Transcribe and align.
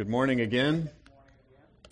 Good 0.00 0.08
morning 0.08 0.40
again. 0.40 0.88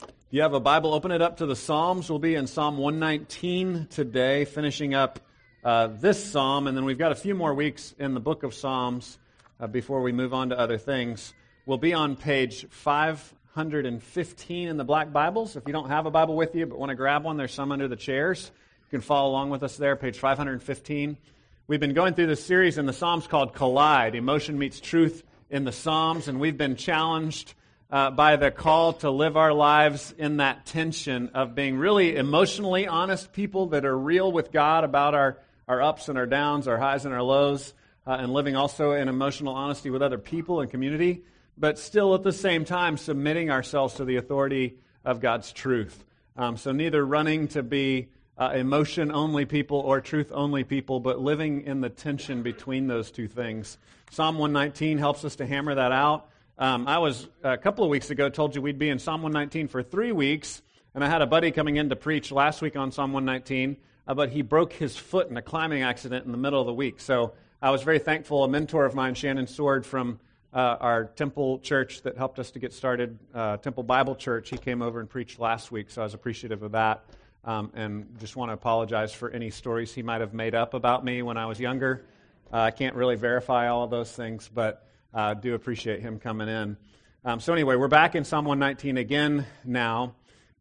If 0.00 0.08
you 0.30 0.40
have 0.40 0.54
a 0.54 0.60
Bible, 0.60 0.94
open 0.94 1.10
it 1.10 1.20
up 1.20 1.36
to 1.36 1.46
the 1.46 1.54
Psalms. 1.54 2.08
We'll 2.08 2.19
be 2.19 2.37
in 2.37 2.46
Psalm 2.46 2.79
119 2.79 3.88
today, 3.91 4.46
finishing 4.46 4.95
up 4.95 5.21
uh, 5.62 5.88
this 5.88 6.25
psalm, 6.25 6.68
and 6.68 6.75
then 6.75 6.86
we've 6.86 6.97
got 6.97 7.13
a 7.13 7.15
few 7.15 7.34
more 7.34 7.52
weeks 7.52 7.94
in 7.99 8.14
the 8.14 8.21
book 8.21 8.45
of 8.45 8.55
Psalms 8.55 9.18
uh, 9.61 9.66
before 9.66 10.00
we 10.00 10.12
move 10.12 10.32
on 10.32 10.48
to 10.48 10.59
other 10.59 10.79
things. 10.79 11.34
We'll 11.66 11.77
be 11.77 11.93
on 11.93 12.16
page 12.16 12.66
515 12.71 14.68
in 14.68 14.79
the 14.79 14.84
Black 14.84 15.12
Bibles. 15.12 15.54
If 15.54 15.64
you 15.66 15.75
don't 15.75 15.90
have 15.90 16.06
a 16.06 16.11
Bible 16.11 16.34
with 16.34 16.54
you 16.54 16.64
but 16.64 16.79
want 16.79 16.88
to 16.88 16.96
grab 16.96 17.25
one, 17.25 17.36
there's 17.36 17.52
some 17.52 17.70
under 17.70 17.88
the 17.88 17.96
chairs. 17.96 18.50
You 18.86 18.90
can 18.90 19.00
follow 19.02 19.29
along 19.29 19.50
with 19.50 19.62
us 19.62 19.77
there, 19.77 19.96
page 19.96 20.18
515. 20.18 21.18
We've 21.66 21.79
been 21.79 21.93
going 21.93 22.14
through 22.14 22.29
this 22.29 22.43
series 22.43 22.79
in 22.79 22.86
the 22.86 22.95
Psalms 22.95 23.27
called 23.27 23.52
Collide 23.52 24.14
Emotion 24.14 24.59
Meets 24.59 24.80
Truth 24.80 25.25
in 25.50 25.64
the 25.64 25.72
Psalms, 25.72 26.27
and 26.27 26.40
we've 26.40 26.56
been 26.56 26.77
challenged 26.77 27.52
uh, 27.91 28.11
by 28.11 28.36
the 28.36 28.50
call 28.50 28.93
to 28.93 29.11
live 29.11 29.36
our 29.36 29.52
lives 29.52 30.14
in 30.18 30.39
that 30.39 30.67
tension 30.67 31.31
of 31.35 31.54
being 31.54 31.79
really 31.79 32.16
emotionally 32.16 32.86
honest 32.86 33.32
people 33.32 33.68
that 33.68 33.84
are 33.84 33.98
real 33.98 34.30
with 34.30 34.52
God 34.52 34.84
about 34.84 35.14
our, 35.14 35.38
our 35.66 35.80
ups 35.80 36.08
and 36.08 36.18
our 36.18 36.27
downs, 36.27 36.68
our 36.68 36.77
highs 36.77 37.06
and 37.06 37.14
our 37.14 37.22
lows, 37.22 37.72
uh, 38.06 38.12
and 38.12 38.32
living 38.32 38.56
also 38.56 38.92
in 38.92 39.08
emotional 39.08 39.54
honesty 39.54 39.90
with 39.90 40.02
other 40.02 40.18
people 40.18 40.60
and 40.60 40.70
community, 40.70 41.22
but 41.56 41.78
still 41.78 42.14
at 42.14 42.22
the 42.22 42.32
same 42.32 42.64
time 42.64 42.96
submitting 42.96 43.50
ourselves 43.50 43.94
to 43.94 44.05
the 44.05 44.16
authority 44.16 44.78
of 45.05 45.20
God's 45.20 45.52
truth. 45.52 46.05
Um, 46.36 46.56
so 46.56 46.72
neither 46.72 47.05
running 47.05 47.48
to 47.48 47.62
be 47.62 48.08
uh, 48.36 48.52
emotion 48.55 49.10
only 49.10 49.44
people 49.46 49.78
or 49.78 50.00
truth 50.00 50.30
only 50.32 50.62
people, 50.62 51.00
but 51.00 51.20
living 51.20 51.62
in 51.62 51.80
the 51.80 51.88
tension 51.88 52.42
between 52.42 52.86
those 52.86 53.10
two 53.10 53.27
things. 53.27 53.78
Psalm 54.10 54.38
119 54.38 54.98
helps 54.98 55.24
us 55.24 55.36
to 55.36 55.46
hammer 55.46 55.74
that 55.74 55.91
out. 55.91 56.28
Um, 56.60 56.88
I 56.88 56.98
was 56.98 57.28
a 57.44 57.56
couple 57.56 57.84
of 57.84 57.90
weeks 57.90 58.10
ago 58.10 58.28
told 58.28 58.56
you 58.56 58.60
we'd 58.60 58.80
be 58.80 58.88
in 58.88 58.98
Psalm 58.98 59.22
119 59.22 59.68
for 59.68 59.80
three 59.80 60.10
weeks, 60.10 60.60
and 60.92 61.04
I 61.04 61.08
had 61.08 61.22
a 61.22 61.26
buddy 61.26 61.52
coming 61.52 61.77
in 61.77 61.88
to 61.88 61.94
preach 61.94 62.33
last 62.33 62.62
week 62.62 62.74
on 62.74 62.91
Psalm 62.91 63.12
119, 63.12 63.77
uh, 64.08 64.14
but 64.14 64.30
he 64.30 64.42
broke 64.42 64.72
his 64.72 64.96
foot 64.96 65.30
in 65.30 65.36
a 65.36 65.42
climbing 65.42 65.84
accident 65.84 66.27
in 66.27 66.33
the 66.33 66.38
middle 66.38 66.60
of 66.60 66.66
the 66.66 66.74
week. 66.74 66.98
So 66.98 67.34
I 67.62 67.70
was 67.70 67.84
very 67.84 68.00
thankful. 68.00 68.42
A 68.42 68.48
mentor 68.48 68.84
of 68.84 68.96
mine, 68.96 69.14
Shannon 69.14 69.46
Sword 69.46 69.86
from 69.86 70.18
uh, 70.52 70.78
our 70.80 71.05
Temple 71.05 71.60
Church 71.60 72.02
that 72.02 72.16
helped 72.16 72.41
us 72.41 72.50
to 72.50 72.58
get 72.58 72.72
started, 72.72 73.16
uh, 73.33 73.58
Temple 73.58 73.84
Bible 73.84 74.16
Church, 74.16 74.50
he 74.50 74.58
came 74.58 74.83
over 74.83 74.98
and 74.98 75.08
preached 75.08 75.38
last 75.38 75.70
week, 75.70 75.90
so 75.90 76.02
I 76.02 76.05
was 76.06 76.14
appreciative 76.14 76.64
of 76.64 76.72
that. 76.72 77.05
Um, 77.44 77.70
and 77.74 78.18
just 78.18 78.34
want 78.34 78.48
to 78.48 78.55
apologize 78.55 79.12
for 79.12 79.30
any 79.30 79.50
stories 79.50 79.94
he 79.94 80.02
might 80.02 80.20
have 80.20 80.34
made 80.34 80.56
up 80.56 80.74
about 80.74 81.05
me 81.05 81.22
when 81.22 81.36
I 81.36 81.46
was 81.46 81.61
younger. 81.61 82.05
Uh, 82.52 82.62
I 82.62 82.72
can't 82.72 82.96
really 82.96 83.14
verify 83.14 83.68
all 83.68 83.84
of 83.84 83.90
those 83.90 84.11
things, 84.11 84.50
but 84.52 84.88
uh, 85.14 85.34
do 85.34 85.55
appreciate 85.55 86.01
him 86.01 86.19
coming 86.19 86.48
in. 86.48 86.77
Um, 87.25 87.41
so, 87.41 87.53
anyway, 87.53 87.77
we're 87.77 87.89
back 87.89 88.14
in 88.14 88.25
Psalm 88.25 88.45
119 88.45 88.97
again 88.97 89.47
now. 89.64 90.14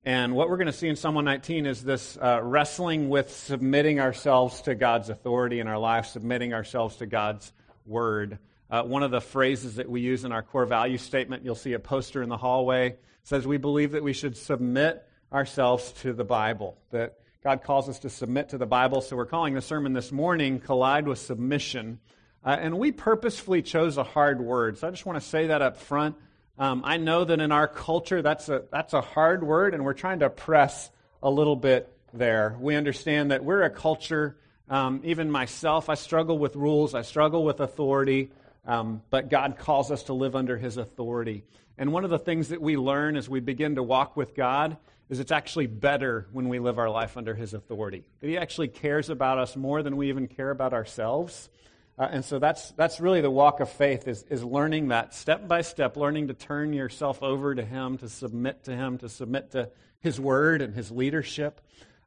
And 0.03 0.35
what 0.35 0.49
we're 0.49 0.57
going 0.57 0.67
to 0.67 0.73
see 0.73 0.87
in 0.87 0.95
Psalm 0.95 1.15
119 1.15 1.65
is 1.65 1.83
this 1.83 2.17
uh, 2.17 2.39
wrestling 2.41 3.09
with 3.09 3.29
submitting 3.29 3.99
ourselves 3.99 4.61
to 4.61 4.73
God's 4.73 5.09
authority 5.09 5.59
in 5.59 5.67
our 5.67 5.77
life, 5.77 6.05
submitting 6.05 6.53
ourselves 6.53 6.95
to 6.97 7.05
God's 7.05 7.51
word. 7.85 8.39
Uh, 8.69 8.83
one 8.83 9.03
of 9.03 9.11
the 9.11 9.21
phrases 9.21 9.75
that 9.75 9.89
we 9.89 10.01
use 10.01 10.23
in 10.23 10.31
our 10.31 10.41
core 10.41 10.65
value 10.65 10.97
statement, 10.97 11.43
you'll 11.43 11.55
see 11.55 11.73
a 11.73 11.79
poster 11.79 12.23
in 12.23 12.29
the 12.29 12.37
hallway, 12.37 12.95
says 13.23 13.45
we 13.45 13.57
believe 13.57 13.91
that 13.91 14.03
we 14.03 14.13
should 14.13 14.37
submit 14.37 15.05
ourselves 15.31 15.91
to 15.91 16.13
the 16.13 16.23
Bible, 16.23 16.77
that 16.91 17.19
God 17.43 17.63
calls 17.63 17.89
us 17.89 17.99
to 17.99 18.09
submit 18.09 18.49
to 18.49 18.57
the 18.57 18.65
Bible. 18.65 19.01
So 19.01 19.15
we're 19.15 19.25
calling 19.25 19.53
the 19.53 19.61
sermon 19.61 19.93
this 19.93 20.11
morning 20.11 20.59
Collide 20.59 21.07
with 21.07 21.19
Submission. 21.19 21.99
Uh, 22.47 22.51
and 22.61 22.79
we 22.79 22.93
purposefully 22.93 23.61
chose 23.61 23.97
a 23.97 24.05
hard 24.05 24.39
word. 24.39 24.77
So 24.77 24.87
I 24.87 24.91
just 24.91 25.05
want 25.05 25.21
to 25.21 25.27
say 25.27 25.47
that 25.47 25.61
up 25.61 25.75
front. 25.75 26.15
Um, 26.57 26.81
I 26.85 26.95
know 26.95 27.25
that 27.25 27.41
in 27.41 27.51
our 27.51 27.67
culture, 27.67 28.21
that's 28.21 28.47
a, 28.47 28.63
that's 28.71 28.93
a 28.93 29.01
hard 29.01 29.43
word, 29.43 29.73
and 29.73 29.83
we're 29.83 29.91
trying 29.91 30.19
to 30.19 30.29
press 30.29 30.89
a 31.21 31.29
little 31.29 31.57
bit 31.57 31.91
there. 32.13 32.55
We 32.57 32.77
understand 32.77 33.31
that 33.31 33.43
we're 33.43 33.63
a 33.63 33.69
culture, 33.69 34.37
um, 34.69 35.01
even 35.03 35.29
myself, 35.29 35.89
I 35.89 35.95
struggle 35.95 36.39
with 36.39 36.55
rules, 36.55 36.95
I 36.95 37.01
struggle 37.01 37.43
with 37.43 37.59
authority, 37.59 38.31
um, 38.65 39.01
but 39.09 39.29
God 39.29 39.57
calls 39.57 39.91
us 39.91 40.03
to 40.03 40.13
live 40.13 40.33
under 40.33 40.55
His 40.57 40.77
authority. 40.77 41.43
And 41.77 41.91
one 41.91 42.05
of 42.05 42.09
the 42.09 42.17
things 42.17 42.47
that 42.47 42.61
we 42.61 42.77
learn 42.77 43.17
as 43.17 43.27
we 43.27 43.41
begin 43.41 43.75
to 43.75 43.83
walk 43.83 44.15
with 44.15 44.35
God 44.35 44.77
is 45.09 45.19
it's 45.19 45.33
actually 45.33 45.67
better 45.67 46.27
when 46.31 46.47
we 46.47 46.59
live 46.59 46.79
our 46.79 46.89
life 46.89 47.17
under 47.17 47.35
His 47.35 47.53
authority. 47.53 48.07
He 48.21 48.37
actually 48.37 48.69
cares 48.69 49.09
about 49.09 49.37
us 49.37 49.57
more 49.57 49.83
than 49.83 49.97
we 49.97 50.07
even 50.07 50.29
care 50.29 50.49
about 50.49 50.71
ourselves. 50.71 51.49
Uh, 51.97 52.07
and 52.11 52.23
so 52.23 52.37
that's, 52.37 52.71
that's 52.71 52.99
really 52.99 53.21
the 53.21 53.31
walk 53.31 53.59
of 53.59 53.69
faith 53.69 54.07
is, 54.07 54.23
is 54.29 54.43
learning 54.43 54.89
that 54.89 55.15
step 55.15 55.47
by 55.47 55.61
step, 55.61 55.97
learning 55.97 56.27
to 56.27 56.33
turn 56.33 56.71
yourself 56.71 57.23
over 57.23 57.55
to 57.55 57.63
Him, 57.63 57.97
to 57.97 58.07
submit 58.07 58.65
to 58.65 58.75
Him, 58.75 58.99
to 58.99 59.09
submit 59.09 59.51
to 59.51 59.71
His 59.99 60.19
Word 60.19 60.61
and 60.61 60.75
His 60.75 60.91
leadership. 60.91 61.59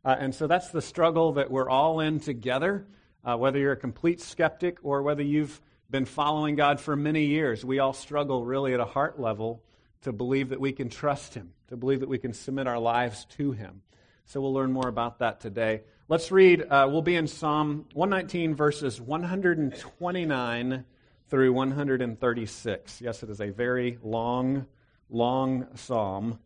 Uh, 0.05 0.15
and 0.19 0.35
so 0.35 0.47
that's 0.47 0.69
the 0.69 0.81
struggle 0.81 1.33
that 1.33 1.51
we're 1.51 1.69
all 1.69 1.99
in 1.99 2.21
together, 2.21 2.87
uh, 3.25 3.37
whether 3.37 3.59
you're 3.59 3.73
a 3.73 3.77
complete 3.77 4.21
skeptic 4.21 4.79
or 4.83 5.03
whether 5.03 5.23
you've 5.23 5.61
been 5.91 6.05
following 6.05 6.55
God 6.55 6.81
for 6.81 6.95
many 6.95 7.25
years. 7.25 7.65
We 7.65 7.81
all 7.81 7.93
struggle 7.93 8.45
really 8.45 8.73
at 8.75 8.81
a 8.81 8.85
heart 8.85 9.19
level 9.19 9.63
to 10.03 10.13
believe 10.13 10.51
that 10.51 10.61
we 10.61 10.73
can 10.73 10.89
trust 10.89 11.35
Him, 11.35 11.51
to 11.67 11.77
believe 11.77 12.01
that 12.01 12.09
we 12.09 12.19
can 12.19 12.33
submit 12.33 12.69
our 12.69 12.79
lives 12.79 13.25
to 13.37 13.51
Him. 13.51 13.83
So 14.27 14.41
we'll 14.41 14.55
learn 14.55 14.71
more 14.71 14.89
about 14.89 15.19
that 15.19 15.41
today. 15.41 15.83
Let's 16.11 16.33
read, 16.33 16.63
uh, 16.69 16.89
we'll 16.91 17.03
be 17.03 17.15
in 17.15 17.29
Psalm 17.29 17.87
119, 17.93 18.57
verses 18.57 19.01
129 19.01 20.85
through 21.29 21.53
136. 21.53 23.01
Yes, 23.01 23.23
it 23.23 23.31
is 23.31 23.41
a 23.41 23.51
very 23.51 23.97
long, 24.03 24.67
long 25.09 25.69
psalm. 25.77 26.41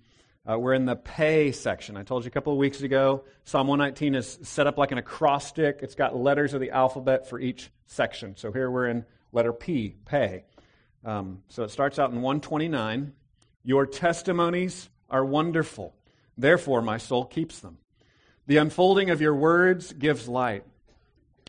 Uh, 0.47 0.58
we're 0.58 0.74
in 0.74 0.84
the 0.84 0.97
pay 0.97 1.50
section. 1.50 1.97
I 1.97 2.03
told 2.03 2.24
you 2.24 2.28
a 2.28 2.30
couple 2.30 2.53
of 2.53 2.58
weeks 2.58 2.82
ago, 2.82 3.24
Psalm 3.44 3.66
119 3.69 4.14
is 4.14 4.38
set 4.42 4.66
up 4.66 4.76
like 4.76 4.92
an 4.92 4.98
acrostic. 4.98 5.78
It's 5.80 5.94
got 5.94 6.14
letters 6.14 6.53
of 6.53 6.60
the 6.60 6.72
alphabet 6.72 7.26
for 7.30 7.41
each 7.41 7.70
section. 7.86 8.36
So 8.36 8.53
here 8.53 8.70
we're 8.70 8.88
in 8.88 9.06
letter 9.32 9.54
P, 9.54 9.94
pay. 10.04 10.44
Um, 11.06 11.42
so 11.48 11.62
it 11.62 11.70
starts 11.70 11.98
out 11.98 12.10
in 12.10 12.16
129. 12.16 13.14
Your 13.62 13.86
testimonies 13.86 14.91
are 15.08 15.24
wonderful. 15.24 15.94
Therefore, 16.36 16.82
my 16.82 16.98
soul 16.98 17.24
keeps 17.24 17.60
them. 17.60 17.78
The 18.47 18.59
unfolding 18.59 19.10
of 19.10 19.21
your 19.21 19.34
words 19.34 19.93
gives 19.93 20.28
light. 20.28 20.65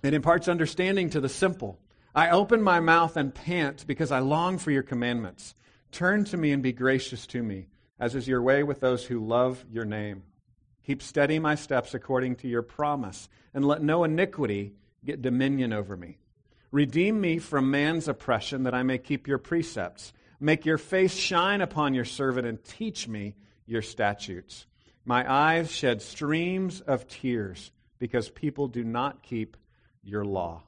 It 0.02 0.14
imparts 0.14 0.48
understanding 0.48 1.10
to 1.10 1.20
the 1.20 1.30
simple. 1.30 1.80
I 2.14 2.30
open 2.30 2.62
my 2.62 2.80
mouth 2.80 3.18
and 3.18 3.36
pant 3.36 3.86
because 3.86 4.12
I 4.12 4.20
long 4.20 4.58
for 4.58 4.72
your 4.72 4.84
commandments. 4.84 5.56
Turn 5.92 6.24
to 6.26 6.38
me 6.38 6.52
and 6.52 6.64
be 6.64 6.72
gracious 6.72 7.28
to 7.28 7.44
me, 7.44 7.68
as 8.00 8.16
is 8.16 8.28
your 8.28 8.42
way 8.42 8.64
with 8.64 8.80
those 8.80 9.06
who 9.06 9.26
love 9.26 9.66
your 9.70 9.86
name. 9.86 10.24
Keep 10.86 11.02
steady 11.02 11.40
my 11.40 11.56
steps 11.56 11.94
according 11.94 12.36
to 12.38 12.48
your 12.48 12.62
promise, 12.62 13.28
and 13.54 13.66
let 13.66 13.82
no 13.82 14.04
iniquity 14.04 14.74
get 15.04 15.22
dominion 15.22 15.74
over 15.74 15.98
me. 15.98 16.18
Redeem 16.72 17.20
me 17.20 17.40
from 17.40 17.72
man's 17.72 18.08
oppression, 18.08 18.64
that 18.64 18.76
I 18.76 18.84
may 18.84 18.98
keep 18.98 19.28
your 19.28 19.38
precepts. 19.38 20.14
Make 20.40 20.66
your 20.66 20.78
face 20.78 21.16
shine 21.16 21.62
upon 21.62 21.94
your 21.94 22.06
servant, 22.06 22.46
and 22.46 22.64
teach 22.64 23.08
me 23.08 23.36
your 23.66 23.82
statutes. 23.82 24.68
My 25.06 25.32
eyes 25.32 25.72
shed 25.72 26.02
streams 26.02 26.82
of 26.82 27.08
tears 27.08 27.72
because 28.00 28.28
people 28.30 28.68
do 28.68 28.84
not 28.84 29.22
keep 29.22 29.56
your 30.04 30.26
law. 30.26 30.64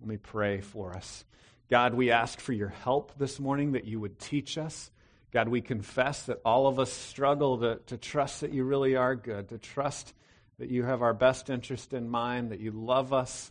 Let 0.00 0.08
me 0.08 0.18
pray 0.18 0.60
for 0.60 0.94
us. 0.94 1.24
God, 1.70 1.94
we 1.94 2.10
ask 2.10 2.40
for 2.40 2.52
your 2.52 2.68
help 2.68 3.16
this 3.16 3.40
morning 3.40 3.72
that 3.72 3.86
you 3.86 3.98
would 3.98 4.18
teach 4.18 4.58
us. 4.58 4.90
God, 5.32 5.48
we 5.48 5.62
confess 5.62 6.24
that 6.24 6.40
all 6.44 6.66
of 6.66 6.78
us 6.78 6.92
struggle 6.92 7.58
to, 7.58 7.76
to 7.86 7.96
trust 7.96 8.42
that 8.42 8.52
you 8.52 8.64
really 8.64 8.96
are 8.96 9.14
good, 9.14 9.48
to 9.48 9.58
trust 9.58 10.12
that 10.58 10.68
you 10.68 10.82
have 10.82 11.00
our 11.00 11.14
best 11.14 11.48
interest 11.48 11.94
in 11.94 12.08
mind, 12.08 12.50
that 12.50 12.60
you 12.60 12.72
love 12.72 13.14
us. 13.14 13.50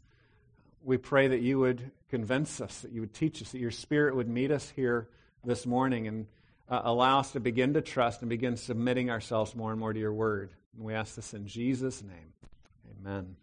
We 0.83 0.97
pray 0.97 1.29
that 1.29 1.41
you 1.41 1.57
would 1.57 1.91
convince 2.09 2.61
us, 2.61 2.81
that 2.81 2.91
you 2.91 3.01
would 3.01 3.15
teach 3.15 3.41
us, 3.41 3.51
that 3.51 3.59
your 3.59 3.71
spirit 3.71 4.15
would 4.15 4.29
meet 4.29 4.51
us 4.51 4.71
here 4.75 5.07
this 5.43 5.65
morning 5.65 6.07
and 6.07 6.27
uh, 6.69 6.81
allow 6.83 7.19
us 7.19 7.31
to 7.31 7.39
begin 7.39 7.73
to 7.73 7.81
trust 7.81 8.21
and 8.21 8.29
begin 8.29 8.55
submitting 8.55 9.09
ourselves 9.09 9.55
more 9.55 9.71
and 9.71 9.79
more 9.79 9.91
to 9.91 9.99
your 9.99 10.13
word. 10.13 10.51
And 10.75 10.85
we 10.85 10.93
ask 10.93 11.15
this 11.15 11.33
in 11.33 11.47
Jesus' 11.47 12.03
name. 12.03 12.33
Amen. 13.01 13.35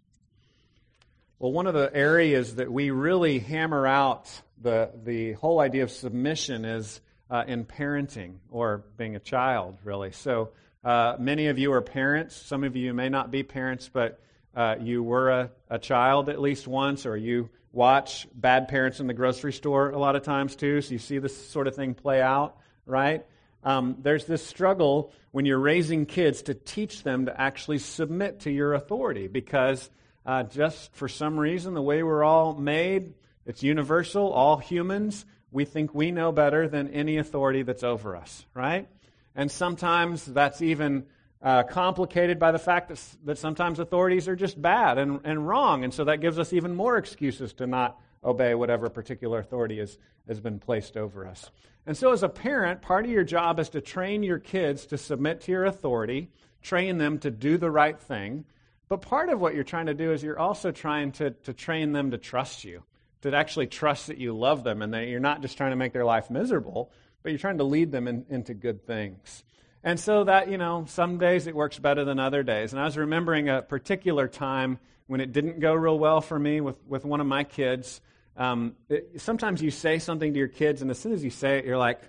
Well, 1.38 1.52
one 1.52 1.66
of 1.66 1.74
the 1.74 1.90
areas 1.94 2.54
that 2.54 2.72
we 2.72 2.90
really 2.90 3.40
hammer 3.40 3.86
out 3.86 4.30
the, 4.62 4.90
the 5.04 5.32
whole 5.32 5.60
idea 5.60 5.82
of 5.82 5.90
submission 5.90 6.64
is 6.64 7.00
uh, 7.30 7.44
in 7.46 7.64
parenting 7.64 8.36
or 8.50 8.84
being 8.96 9.16
a 9.16 9.20
child, 9.20 9.76
really. 9.84 10.12
So, 10.12 10.50
uh, 10.84 11.16
many 11.18 11.48
of 11.48 11.58
you 11.58 11.72
are 11.72 11.82
parents. 11.82 12.36
Some 12.36 12.62
of 12.62 12.76
you 12.76 12.94
may 12.94 13.08
not 13.08 13.32
be 13.32 13.42
parents, 13.42 13.90
but 13.92 14.20
uh, 14.54 14.76
you 14.80 15.02
were 15.02 15.30
a, 15.30 15.50
a 15.68 15.78
child 15.78 16.28
at 16.28 16.40
least 16.40 16.68
once, 16.68 17.04
or 17.04 17.16
you 17.16 17.50
watch 17.72 18.28
bad 18.32 18.68
parents 18.68 19.00
in 19.00 19.06
the 19.08 19.12
grocery 19.12 19.52
store 19.52 19.90
a 19.90 19.98
lot 19.98 20.16
of 20.16 20.22
times 20.22 20.54
too. 20.54 20.80
So, 20.80 20.92
you 20.92 20.98
see 20.98 21.18
this 21.18 21.36
sort 21.50 21.66
of 21.66 21.74
thing 21.74 21.94
play 21.94 22.22
out 22.22 22.56
right? 22.86 23.26
Um, 23.62 23.96
there's 24.00 24.24
this 24.24 24.46
struggle 24.46 25.12
when 25.32 25.44
you're 25.44 25.58
raising 25.58 26.06
kids 26.06 26.42
to 26.42 26.54
teach 26.54 27.02
them 27.02 27.26
to 27.26 27.38
actually 27.38 27.78
submit 27.78 28.40
to 28.40 28.50
your 28.50 28.74
authority 28.74 29.26
because 29.26 29.90
uh, 30.24 30.44
just 30.44 30.94
for 30.94 31.08
some 31.08 31.38
reason, 31.38 31.74
the 31.74 31.82
way 31.82 32.02
we're 32.02 32.24
all 32.24 32.54
made, 32.54 33.14
it's 33.44 33.62
universal, 33.62 34.32
all 34.32 34.56
humans, 34.56 35.24
we 35.50 35.64
think 35.64 35.94
we 35.94 36.10
know 36.10 36.32
better 36.32 36.68
than 36.68 36.88
any 36.88 37.18
authority 37.18 37.62
that's 37.62 37.84
over 37.84 38.16
us, 38.16 38.44
right? 38.54 38.88
And 39.34 39.50
sometimes 39.50 40.24
that's 40.24 40.62
even 40.62 41.04
uh, 41.42 41.62
complicated 41.64 42.38
by 42.38 42.52
the 42.52 42.58
fact 42.58 42.88
that, 42.88 43.00
that 43.24 43.38
sometimes 43.38 43.78
authorities 43.78 44.26
are 44.26 44.36
just 44.36 44.60
bad 44.60 44.98
and, 44.98 45.20
and 45.24 45.46
wrong. 45.46 45.84
And 45.84 45.92
so 45.92 46.04
that 46.04 46.20
gives 46.20 46.38
us 46.38 46.52
even 46.52 46.74
more 46.74 46.96
excuses 46.96 47.52
to 47.54 47.66
not 47.66 48.00
obey 48.24 48.54
whatever 48.54 48.88
particular 48.88 49.38
authority 49.38 49.80
is, 49.80 49.98
has 50.28 50.40
been 50.40 50.58
placed 50.58 50.96
over 50.96 51.26
us. 51.26 51.50
And 51.86 51.96
so, 51.96 52.12
as 52.12 52.22
a 52.22 52.28
parent, 52.28 52.82
part 52.82 53.04
of 53.04 53.10
your 53.10 53.24
job 53.24 53.60
is 53.60 53.68
to 53.70 53.80
train 53.80 54.22
your 54.22 54.38
kids 54.38 54.86
to 54.86 54.98
submit 54.98 55.42
to 55.42 55.52
your 55.52 55.64
authority, 55.64 56.30
train 56.62 56.98
them 56.98 57.18
to 57.20 57.30
do 57.30 57.58
the 57.58 57.70
right 57.70 57.98
thing. 57.98 58.44
But 58.88 59.02
part 59.02 59.28
of 59.28 59.40
what 59.40 59.54
you're 59.54 59.64
trying 59.64 59.86
to 59.86 59.94
do 59.94 60.12
is 60.12 60.22
you're 60.22 60.38
also 60.38 60.72
trying 60.72 61.12
to, 61.12 61.30
to 61.30 61.52
train 61.52 61.92
them 61.92 62.10
to 62.10 62.18
trust 62.18 62.64
you, 62.64 62.82
to 63.22 63.34
actually 63.34 63.66
trust 63.66 64.08
that 64.08 64.18
you 64.18 64.36
love 64.36 64.64
them 64.64 64.82
and 64.82 64.94
that 64.94 65.08
you're 65.08 65.20
not 65.20 65.42
just 65.42 65.56
trying 65.56 65.70
to 65.70 65.76
make 65.76 65.92
their 65.92 66.04
life 66.04 66.30
miserable, 66.30 66.92
but 67.22 67.30
you're 67.30 67.38
trying 67.38 67.58
to 67.58 67.64
lead 67.64 67.90
them 67.90 68.06
in, 68.06 68.26
into 68.28 68.54
good 68.54 68.86
things. 68.86 69.44
And 69.82 70.00
so 70.00 70.24
that, 70.24 70.48
you 70.48 70.58
know, 70.58 70.84
some 70.88 71.18
days 71.18 71.46
it 71.46 71.54
works 71.54 71.78
better 71.78 72.04
than 72.04 72.18
other 72.18 72.42
days. 72.42 72.72
And 72.72 72.80
I 72.80 72.84
was 72.84 72.96
remembering 72.96 73.48
a 73.48 73.62
particular 73.62 74.26
time 74.26 74.78
when 75.06 75.20
it 75.20 75.32
didn't 75.32 75.60
go 75.60 75.74
real 75.74 75.98
well 75.98 76.20
for 76.20 76.38
me 76.38 76.60
with, 76.60 76.76
with 76.86 77.04
one 77.04 77.20
of 77.20 77.26
my 77.26 77.44
kids. 77.44 78.00
Um, 78.36 78.74
it, 78.88 79.20
sometimes 79.20 79.62
you 79.62 79.70
say 79.70 79.98
something 79.98 80.32
to 80.32 80.38
your 80.38 80.48
kids, 80.48 80.82
and 80.82 80.90
as 80.90 80.98
soon 80.98 81.12
as 81.12 81.24
you 81.24 81.30
say 81.30 81.58
it, 81.58 81.64
you're 81.64 81.78
like, 81.78 82.00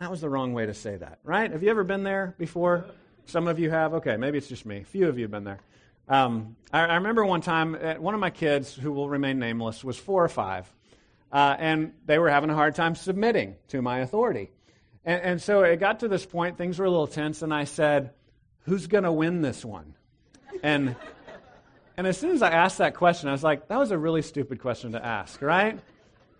that 0.00 0.10
was 0.10 0.20
the 0.20 0.28
wrong 0.28 0.52
way 0.52 0.66
to 0.66 0.74
say 0.74 0.96
that, 0.96 1.18
right? 1.24 1.50
Have 1.50 1.62
you 1.62 1.70
ever 1.70 1.84
been 1.84 2.02
there 2.02 2.34
before? 2.38 2.84
Some 3.26 3.48
of 3.48 3.58
you 3.58 3.70
have. 3.70 3.94
Okay, 3.94 4.16
maybe 4.16 4.38
it's 4.38 4.48
just 4.48 4.66
me. 4.66 4.78
A 4.78 4.84
few 4.84 5.08
of 5.08 5.18
you 5.18 5.24
have 5.24 5.30
been 5.30 5.44
there. 5.44 5.60
Um, 6.08 6.56
I, 6.72 6.80
I, 6.80 6.94
remember 6.96 7.24
one 7.24 7.40
time, 7.40 7.74
uh, 7.80 7.94
one 7.94 8.12
of 8.12 8.20
my 8.20 8.30
kids, 8.30 8.74
who 8.74 8.92
will 8.92 9.08
remain 9.08 9.38
nameless, 9.38 9.82
was 9.82 9.96
four 9.96 10.22
or 10.22 10.28
five, 10.28 10.70
uh, 11.32 11.56
and 11.58 11.94
they 12.04 12.18
were 12.18 12.28
having 12.28 12.50
a 12.50 12.54
hard 12.54 12.74
time 12.74 12.94
submitting 12.94 13.56
to 13.68 13.80
my 13.80 14.00
authority. 14.00 14.50
And, 15.04 15.22
and 15.22 15.42
so 15.42 15.62
it 15.62 15.80
got 15.80 16.00
to 16.00 16.08
this 16.08 16.26
point, 16.26 16.58
things 16.58 16.78
were 16.78 16.84
a 16.84 16.90
little 16.90 17.06
tense, 17.06 17.40
and 17.40 17.54
I 17.54 17.64
said, 17.64 18.10
Who's 18.66 18.86
going 18.86 19.04
to 19.04 19.12
win 19.12 19.42
this 19.42 19.64
one? 19.64 19.94
And, 20.62 20.96
and 21.96 22.06
as 22.06 22.18
soon 22.18 22.30
as 22.32 22.42
I 22.42 22.50
asked 22.50 22.78
that 22.78 22.94
question, 22.94 23.28
I 23.28 23.32
was 23.32 23.42
like, 23.42 23.68
That 23.68 23.78
was 23.78 23.90
a 23.90 23.98
really 23.98 24.22
stupid 24.22 24.60
question 24.60 24.92
to 24.92 25.04
ask, 25.04 25.40
right? 25.42 25.78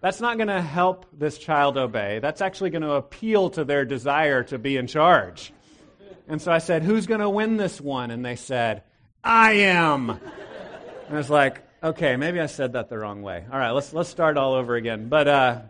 That's 0.00 0.20
not 0.20 0.36
going 0.36 0.48
to 0.48 0.60
help 0.60 1.06
this 1.12 1.38
child 1.38 1.78
obey. 1.78 2.18
That's 2.18 2.42
actually 2.42 2.70
going 2.70 2.82
to 2.82 2.92
appeal 2.92 3.50
to 3.50 3.64
their 3.64 3.86
desire 3.86 4.42
to 4.44 4.58
be 4.58 4.76
in 4.76 4.86
charge. 4.86 5.52
And 6.28 6.42
so 6.42 6.52
I 6.52 6.58
said, 6.58 6.82
Who's 6.82 7.06
going 7.06 7.20
to 7.20 7.30
win 7.30 7.56
this 7.56 7.80
one? 7.80 8.10
And 8.10 8.24
they 8.24 8.36
said, 8.36 8.82
I 9.22 9.52
am. 9.52 10.10
And 10.10 10.20
I 11.10 11.16
was 11.16 11.30
like, 11.30 11.62
Okay, 11.82 12.16
maybe 12.16 12.40
I 12.40 12.46
said 12.46 12.72
that 12.74 12.88
the 12.88 12.98
wrong 12.98 13.22
way. 13.22 13.44
All 13.50 13.58
right, 13.58 13.72
let's, 13.72 13.92
let's 13.92 14.08
start 14.08 14.36
all 14.36 14.54
over 14.54 14.74
again. 14.74 15.08
But 15.08 15.28
uh, 15.28 15.60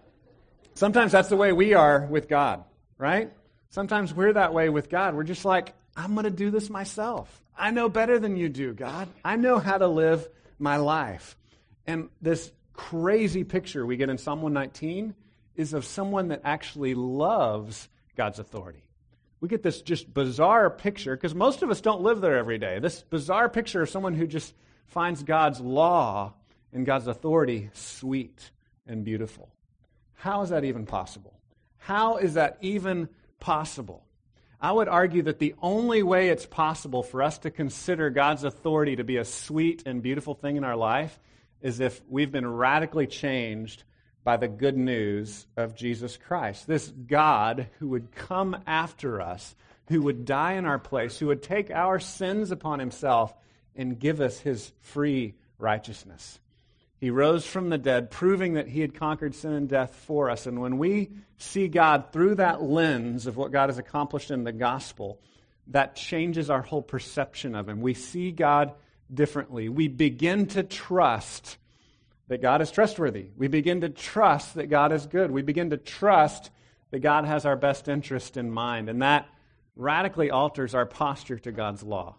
sometimes 0.74 1.12
that's 1.12 1.28
the 1.28 1.36
way 1.36 1.52
we 1.52 1.74
are 1.74 2.06
with 2.06 2.28
God 2.28 2.64
right? 2.98 3.30
Sometimes 3.70 4.14
we're 4.14 4.32
that 4.34 4.54
way 4.54 4.68
with 4.68 4.88
God. 4.88 5.14
We're 5.14 5.24
just 5.24 5.44
like, 5.44 5.74
I'm 5.96 6.14
going 6.14 6.24
to 6.24 6.30
do 6.30 6.50
this 6.50 6.70
myself. 6.70 7.42
I 7.56 7.70
know 7.70 7.88
better 7.88 8.18
than 8.18 8.36
you 8.36 8.48
do, 8.48 8.72
God. 8.72 9.08
I 9.24 9.36
know 9.36 9.58
how 9.58 9.78
to 9.78 9.86
live 9.86 10.28
my 10.58 10.76
life. 10.76 11.36
And 11.86 12.08
this 12.20 12.50
crazy 12.72 13.44
picture 13.44 13.86
we 13.86 13.96
get 13.96 14.08
in 14.08 14.18
Psalm 14.18 14.42
119 14.42 15.14
is 15.56 15.72
of 15.72 15.84
someone 15.84 16.28
that 16.28 16.40
actually 16.44 16.94
loves 16.94 17.88
God's 18.16 18.38
authority. 18.38 18.82
We 19.40 19.48
get 19.48 19.62
this 19.62 19.82
just 19.82 20.12
bizarre 20.12 20.70
picture 20.70 21.14
because 21.14 21.34
most 21.34 21.62
of 21.62 21.70
us 21.70 21.80
don't 21.80 22.00
live 22.00 22.20
there 22.20 22.38
every 22.38 22.58
day. 22.58 22.78
This 22.78 23.02
bizarre 23.02 23.48
picture 23.48 23.82
of 23.82 23.90
someone 23.90 24.14
who 24.14 24.26
just 24.26 24.54
finds 24.86 25.22
God's 25.22 25.60
law 25.60 26.32
and 26.72 26.86
God's 26.86 27.06
authority 27.06 27.70
sweet 27.74 28.50
and 28.86 29.04
beautiful. 29.04 29.50
How 30.14 30.42
is 30.42 30.48
that 30.48 30.64
even 30.64 30.86
possible? 30.86 31.38
How 31.76 32.16
is 32.16 32.34
that 32.34 32.58
even 32.62 33.08
possible? 33.38 34.04
I 34.60 34.72
would 34.72 34.88
argue 34.88 35.22
that 35.22 35.38
the 35.38 35.54
only 35.60 36.02
way 36.02 36.28
it's 36.28 36.46
possible 36.46 37.02
for 37.02 37.22
us 37.22 37.38
to 37.38 37.50
consider 37.50 38.10
God's 38.10 38.44
authority 38.44 38.96
to 38.96 39.04
be 39.04 39.16
a 39.16 39.24
sweet 39.24 39.82
and 39.86 40.02
beautiful 40.02 40.34
thing 40.34 40.56
in 40.56 40.64
our 40.64 40.76
life 40.76 41.18
is 41.60 41.80
if 41.80 42.00
we've 42.08 42.32
been 42.32 42.46
radically 42.46 43.06
changed 43.06 43.84
by 44.22 44.36
the 44.38 44.48
good 44.48 44.76
news 44.76 45.46
of 45.56 45.74
Jesus 45.74 46.16
Christ. 46.16 46.66
This 46.66 46.88
God 46.88 47.68
who 47.78 47.88
would 47.88 48.12
come 48.12 48.56
after 48.66 49.20
us, 49.20 49.54
who 49.88 50.02
would 50.02 50.24
die 50.24 50.54
in 50.54 50.64
our 50.64 50.78
place, 50.78 51.18
who 51.18 51.26
would 51.26 51.42
take 51.42 51.70
our 51.70 52.00
sins 52.00 52.50
upon 52.50 52.78
himself 52.78 53.34
and 53.76 53.98
give 53.98 54.20
us 54.20 54.38
his 54.38 54.72
free 54.80 55.34
righteousness. 55.58 56.38
He 57.04 57.10
rose 57.10 57.46
from 57.46 57.68
the 57.68 57.76
dead, 57.76 58.10
proving 58.10 58.54
that 58.54 58.66
he 58.66 58.80
had 58.80 58.94
conquered 58.94 59.34
sin 59.34 59.52
and 59.52 59.68
death 59.68 59.94
for 60.06 60.30
us. 60.30 60.46
And 60.46 60.62
when 60.62 60.78
we 60.78 61.10
see 61.36 61.68
God 61.68 62.14
through 62.14 62.36
that 62.36 62.62
lens 62.62 63.26
of 63.26 63.36
what 63.36 63.52
God 63.52 63.68
has 63.68 63.76
accomplished 63.76 64.30
in 64.30 64.42
the 64.42 64.52
gospel, 64.52 65.20
that 65.66 65.96
changes 65.96 66.48
our 66.48 66.62
whole 66.62 66.80
perception 66.80 67.54
of 67.54 67.68
him. 67.68 67.82
We 67.82 67.92
see 67.92 68.32
God 68.32 68.72
differently. 69.12 69.68
We 69.68 69.86
begin 69.86 70.46
to 70.46 70.62
trust 70.62 71.58
that 72.28 72.40
God 72.40 72.62
is 72.62 72.70
trustworthy. 72.70 73.26
We 73.36 73.48
begin 73.48 73.82
to 73.82 73.90
trust 73.90 74.54
that 74.54 74.70
God 74.70 74.90
is 74.90 75.04
good. 75.04 75.30
We 75.30 75.42
begin 75.42 75.68
to 75.68 75.76
trust 75.76 76.50
that 76.90 77.00
God 77.00 77.26
has 77.26 77.44
our 77.44 77.56
best 77.56 77.86
interest 77.86 78.38
in 78.38 78.50
mind. 78.50 78.88
And 78.88 79.02
that 79.02 79.28
radically 79.76 80.30
alters 80.30 80.74
our 80.74 80.86
posture 80.86 81.38
to 81.40 81.52
God's 81.52 81.82
law. 81.82 82.16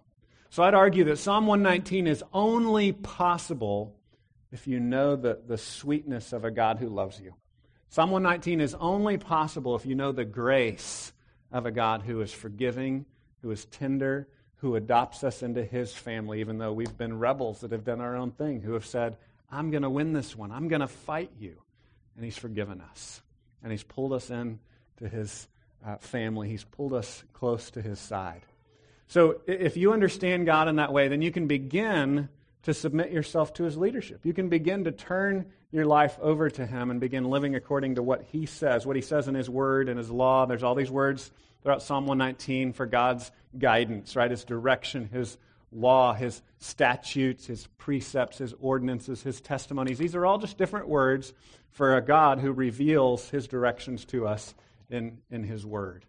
So 0.52 0.62
I'd 0.62 0.76
argue 0.76 1.06
that 1.06 1.18
Psalm 1.18 1.48
119 1.48 2.06
is 2.06 2.24
only 2.32 2.92
possible 2.92 3.96
if 4.52 4.68
you 4.68 4.80
know 4.80 5.16
the, 5.16 5.40
the 5.48 5.58
sweetness 5.58 6.34
of 6.34 6.46
a 6.46 6.52
God 6.52 6.80
who 6.80 6.90
loves 6.90 7.20
you. 7.20 7.34
Psalm 7.90 8.12
119 8.12 8.62
is 8.62 8.76
only 8.76 9.18
possible 9.18 9.76
if 9.76 9.86
you 9.86 9.96
know 9.96 10.12
the 10.12 10.26
grace 10.26 11.14
of 11.52 11.66
a 11.66 11.72
God 11.72 12.02
who 12.02 12.22
is 12.22 12.34
forgiving, 12.34 13.06
who 13.42 13.52
is 13.52 13.66
tender, 13.66 14.28
who 14.58 14.76
adopts 14.76 15.24
us 15.24 15.44
into 15.44 15.64
his 15.64 15.94
family, 15.94 16.40
even 16.40 16.58
though 16.58 16.74
we've 16.74 16.98
been 16.98 17.20
rebels 17.20 17.62
that 17.62 17.72
have 17.72 17.84
done 17.84 18.02
our 18.02 18.16
own 18.16 18.32
thing, 18.32 18.62
who 18.62 18.74
have 18.74 18.86
said, 18.86 19.18
I'm 19.52 19.72
going 19.72 19.84
to 19.84 19.90
win 19.90 20.14
this 20.14 20.36
one. 20.36 20.52
I'm 20.52 20.68
going 20.68 20.82
to 20.82 20.88
fight 20.88 21.32
you. 21.40 21.62
And 22.16 22.26
he's 22.26 22.38
forgiven 22.38 22.82
us. 22.82 23.22
And 23.62 23.72
he's 23.72 23.84
pulled 23.84 24.14
us 24.14 24.30
in 24.30 24.60
to 24.98 25.08
his 25.08 25.48
uh, 25.86 25.98
family. 25.98 26.50
He's 26.50 26.64
pulled 26.64 26.94
us 26.94 27.24
close 27.34 27.72
to 27.72 27.82
his 27.82 28.00
side. 28.00 28.42
So 29.08 29.42
if 29.46 29.78
you 29.78 29.94
understand 29.94 30.46
God 30.46 30.68
in 30.68 30.78
that 30.78 30.92
way, 30.92 31.08
then 31.08 31.22
you 31.22 31.32
can 31.32 31.48
begin 31.48 32.30
to 32.66 32.74
submit 32.74 33.12
yourself 33.12 33.54
to 33.54 33.64
his 33.64 33.78
leadership. 33.78 34.26
You 34.26 34.34
can 34.34 34.50
begin 34.50 34.84
to 34.86 34.92
turn 34.92 35.46
your 35.72 35.86
life 35.86 36.18
over 36.20 36.50
to 36.50 36.66
him 36.66 36.90
and 36.90 37.00
begin 37.00 37.24
living 37.26 37.56
according 37.56 37.96
to 37.96 38.04
what 38.04 38.24
he 38.32 38.48
says, 38.48 38.88
what 38.88 38.96
he 38.96 39.04
says 39.04 39.28
in 39.28 39.36
his 39.36 39.48
word 39.48 39.88
and 39.88 40.00
his 40.00 40.10
law. 40.10 40.48
There's 40.48 40.64
all 40.64 40.74
these 40.74 40.90
words 40.90 41.32
throughout 41.62 41.84
Psalm 41.84 42.08
119 42.08 42.74
for 42.74 42.88
God's 42.88 43.32
guidance, 43.58 44.16
right? 44.16 44.32
His 44.32 44.44
direction, 44.44 45.10
his 45.14 45.38
law, 45.72 46.14
his 46.14 46.42
statutes, 46.58 47.46
his 47.46 47.68
precepts, 47.78 48.40
his 48.40 48.56
ordinances, 48.60 49.22
his 49.22 49.42
testimonies. 49.42 50.00
These 50.00 50.16
are 50.16 50.26
all 50.26 50.40
just 50.40 50.58
different 50.58 50.88
words 50.88 51.34
for 51.70 51.96
a 51.96 52.02
God 52.02 52.40
who 52.40 52.52
reveals 52.52 53.30
his 53.30 53.48
directions 53.48 54.06
to 54.06 54.26
us 54.26 54.56
in, 54.90 55.20
in 55.30 55.44
his 55.44 55.68
word. 55.68 56.04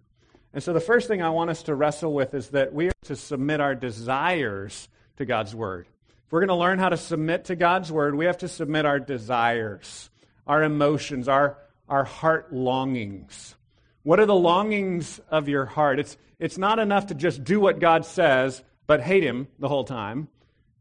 And 0.54 0.62
so 0.62 0.73
the 0.73 0.81
first 0.81 1.07
thing 1.07 1.21
I 1.21 1.28
want 1.28 1.50
us 1.50 1.64
to 1.64 1.75
wrestle 1.75 2.14
with 2.14 2.33
is 2.33 2.49
that 2.50 2.73
we 2.73 2.88
are 2.88 2.92
to 3.04 3.16
submit 3.16 3.61
our 3.61 3.75
desires 3.75 4.88
to 5.19 5.26
God's 5.26 5.54
word. 5.54 5.87
If 6.26 6.33
we're 6.33 6.40
going 6.40 6.49
to 6.49 6.56
learn 6.56 6.80
how 6.80 6.88
to 6.88 6.97
submit 6.97 7.45
to 7.45 7.54
God's 7.54 7.92
word, 7.92 8.16
we 8.16 8.25
have 8.25 8.38
to 8.38 8.49
submit 8.49 8.85
our 8.85 8.99
desires, 8.99 10.11
our 10.45 10.64
emotions, 10.64 11.28
our, 11.28 11.56
our 11.88 12.02
heart 12.02 12.52
longings. 12.52 13.54
What 14.02 14.18
are 14.18 14.26
the 14.26 14.35
longings 14.35 15.21
of 15.30 15.49
your 15.49 15.66
heart? 15.66 16.00
It's, 16.00 16.16
it's 16.40 16.59
not 16.59 16.80
enough 16.80 17.06
to 17.09 17.14
just 17.14 17.45
do 17.45 17.61
what 17.61 17.78
God 17.78 18.04
says, 18.04 18.61
but 18.88 19.00
hate 19.00 19.23
Him 19.23 19.47
the 19.61 19.68
whole 19.68 19.85
time. 19.85 20.26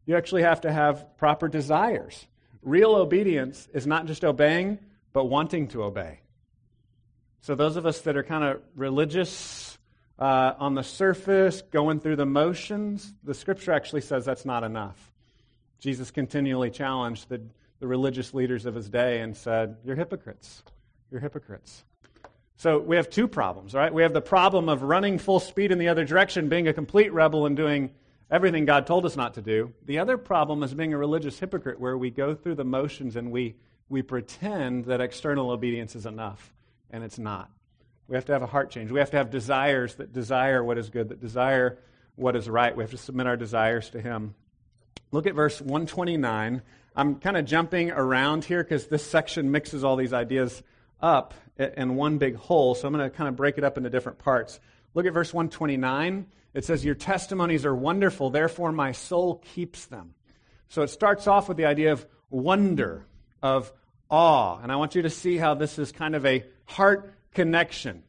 You 0.04 0.16
actually 0.16 0.42
have 0.42 0.62
to 0.62 0.72
have 0.72 1.16
proper 1.16 1.46
desires. 1.46 2.26
Real 2.62 2.96
obedience 2.96 3.68
is 3.72 3.86
not 3.86 4.06
just 4.06 4.24
obeying, 4.24 4.80
but 5.12 5.26
wanting 5.26 5.68
to 5.68 5.84
obey. 5.84 6.22
So, 7.42 7.54
those 7.54 7.76
of 7.76 7.86
us 7.86 8.00
that 8.00 8.16
are 8.16 8.24
kind 8.24 8.42
of 8.42 8.60
religious 8.74 9.78
uh, 10.18 10.54
on 10.58 10.74
the 10.74 10.82
surface, 10.82 11.62
going 11.62 12.00
through 12.00 12.16
the 12.16 12.26
motions, 12.26 13.14
the 13.22 13.34
scripture 13.34 13.70
actually 13.70 14.00
says 14.00 14.24
that's 14.24 14.44
not 14.44 14.64
enough. 14.64 15.12
Jesus 15.78 16.10
continually 16.10 16.70
challenged 16.70 17.28
the, 17.28 17.40
the 17.80 17.86
religious 17.86 18.34
leaders 18.34 18.66
of 18.66 18.74
his 18.74 18.88
day 18.88 19.20
and 19.20 19.36
said, 19.36 19.76
You're 19.84 19.96
hypocrites. 19.96 20.62
You're 21.10 21.20
hypocrites. 21.20 21.84
So 22.56 22.78
we 22.78 22.96
have 22.96 23.10
two 23.10 23.28
problems, 23.28 23.74
right? 23.74 23.92
We 23.92 24.02
have 24.02 24.14
the 24.14 24.22
problem 24.22 24.68
of 24.68 24.82
running 24.82 25.18
full 25.18 25.40
speed 25.40 25.72
in 25.72 25.78
the 25.78 25.88
other 25.88 26.04
direction, 26.04 26.48
being 26.48 26.68
a 26.68 26.72
complete 26.72 27.12
rebel 27.12 27.44
and 27.44 27.54
doing 27.54 27.90
everything 28.30 28.64
God 28.64 28.86
told 28.86 29.04
us 29.04 29.14
not 29.14 29.34
to 29.34 29.42
do. 29.42 29.72
The 29.84 29.98
other 29.98 30.16
problem 30.16 30.62
is 30.62 30.72
being 30.72 30.94
a 30.94 30.98
religious 30.98 31.38
hypocrite 31.38 31.78
where 31.78 31.98
we 31.98 32.10
go 32.10 32.34
through 32.34 32.54
the 32.54 32.64
motions 32.64 33.16
and 33.16 33.30
we, 33.30 33.56
we 33.88 34.02
pretend 34.02 34.86
that 34.86 35.02
external 35.02 35.50
obedience 35.50 35.94
is 35.94 36.06
enough, 36.06 36.54
and 36.90 37.04
it's 37.04 37.18
not. 37.18 37.50
We 38.08 38.14
have 38.14 38.24
to 38.26 38.32
have 38.32 38.42
a 38.42 38.46
heart 38.46 38.70
change. 38.70 38.90
We 38.90 39.00
have 39.00 39.10
to 39.10 39.16
have 39.18 39.30
desires 39.30 39.96
that 39.96 40.12
desire 40.12 40.64
what 40.64 40.78
is 40.78 40.90
good, 40.90 41.10
that 41.10 41.20
desire 41.20 41.78
what 42.14 42.36
is 42.36 42.48
right. 42.48 42.74
We 42.74 42.82
have 42.82 42.90
to 42.92 42.96
submit 42.96 43.26
our 43.26 43.36
desires 43.36 43.90
to 43.90 44.00
Him. 44.00 44.34
Look 45.12 45.26
at 45.26 45.34
verse 45.34 45.60
129. 45.60 46.62
I'm 46.94 47.16
kind 47.16 47.36
of 47.36 47.44
jumping 47.44 47.90
around 47.90 48.44
here 48.44 48.62
because 48.62 48.86
this 48.86 49.04
section 49.04 49.50
mixes 49.50 49.84
all 49.84 49.96
these 49.96 50.12
ideas 50.12 50.62
up 51.00 51.34
in 51.58 51.94
one 51.96 52.18
big 52.18 52.36
whole, 52.36 52.74
so 52.74 52.86
I'm 52.86 52.94
going 52.94 53.08
to 53.08 53.14
kind 53.14 53.28
of 53.28 53.36
break 53.36 53.58
it 53.58 53.64
up 53.64 53.76
into 53.76 53.90
different 53.90 54.18
parts. 54.18 54.60
Look 54.94 55.06
at 55.06 55.12
verse 55.12 55.32
129. 55.32 56.26
It 56.54 56.64
says, 56.64 56.84
Your 56.84 56.94
testimonies 56.94 57.64
are 57.66 57.74
wonderful, 57.74 58.30
therefore 58.30 58.72
my 58.72 58.92
soul 58.92 59.42
keeps 59.54 59.86
them. 59.86 60.14
So 60.68 60.82
it 60.82 60.88
starts 60.88 61.26
off 61.26 61.48
with 61.48 61.56
the 61.56 61.66
idea 61.66 61.92
of 61.92 62.06
wonder, 62.30 63.06
of 63.42 63.72
awe. 64.10 64.58
And 64.60 64.72
I 64.72 64.76
want 64.76 64.94
you 64.94 65.02
to 65.02 65.10
see 65.10 65.36
how 65.36 65.54
this 65.54 65.78
is 65.78 65.92
kind 65.92 66.14
of 66.14 66.24
a 66.26 66.44
heart 66.64 67.14
connection. 67.34 68.02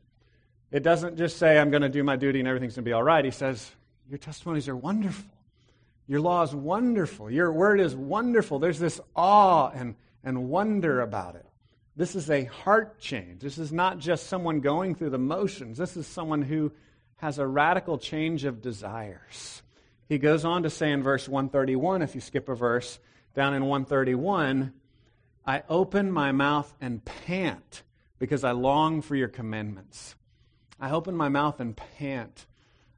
It 0.72 0.84
doesn't 0.84 1.18
just 1.18 1.38
say, 1.38 1.58
I'm 1.58 1.70
going 1.70 1.84
to 1.84 1.90
do 1.90 2.04
my 2.04 2.16
duty 2.16 2.40
and 2.40 2.48
everything's 2.48 2.76
going 2.76 2.84
to 2.86 2.90
be 2.90 2.94
all 2.94 3.04
right. 3.04 3.24
He 3.24 3.32
says, 3.32 3.70
Your 4.10 4.18
testimonies 4.18 4.68
are 4.68 4.76
wonderful. 4.76 5.30
Your 6.08 6.22
law 6.22 6.44
is 6.44 6.56
wonderful. 6.56 7.30
Your 7.30 7.52
word 7.52 7.80
is 7.80 7.96
wonderful. 7.96 8.60
There's 8.60 8.80
this 8.80 9.02
awe 9.16 9.70
and, 9.70 9.96
and 10.24 10.50
wonder 10.50 11.02
about 11.02 11.36
it. 11.36 11.46
This 11.98 12.16
is 12.16 12.30
a 12.30 12.46
heart 12.46 13.00
change. 13.00 13.42
This 13.42 13.58
is 13.58 13.74
not 13.74 14.00
just 14.00 14.28
someone 14.28 14.62
going 14.62 14.96
through 14.96 15.10
the 15.10 15.18
motions. 15.18 15.78
This 15.78 15.98
is 15.98 16.08
someone 16.08 16.44
who 16.44 16.72
has 17.18 17.40
a 17.40 17.48
radical 17.48 17.98
change 17.98 18.46
of 18.46 18.62
desires. 18.62 19.64
He 20.08 20.18
goes 20.18 20.46
on 20.46 20.64
to 20.64 20.70
say 20.70 20.92
in 20.92 21.04
verse 21.04 21.28
131, 21.28 22.02
if 22.02 22.16
you 22.16 22.22
skip 22.22 22.48
a 22.48 22.56
verse, 22.56 23.00
down 23.34 23.54
in 23.54 23.66
131, 23.66 24.74
I 25.46 25.64
open 25.68 26.12
my 26.12 26.32
mouth 26.32 26.74
and 26.80 27.04
pant 27.04 27.84
because 28.20 28.44
I 28.44 28.52
long 28.52 29.02
for 29.02 29.16
your 29.16 29.28
commandments. 29.28 30.16
I 30.80 30.92
open 30.92 31.16
my 31.16 31.30
mouth 31.30 31.60
and 31.60 31.76
pant. 31.76 32.46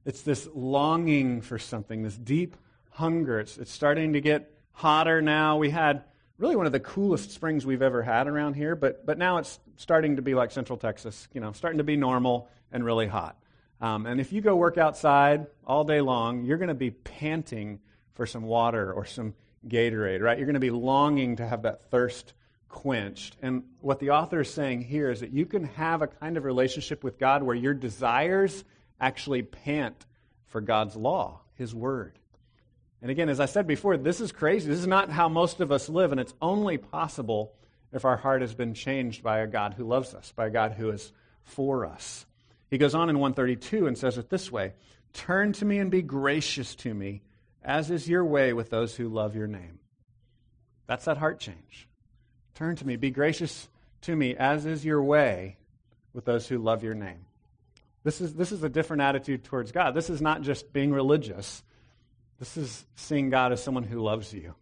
It's 0.06 0.22
this 0.22 0.48
longing 0.54 1.42
for 1.42 1.58
something, 1.58 2.04
this 2.04 2.18
deep 2.18 2.56
hunger. 3.00 3.40
It's, 3.40 3.58
it's 3.58 3.72
starting 3.72 4.14
to 4.14 4.22
get 4.22 4.54
hotter 4.74 5.22
now. 5.22 5.58
We 5.58 5.70
had 5.70 6.04
really 6.38 6.58
one 6.58 6.66
of 6.66 6.74
the 6.74 6.82
coolest 6.82 7.32
springs 7.32 7.66
we've 7.66 7.82
ever 7.82 8.04
had 8.04 8.28
around 8.28 8.56
here, 8.56 8.76
but, 8.76 9.06
but 9.06 9.18
now 9.18 9.38
it's 9.38 9.58
starting 9.78 10.18
to 10.18 10.22
be 10.22 10.36
like 10.36 10.52
Central 10.52 10.78
Texas, 10.78 11.30
you 11.34 11.40
know, 11.40 11.54
starting 11.54 11.78
to 11.78 11.84
be 11.86 11.96
normal 11.96 12.50
and 12.74 12.84
really 12.84 13.08
hot. 13.08 13.38
Um, 13.80 14.06
and 14.06 14.20
if 14.20 14.34
you 14.34 14.42
go 14.42 14.56
work 14.58 14.78
outside 14.78 15.48
all 15.66 15.86
day 15.86 16.02
long, 16.02 16.44
you're 16.44 16.58
going 16.58 16.68
to 16.68 16.74
be 16.74 16.92
panting 16.92 17.80
for 18.16 18.26
some 18.26 18.44
water 18.44 18.92
or 18.92 19.06
some 19.06 19.34
Gatorade, 19.66 20.22
right? 20.22 20.38
You're 20.38 20.46
going 20.46 20.56
to 20.56 20.60
be 20.60 20.70
longing 20.70 21.38
to 21.38 21.48
have 21.48 21.62
that 21.62 21.90
thirst 21.90 22.34
quenched. 22.68 23.38
And 23.42 23.64
what 23.80 24.00
the 24.00 24.10
author 24.10 24.42
is 24.42 24.54
saying 24.54 24.82
here 24.82 25.10
is 25.10 25.22
that 25.22 25.32
you 25.32 25.46
can 25.46 25.64
have 25.64 26.02
a 26.02 26.08
kind 26.08 26.36
of 26.36 26.44
relationship 26.44 27.02
with 27.02 27.18
God 27.18 27.44
where 27.44 27.56
your 27.56 27.74
desires 27.74 28.66
actually 29.00 29.44
pant 29.44 30.06
for 30.48 30.60
God's 30.60 30.98
law, 30.98 31.40
His 31.56 31.74
Word. 31.74 32.20
And 33.02 33.10
again, 33.10 33.30
as 33.30 33.40
I 33.40 33.46
said 33.46 33.66
before, 33.66 33.98
this 33.98 34.20
is 34.20 34.32
crazy. 34.32 34.70
This 34.70 34.80
is 34.80 34.88
not 34.88 35.10
how 35.10 35.30
most 35.30 35.62
of 35.62 35.72
us 35.72 35.88
live, 35.88 36.12
and 36.12 36.20
it's 36.20 36.34
only 36.42 36.78
possible 36.78 37.54
if 37.94 38.06
our 38.06 38.18
heart 38.18 38.42
has 38.42 38.54
been 38.54 38.74
changed 38.74 39.24
by 39.24 39.40
a 39.40 39.48
God 39.48 39.74
who 39.76 39.86
loves 39.86 40.14
us, 40.14 40.34
by 40.36 40.48
a 40.48 40.52
God 40.52 40.74
who 40.74 40.90
is 40.90 41.12
for 41.44 41.86
us. 41.86 42.26
He 42.70 42.78
goes 42.78 42.94
on 42.94 43.10
in 43.10 43.20
132 43.20 43.88
and 43.88 43.98
says 43.98 44.18
it 44.18 44.30
this 44.30 44.52
way 44.52 44.74
Turn 45.14 45.54
to 45.54 45.66
me 45.66 45.80
and 45.80 45.90
be 45.90 46.02
gracious 46.02 46.76
to 46.76 46.94
me, 46.94 47.22
as 47.64 47.90
is 47.90 48.08
your 48.08 48.26
way 48.26 48.54
with 48.54 48.70
those 48.70 48.96
who 48.96 49.10
love 49.10 49.36
your 49.36 49.48
name. 49.48 49.80
That's 50.88 51.06
that 51.06 51.18
heart 51.18 51.40
change. 51.40 51.88
Turn 52.56 52.76
to 52.76 52.86
me, 52.86 52.96
be 52.96 53.12
gracious 53.12 53.70
to 54.02 54.16
me, 54.16 54.36
as 54.36 54.66
is 54.66 54.86
your 54.86 55.02
way 55.02 55.58
with 56.14 56.26
those 56.26 56.48
who 56.48 56.58
love 56.58 56.84
your 56.84 56.94
name. 56.94 57.26
This 58.04 58.22
is, 58.22 58.34
this 58.34 58.52
is 58.52 58.64
a 58.64 58.70
different 58.70 59.02
attitude 59.02 59.44
towards 59.44 59.72
God. 59.72 59.94
This 59.94 60.10
is 60.10 60.22
not 60.22 60.42
just 60.42 60.72
being 60.72 60.92
religious. 60.92 61.64
This 62.40 62.56
is 62.56 62.86
seeing 62.96 63.30
God 63.30 63.52
as 63.52 63.62
someone 63.62 63.84
who 63.84 64.00
loves 64.00 64.34
you, 64.34 64.56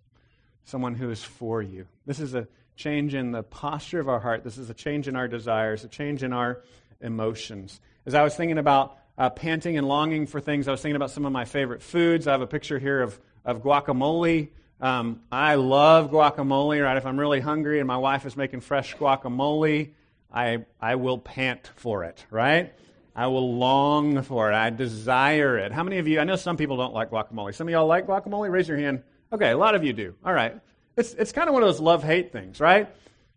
someone 0.66 0.96
who 0.96 1.12
is 1.12 1.24
for 1.24 1.62
you. 1.62 1.86
This 2.08 2.20
is 2.20 2.34
a 2.34 2.48
change 2.76 3.14
in 3.14 3.32
the 3.32 3.44
posture 3.44 4.00
of 4.00 4.10
our 4.10 4.20
heart. 4.20 4.44
This 4.44 4.58
is 4.58 4.72
a 4.72 4.74
change 4.74 5.08
in 5.08 5.16
our 5.16 5.28
desires, 5.28 5.84
a 5.84 5.88
change 5.88 6.24
in 6.24 6.34
our 6.34 6.64
emotions. 7.02 7.80
As 8.08 8.16
I 8.16 8.24
was 8.24 8.36
thinking 8.36 8.58
about 8.58 8.98
uh, 9.16 9.30
panting 9.30 9.78
and 9.78 9.88
longing 9.88 10.26
for 10.26 10.42
things, 10.42 10.68
I 10.68 10.72
was 10.72 10.82
thinking 10.82 10.96
about 10.96 11.12
some 11.12 11.26
of 11.26 11.32
my 11.32 11.46
favorite 11.46 11.84
foods. 11.84 12.28
I 12.28 12.32
have 12.32 12.42
a 12.42 12.48
picture 12.48 12.80
here 12.80 13.02
of, 13.02 13.20
of 13.46 13.62
guacamole. 13.62 14.50
Um, 14.82 15.22
I 15.32 15.56
love 15.56 16.10
guacamole, 16.10 16.84
right? 16.84 16.98
If 16.98 17.06
I'm 17.06 17.20
really 17.20 17.42
hungry 17.42 17.80
and 17.80 17.88
my 17.88 17.98
wife 17.98 18.26
is 18.26 18.36
making 18.36 18.62
fresh 18.62 18.96
guacamole, 18.96 19.92
I, 20.34 20.66
I 20.82 20.96
will 20.96 21.20
pant 21.20 21.70
for 21.76 22.04
it, 22.04 22.26
right? 22.32 22.74
I 23.18 23.26
will 23.28 23.58
long 23.58 24.22
for 24.22 24.52
it. 24.52 24.56
I 24.56 24.70
desire 24.70 25.58
it. 25.58 25.72
How 25.72 25.84
many 25.84 25.98
of 25.98 26.08
you, 26.08 26.20
I 26.20 26.24
know 26.24 26.36
some 26.36 26.56
people 26.56 26.78
don't 26.78 26.94
like 26.94 27.10
guacamole. 27.10 27.56
Some 27.56 27.68
of 27.68 27.72
y'all 27.72 27.88
like 27.88 28.06
guacamole? 28.06 28.52
Raise 28.52 28.68
your 28.68 28.78
hand. 28.78 29.02
Okay, 29.34 29.50
a 29.50 29.58
lot 29.58 29.74
of 29.74 29.84
you 29.84 29.92
do. 29.92 30.14
All 30.24 30.32
right. 30.32 30.56
It's, 30.96 31.16
it's 31.16 31.32
kind 31.32 31.48
of 31.48 31.56
one 31.56 31.64
of 31.64 31.68
those 31.68 31.80
love 31.80 32.04
hate 32.04 32.32
things, 32.32 32.60
right? 32.60 32.88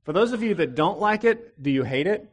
For 0.04 0.12
those 0.12 0.32
of 0.32 0.42
you 0.42 0.54
that 0.56 0.75
don't 0.75 1.00
like 1.00 1.25
it, 1.25 1.60
do 1.62 1.70
you 1.70 1.82
hate 1.82 2.06
it? 2.06 2.30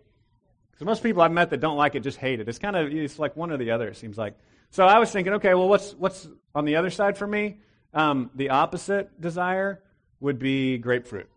Because 0.71 0.85
most 0.85 1.01
people 1.01 1.21
I've 1.21 1.31
met 1.31 1.49
that 1.51 1.61
don't 1.61 1.77
like 1.77 1.95
it 1.95 2.01
just 2.01 2.17
hate 2.17 2.41
it. 2.41 2.49
It's 2.49 2.59
kind 2.59 2.75
of, 2.75 2.91
it's 2.93 3.17
like 3.17 3.37
one 3.37 3.49
or 3.49 3.57
the 3.57 3.71
other, 3.71 3.87
it 3.87 3.95
seems 3.95 4.17
like. 4.17 4.37
So 4.71 4.85
I 4.85 4.99
was 4.99 5.09
thinking, 5.09 5.35
okay, 5.35 5.53
well, 5.53 5.69
what's, 5.69 5.93
what's 5.93 6.27
on 6.53 6.65
the 6.65 6.75
other 6.75 6.89
side 6.89 7.17
for 7.17 7.25
me? 7.25 7.59
Um, 7.93 8.29
the 8.35 8.49
opposite 8.49 9.21
desire 9.21 9.81
would 10.19 10.37
be 10.37 10.77
grapefruit. 10.79 11.29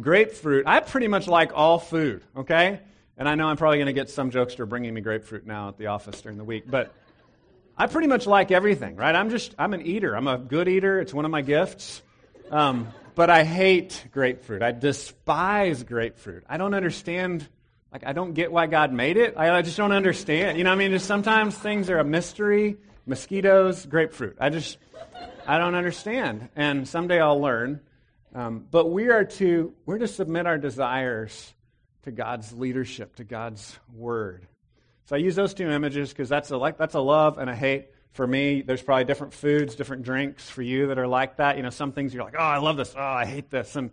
Grapefruit, 0.00 0.66
I 0.66 0.80
pretty 0.80 1.06
much 1.06 1.28
like 1.28 1.52
all 1.54 1.78
food, 1.78 2.24
okay? 2.36 2.80
And 3.16 3.28
I 3.28 3.36
know 3.36 3.46
I'm 3.46 3.56
probably 3.56 3.78
going 3.78 3.86
to 3.86 3.92
get 3.92 4.10
some 4.10 4.30
jokester 4.30 4.68
bringing 4.68 4.92
me 4.92 5.00
grapefruit 5.00 5.46
now 5.46 5.68
at 5.68 5.78
the 5.78 5.86
office 5.86 6.20
during 6.20 6.36
the 6.36 6.44
week, 6.44 6.64
but 6.66 6.92
I 7.76 7.86
pretty 7.86 8.08
much 8.08 8.26
like 8.26 8.50
everything, 8.50 8.96
right? 8.96 9.14
I'm 9.14 9.30
just, 9.30 9.54
I'm 9.58 9.74
an 9.74 9.86
eater. 9.86 10.16
I'm 10.16 10.28
a 10.28 10.38
good 10.38 10.68
eater. 10.68 11.00
It's 11.00 11.14
one 11.14 11.24
of 11.24 11.30
my 11.30 11.42
gifts. 11.42 12.02
Um, 12.50 12.88
but 13.14 13.30
I 13.30 13.44
hate 13.44 14.06
grapefruit. 14.12 14.62
I 14.62 14.72
despise 14.72 15.82
grapefruit. 15.82 16.44
I 16.48 16.56
don't 16.56 16.74
understand, 16.74 17.48
like, 17.92 18.04
I 18.04 18.12
don't 18.12 18.34
get 18.34 18.50
why 18.50 18.66
God 18.66 18.92
made 18.92 19.16
it. 19.16 19.34
I, 19.36 19.56
I 19.56 19.62
just 19.62 19.76
don't 19.76 19.92
understand. 19.92 20.58
You 20.58 20.64
know 20.64 20.72
I 20.72 20.76
mean? 20.76 20.90
Just 20.90 21.06
sometimes 21.06 21.56
things 21.56 21.90
are 21.90 21.98
a 21.98 22.04
mystery. 22.04 22.76
Mosquitoes, 23.06 23.86
grapefruit. 23.86 24.36
I 24.40 24.50
just, 24.50 24.78
I 25.46 25.58
don't 25.58 25.74
understand. 25.74 26.48
And 26.56 26.88
someday 26.88 27.20
I'll 27.20 27.40
learn. 27.40 27.80
Um, 28.34 28.66
but 28.70 28.86
we 28.86 29.10
are 29.10 29.24
to, 29.24 29.72
we're 29.86 29.98
to 29.98 30.08
submit 30.08 30.46
our 30.46 30.58
desires 30.58 31.52
to 32.04 32.12
God's 32.12 32.52
leadership, 32.52 33.16
to 33.16 33.24
God's 33.24 33.78
word. 33.94 34.46
So 35.06 35.16
I 35.16 35.18
use 35.18 35.34
those 35.34 35.52
two 35.52 35.68
images 35.68 36.10
because 36.10 36.28
that's 36.28 36.50
a 36.50 36.56
like 36.56 36.78
that's 36.78 36.94
a 36.94 37.00
love 37.00 37.38
and 37.38 37.50
a 37.50 37.54
hate 37.54 37.88
for 38.12 38.26
me. 38.26 38.62
There's 38.62 38.82
probably 38.82 39.04
different 39.04 39.34
foods, 39.34 39.74
different 39.74 40.02
drinks 40.02 40.48
for 40.48 40.62
you 40.62 40.86
that 40.88 40.98
are 40.98 41.06
like 41.06 41.36
that. 41.36 41.56
You 41.56 41.62
know, 41.62 41.70
some 41.70 41.92
things 41.92 42.14
you're 42.14 42.24
like, 42.24 42.36
oh, 42.38 42.42
I 42.42 42.58
love 42.58 42.76
this. 42.76 42.94
Oh, 42.96 43.02
I 43.02 43.26
hate 43.26 43.50
this. 43.50 43.76
And 43.76 43.90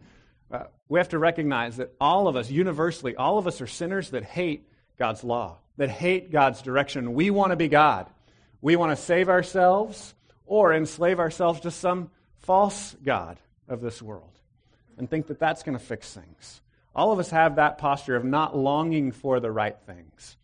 uh, 0.52 0.66
we 0.88 1.00
have 1.00 1.10
to 1.10 1.20
recognize 1.20 1.78
that 1.78 1.94
all 2.00 2.28
of 2.28 2.36
us, 2.36 2.50
universally, 2.50 3.16
all 3.16 3.38
of 3.38 3.48
us 3.48 3.62
are 3.62 3.68
sinners 3.68 4.12
that 4.12 4.24
hate 4.24 4.68
God's 4.98 5.24
law, 5.24 5.58
that 5.78 5.90
hate 5.90 6.32
God's 6.32 6.62
direction. 6.62 7.14
We 7.14 7.30
want 7.30 7.52
to 7.52 7.56
be 7.56 7.68
God. 7.68 8.08
We 8.62 8.76
want 8.76 8.96
to 8.98 9.04
save 9.04 9.28
ourselves 9.28 10.14
or 10.46 10.74
enslave 10.74 11.20
ourselves 11.20 11.62
to 11.62 11.72
some 11.72 12.12
false 12.40 12.96
God 13.04 13.40
of 13.68 13.82
this 13.82 14.02
world 14.02 14.38
and 14.98 15.10
think 15.10 15.28
that 15.28 15.40
that's 15.40 15.64
going 15.64 15.78
to 15.78 15.84
fix 15.84 16.14
things. 16.14 16.62
All 16.96 17.12
of 17.12 17.20
us 17.20 17.30
have 17.30 17.56
that 17.56 17.78
posture 17.78 18.16
of 18.16 18.26
not 18.26 18.56
longing 18.56 19.12
for 19.12 19.40
the 19.40 19.52
right 19.52 19.78
things. 19.86 20.38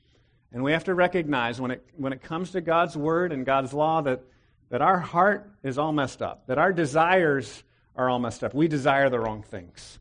And 0.52 0.64
we 0.64 0.72
have 0.72 0.86
to 0.86 0.94
recognize 0.94 1.60
when 1.60 1.72
it, 1.72 1.86
when 1.96 2.14
it 2.14 2.22
comes 2.22 2.52
to 2.52 2.62
God's 2.62 2.96
word 2.96 3.32
and 3.32 3.46
God's 3.46 3.74
law 3.74 4.02
that, 4.02 4.22
that 4.70 4.82
our 4.82 5.00
heart 5.00 5.52
is 5.62 5.78
all 5.78 5.92
messed 5.92 6.22
up, 6.22 6.48
that 6.48 6.58
our 6.58 6.72
desires 6.72 7.64
are 7.96 8.10
all 8.10 8.20
messed 8.20 8.44
up. 8.44 8.54
We 8.54 8.68
desire 8.68 9.10
the 9.10 9.20
wrong 9.20 9.44
things. 9.44 10.00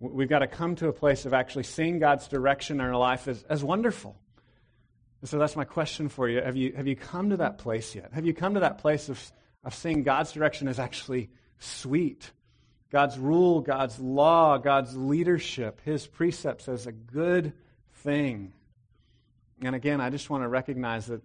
We've 0.00 0.28
got 0.28 0.40
to 0.40 0.46
come 0.46 0.76
to 0.76 0.88
a 0.88 0.92
place 0.92 1.26
of 1.26 1.34
actually 1.34 1.64
seeing 1.64 1.98
God's 1.98 2.28
direction 2.28 2.80
in 2.80 2.86
our 2.86 2.96
life 2.96 3.28
as, 3.28 3.42
as 3.48 3.62
wonderful. 3.62 4.16
And 5.20 5.28
so 5.28 5.38
that's 5.38 5.56
my 5.56 5.64
question 5.64 6.08
for 6.08 6.28
you. 6.28 6.40
Have, 6.40 6.56
you. 6.56 6.72
have 6.74 6.86
you 6.86 6.96
come 6.96 7.30
to 7.30 7.38
that 7.38 7.58
place 7.58 7.94
yet? 7.94 8.10
Have 8.12 8.24
you 8.24 8.32
come 8.32 8.54
to 8.54 8.60
that 8.60 8.78
place 8.78 9.08
of, 9.08 9.32
of 9.64 9.74
seeing 9.74 10.02
God's 10.02 10.32
direction 10.32 10.68
as 10.68 10.78
actually 10.78 11.28
sweet 11.58 12.30
God's 12.90 13.18
rule, 13.18 13.60
God's 13.60 13.98
law, 13.98 14.58
God's 14.58 14.96
leadership, 14.96 15.80
His 15.84 16.06
precepts 16.06 16.68
as 16.68 16.86
a 16.86 16.92
good 16.92 17.52
thing. 17.94 18.52
And 19.62 19.74
again, 19.74 20.00
I 20.00 20.10
just 20.10 20.28
want 20.28 20.42
to 20.42 20.48
recognize 20.48 21.06
that, 21.06 21.22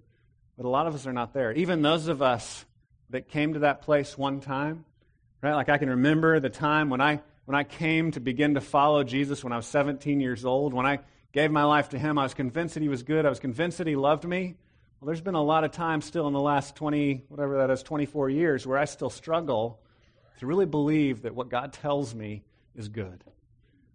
that 0.58 0.66
a 0.66 0.70
lot 0.70 0.88
of 0.88 0.94
us 0.94 1.08
are 1.08 1.14
not 1.14 1.34
there. 1.34 1.52
Even 1.54 1.82
those 1.82 2.08
of 2.08 2.22
us 2.22 2.66
that 3.10 3.30
came 3.30 3.54
to 3.54 3.60
that 3.60 3.82
place 3.82 4.18
one 4.18 4.42
time, 4.42 4.86
right? 5.42 5.54
Like 5.54 5.70
I 5.70 5.78
can 5.78 5.90
remember 5.90 6.40
the 6.40 6.50
time 6.50 6.90
when 6.90 7.02
I 7.02 7.22
when 7.46 7.56
I 7.56 7.64
came 7.64 8.12
to 8.12 8.20
begin 8.20 8.56
to 8.56 8.62
follow 8.62 9.04
Jesus 9.04 9.44
when 9.44 9.54
I 9.54 9.58
was 9.58 9.68
17 9.68 10.20
years 10.20 10.46
old, 10.46 10.74
when 10.74 10.88
I 10.88 11.00
gave 11.32 11.52
my 11.52 11.64
life 11.64 11.90
to 11.90 12.00
him, 12.00 12.18
I 12.18 12.24
was 12.24 12.34
convinced 12.34 12.74
that 12.74 12.82
he 12.82 12.90
was 12.90 13.04
good. 13.04 13.24
I 13.26 13.30
was 13.30 13.40
convinced 13.40 13.78
that 13.78 13.86
he 13.86 13.96
loved 13.96 14.24
me. 14.24 14.56
Well, 15.00 15.06
there's 15.06 15.22
been 15.22 15.36
a 15.36 15.44
lot 15.44 15.64
of 15.64 15.72
time 15.72 16.02
still 16.02 16.26
in 16.26 16.34
the 16.34 16.40
last 16.40 16.76
20, 16.76 17.26
whatever 17.28 17.58
that 17.58 17.70
is, 17.70 17.84
24 17.84 18.32
years, 18.32 18.66
where 18.66 18.80
I 18.80 18.86
still 18.86 19.12
struggle 19.12 19.80
to 20.40 20.46
really 20.46 20.66
believe 20.66 21.24
that 21.24 21.36
what 21.36 21.50
God 21.50 21.74
tells 21.74 22.14
me 22.14 22.44
is 22.76 22.90
good, 22.90 23.24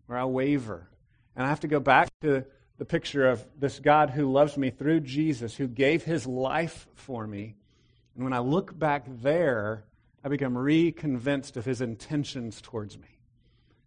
where 0.06 0.18
I 0.18 0.24
waver. 0.24 0.88
And 1.36 1.44
I 1.44 1.48
have 1.48 1.60
to 1.60 1.68
go 1.68 1.80
back 1.80 2.08
to 2.22 2.44
the 2.78 2.84
picture 2.84 3.28
of 3.28 3.44
this 3.58 3.78
God 3.78 4.10
who 4.10 4.32
loves 4.32 4.56
me 4.56 4.70
through 4.70 5.00
Jesus, 5.00 5.54
who 5.54 5.68
gave 5.68 6.02
his 6.02 6.26
life 6.26 6.86
for 6.94 7.26
me. 7.26 7.56
And 8.14 8.24
when 8.24 8.32
I 8.32 8.38
look 8.38 8.76
back 8.78 9.04
there, 9.22 9.84
I 10.24 10.28
become 10.28 10.56
reconvinced 10.56 11.56
of 11.56 11.64
his 11.64 11.80
intentions 11.80 12.60
towards 12.60 12.98
me. 12.98 13.18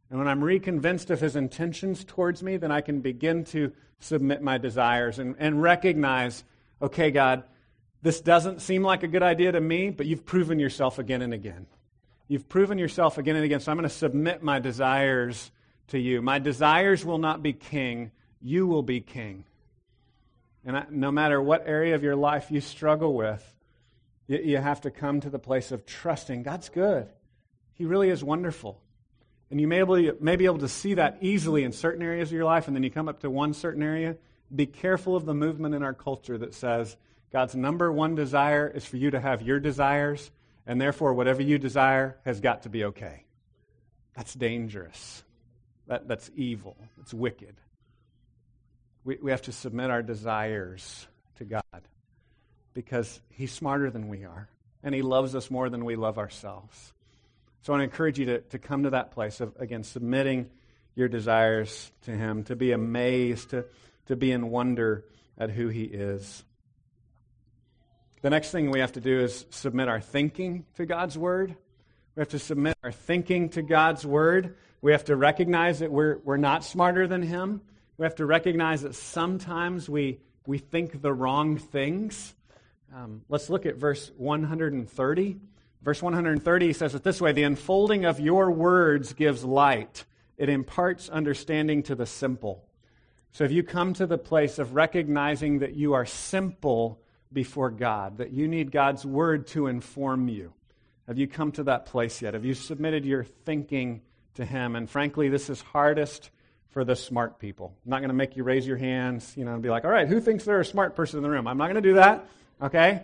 And 0.10 0.19
when 0.19 0.27
I'm 0.27 0.43
reconvinced 0.43 1.10
of 1.10 1.19
his 1.19 1.36
intentions 1.36 2.03
towards 2.03 2.43
me, 2.43 2.57
then 2.57 2.72
I 2.72 2.81
can 2.81 3.01
begin 3.01 3.45
to 3.45 3.72
submit 4.00 4.41
my 4.41 4.60
desires 4.60 5.17
and, 5.17 5.36
and 5.39 5.62
recognize 5.62 6.43
okay, 6.81 7.12
God, 7.12 7.43
this 8.01 8.19
doesn't 8.19 8.62
seem 8.62 8.83
like 8.83 9.03
a 9.03 9.07
good 9.07 9.24
idea 9.24 9.53
to 9.53 9.62
me, 9.62 9.89
but 9.89 10.05
you've 10.05 10.25
proven 10.25 10.60
yourself 10.60 11.00
again 11.00 11.22
and 11.22 11.33
again. 11.33 11.65
You've 12.34 12.50
proven 12.50 12.80
yourself 12.80 13.20
again 13.20 13.36
and 13.36 13.46
again, 13.46 13.60
so 13.60 13.72
I'm 13.72 13.78
going 13.78 13.88
to 13.88 13.94
submit 13.94 14.42
my 14.42 14.58
desires 14.58 15.52
to 15.90 16.00
you. 16.00 16.20
My 16.20 16.40
desires 16.40 17.06
will 17.06 17.20
not 17.20 17.44
be 17.44 17.54
king, 17.54 18.10
you 18.42 18.66
will 18.66 18.82
be 18.82 19.02
king. 19.02 19.44
And 20.66 20.75
I, 20.75 20.86
no 20.90 21.12
matter 21.12 21.40
what 21.40 21.68
area 21.68 21.94
of 21.94 22.02
your 22.02 22.16
life 22.16 22.50
you 22.50 22.60
struggle 22.60 23.13
with, 23.13 23.56
you, 24.25 24.40
you 24.40 24.58
have 24.58 24.82
to 24.82 24.90
come 24.90 25.22
to 25.22 25.30
the 25.30 25.38
place 25.38 25.72
of 25.72 25.86
trusting 25.86 26.42
God's 26.42 26.70
good. 26.70 27.08
He 27.75 27.86
really 27.86 28.10
is 28.10 28.24
wonderful. 28.24 28.82
And 29.52 29.62
you 29.62 29.68
may, 29.68 29.78
able, 29.78 30.02
may 30.20 30.36
be 30.36 30.46
able 30.46 30.58
to 30.58 30.70
see 30.70 30.96
that 30.96 31.20
easily 31.22 31.63
in 31.63 31.72
certain 31.72 32.02
areas 32.02 32.30
of 32.30 32.34
your 32.34 32.46
life, 32.46 32.66
and 32.66 32.75
then 32.75 32.82
you 32.82 32.90
come 32.90 33.08
up 33.10 33.20
to 33.20 33.30
one 33.30 33.54
certain 33.54 33.84
area. 33.84 34.18
Be 34.56 34.66
careful 34.66 35.16
of 35.16 35.28
the 35.28 35.36
movement 35.36 35.75
in 35.75 35.84
our 35.84 35.94
culture 35.94 36.40
that 36.40 36.56
says 36.56 36.98
God's 37.32 37.54
number 37.54 37.92
one 37.92 38.16
desire 38.16 38.68
is 38.68 38.86
for 38.86 38.98
you 38.98 39.12
to 39.12 39.20
have 39.20 39.44
your 39.44 39.60
desires, 39.60 40.32
and 40.65 40.79
therefore, 40.79 41.13
whatever 41.13 41.41
you 41.41 41.58
desire 41.58 42.17
has 42.25 42.39
got 42.39 42.63
to 42.63 42.70
be 42.70 42.86
okay. 42.86 43.25
That's 44.15 44.34
dangerous. 44.34 45.24
That, 45.88 46.08
that's 46.08 46.32
evil. 46.36 46.77
It's 47.01 47.13
wicked. 47.13 47.55
We, 49.03 49.17
we 49.22 49.32
have 49.32 49.41
to 49.43 49.51
submit 49.51 49.89
our 49.89 50.01
desires 50.01 51.08
to 51.36 51.46
God 51.46 51.63
because 52.74 53.20
He's 53.29 53.51
smarter 53.51 53.89
than 53.89 54.08
we 54.08 54.24
are, 54.24 54.48
and 54.84 54.96
He 54.96 55.01
loves 55.01 55.36
us 55.36 55.51
more 55.51 55.70
than 55.70 55.84
we 55.84 55.96
love 55.96 56.17
ourselves. 56.17 56.93
So 57.63 57.74
I 57.74 57.77
want 57.77 57.82
to 57.82 57.93
encourage 57.93 58.20
you 58.20 58.25
to, 58.27 58.41
to 58.41 58.60
come 58.60 58.84
to 58.84 58.91
that 58.91 59.12
place 59.12 59.41
of, 59.41 59.53
again, 59.60 59.84
submitting 59.84 60.50
your 60.96 61.08
desires 61.08 61.91
to 62.03 62.12
Him, 62.12 62.43
to 62.46 62.55
be 62.55 62.72
amazed, 62.72 63.50
to, 63.50 63.65
to 64.05 64.15
be 64.15 64.32
in 64.32 64.50
wonder 64.50 65.05
at 65.38 65.50
who 65.50 65.67
He 65.67 65.84
is. 65.84 66.46
The 68.24 68.30
next 68.30 68.51
thing 68.51 68.72
we 68.72 68.80
have 68.80 68.94
to 68.94 69.01
do 69.01 69.20
is 69.20 69.46
submit 69.50 69.89
our 69.89 70.00
thinking 70.00 70.63
to 70.75 70.86
God's 70.86 71.18
Word. 71.18 71.58
We 72.15 72.22
have 72.22 72.30
to 72.30 72.39
submit 72.39 72.77
our 72.82 72.92
thinking 72.94 73.50
to 73.50 73.62
God's 73.62 74.06
Word. 74.06 74.56
We 74.82 74.94
have 74.94 75.03
to 75.06 75.18
recognize 75.18 75.80
that 75.80 75.92
we're, 75.92 76.20
we're 76.20 76.38
not 76.38 76.63
smarter 76.63 77.06
than 77.06 77.22
Him. 77.22 77.60
We 77.98 78.06
have 78.06 78.15
to 78.15 78.25
recognize 78.25 78.84
that 78.84 78.96
sometimes 78.96 79.89
we, 79.89 80.22
we 80.48 80.58
think 80.58 81.01
the 81.01 81.12
wrong 81.12 81.58
things. 81.58 82.34
Um, 82.96 83.24
let's 83.27 83.50
look 83.50 83.65
at 83.65 83.75
verse 83.75 84.10
130. 84.15 85.38
Verse 85.82 86.01
130 86.01 86.72
says 86.72 86.96
it 86.96 87.03
this 87.03 87.20
way 87.20 87.34
The 87.34 87.44
unfolding 87.44 88.06
of 88.06 88.22
your 88.22 88.51
words 88.51 89.12
gives 89.12 89.44
light, 89.44 90.06
it 90.38 90.48
imparts 90.48 91.10
understanding 91.10 91.84
to 91.84 91.96
the 91.96 92.06
simple. 92.06 92.63
So 93.34 93.44
if 93.44 93.51
you 93.51 93.63
come 93.63 93.94
to 93.96 94.08
the 94.08 94.18
place 94.18 94.60
of 94.60 94.75
recognizing 94.75 95.60
that 95.60 95.75
you 95.75 95.92
are 95.92 96.06
simple 96.06 97.02
before 97.34 97.70
God, 97.70 98.20
that 98.20 98.32
you 98.32 98.48
need 98.48 98.72
God's 98.72 99.06
word 99.06 99.48
to 99.48 99.68
inform 99.68 100.28
you, 100.28 100.54
have 101.08 101.18
you 101.18 101.28
come 101.28 101.52
to 101.54 101.63
that 101.63 101.88
place 101.88 102.22
yet? 102.22 102.34
Have 102.34 102.46
you 102.46 102.54
submitted 102.54 103.06
your 103.06 103.24
thinking 103.24 104.02
to 104.36 104.46
Him? 104.46 104.75
And 104.75 104.90
frankly, 104.90 105.30
this 105.30 105.50
is 105.50 105.62
hardest 105.62 106.30
for 106.70 106.84
the 106.86 106.96
smart 106.96 107.40
people. 107.40 107.74
I'm 107.86 107.90
not 107.90 108.00
going 108.00 108.10
to 108.10 108.16
make 108.16 108.36
you 108.36 108.44
raise 108.44 108.66
your 108.66 108.78
hands, 108.78 109.34
you 109.36 109.46
know, 109.46 109.54
and 109.54 109.62
be 109.62 109.70
like, 109.70 109.84
all 109.84 109.92
right, 109.92 110.08
who 110.08 110.22
thinks 110.22 110.46
they're 110.46 110.60
a 110.62 110.66
smart 110.66 110.96
person 110.96 111.18
in 111.18 111.24
the 111.24 111.30
room? 111.30 111.48
I'm 111.48 111.58
not 111.58 111.66
going 111.66 111.75
to 111.75 111.82
do 111.82 111.96
that, 111.96 112.25
okay? 112.62 113.04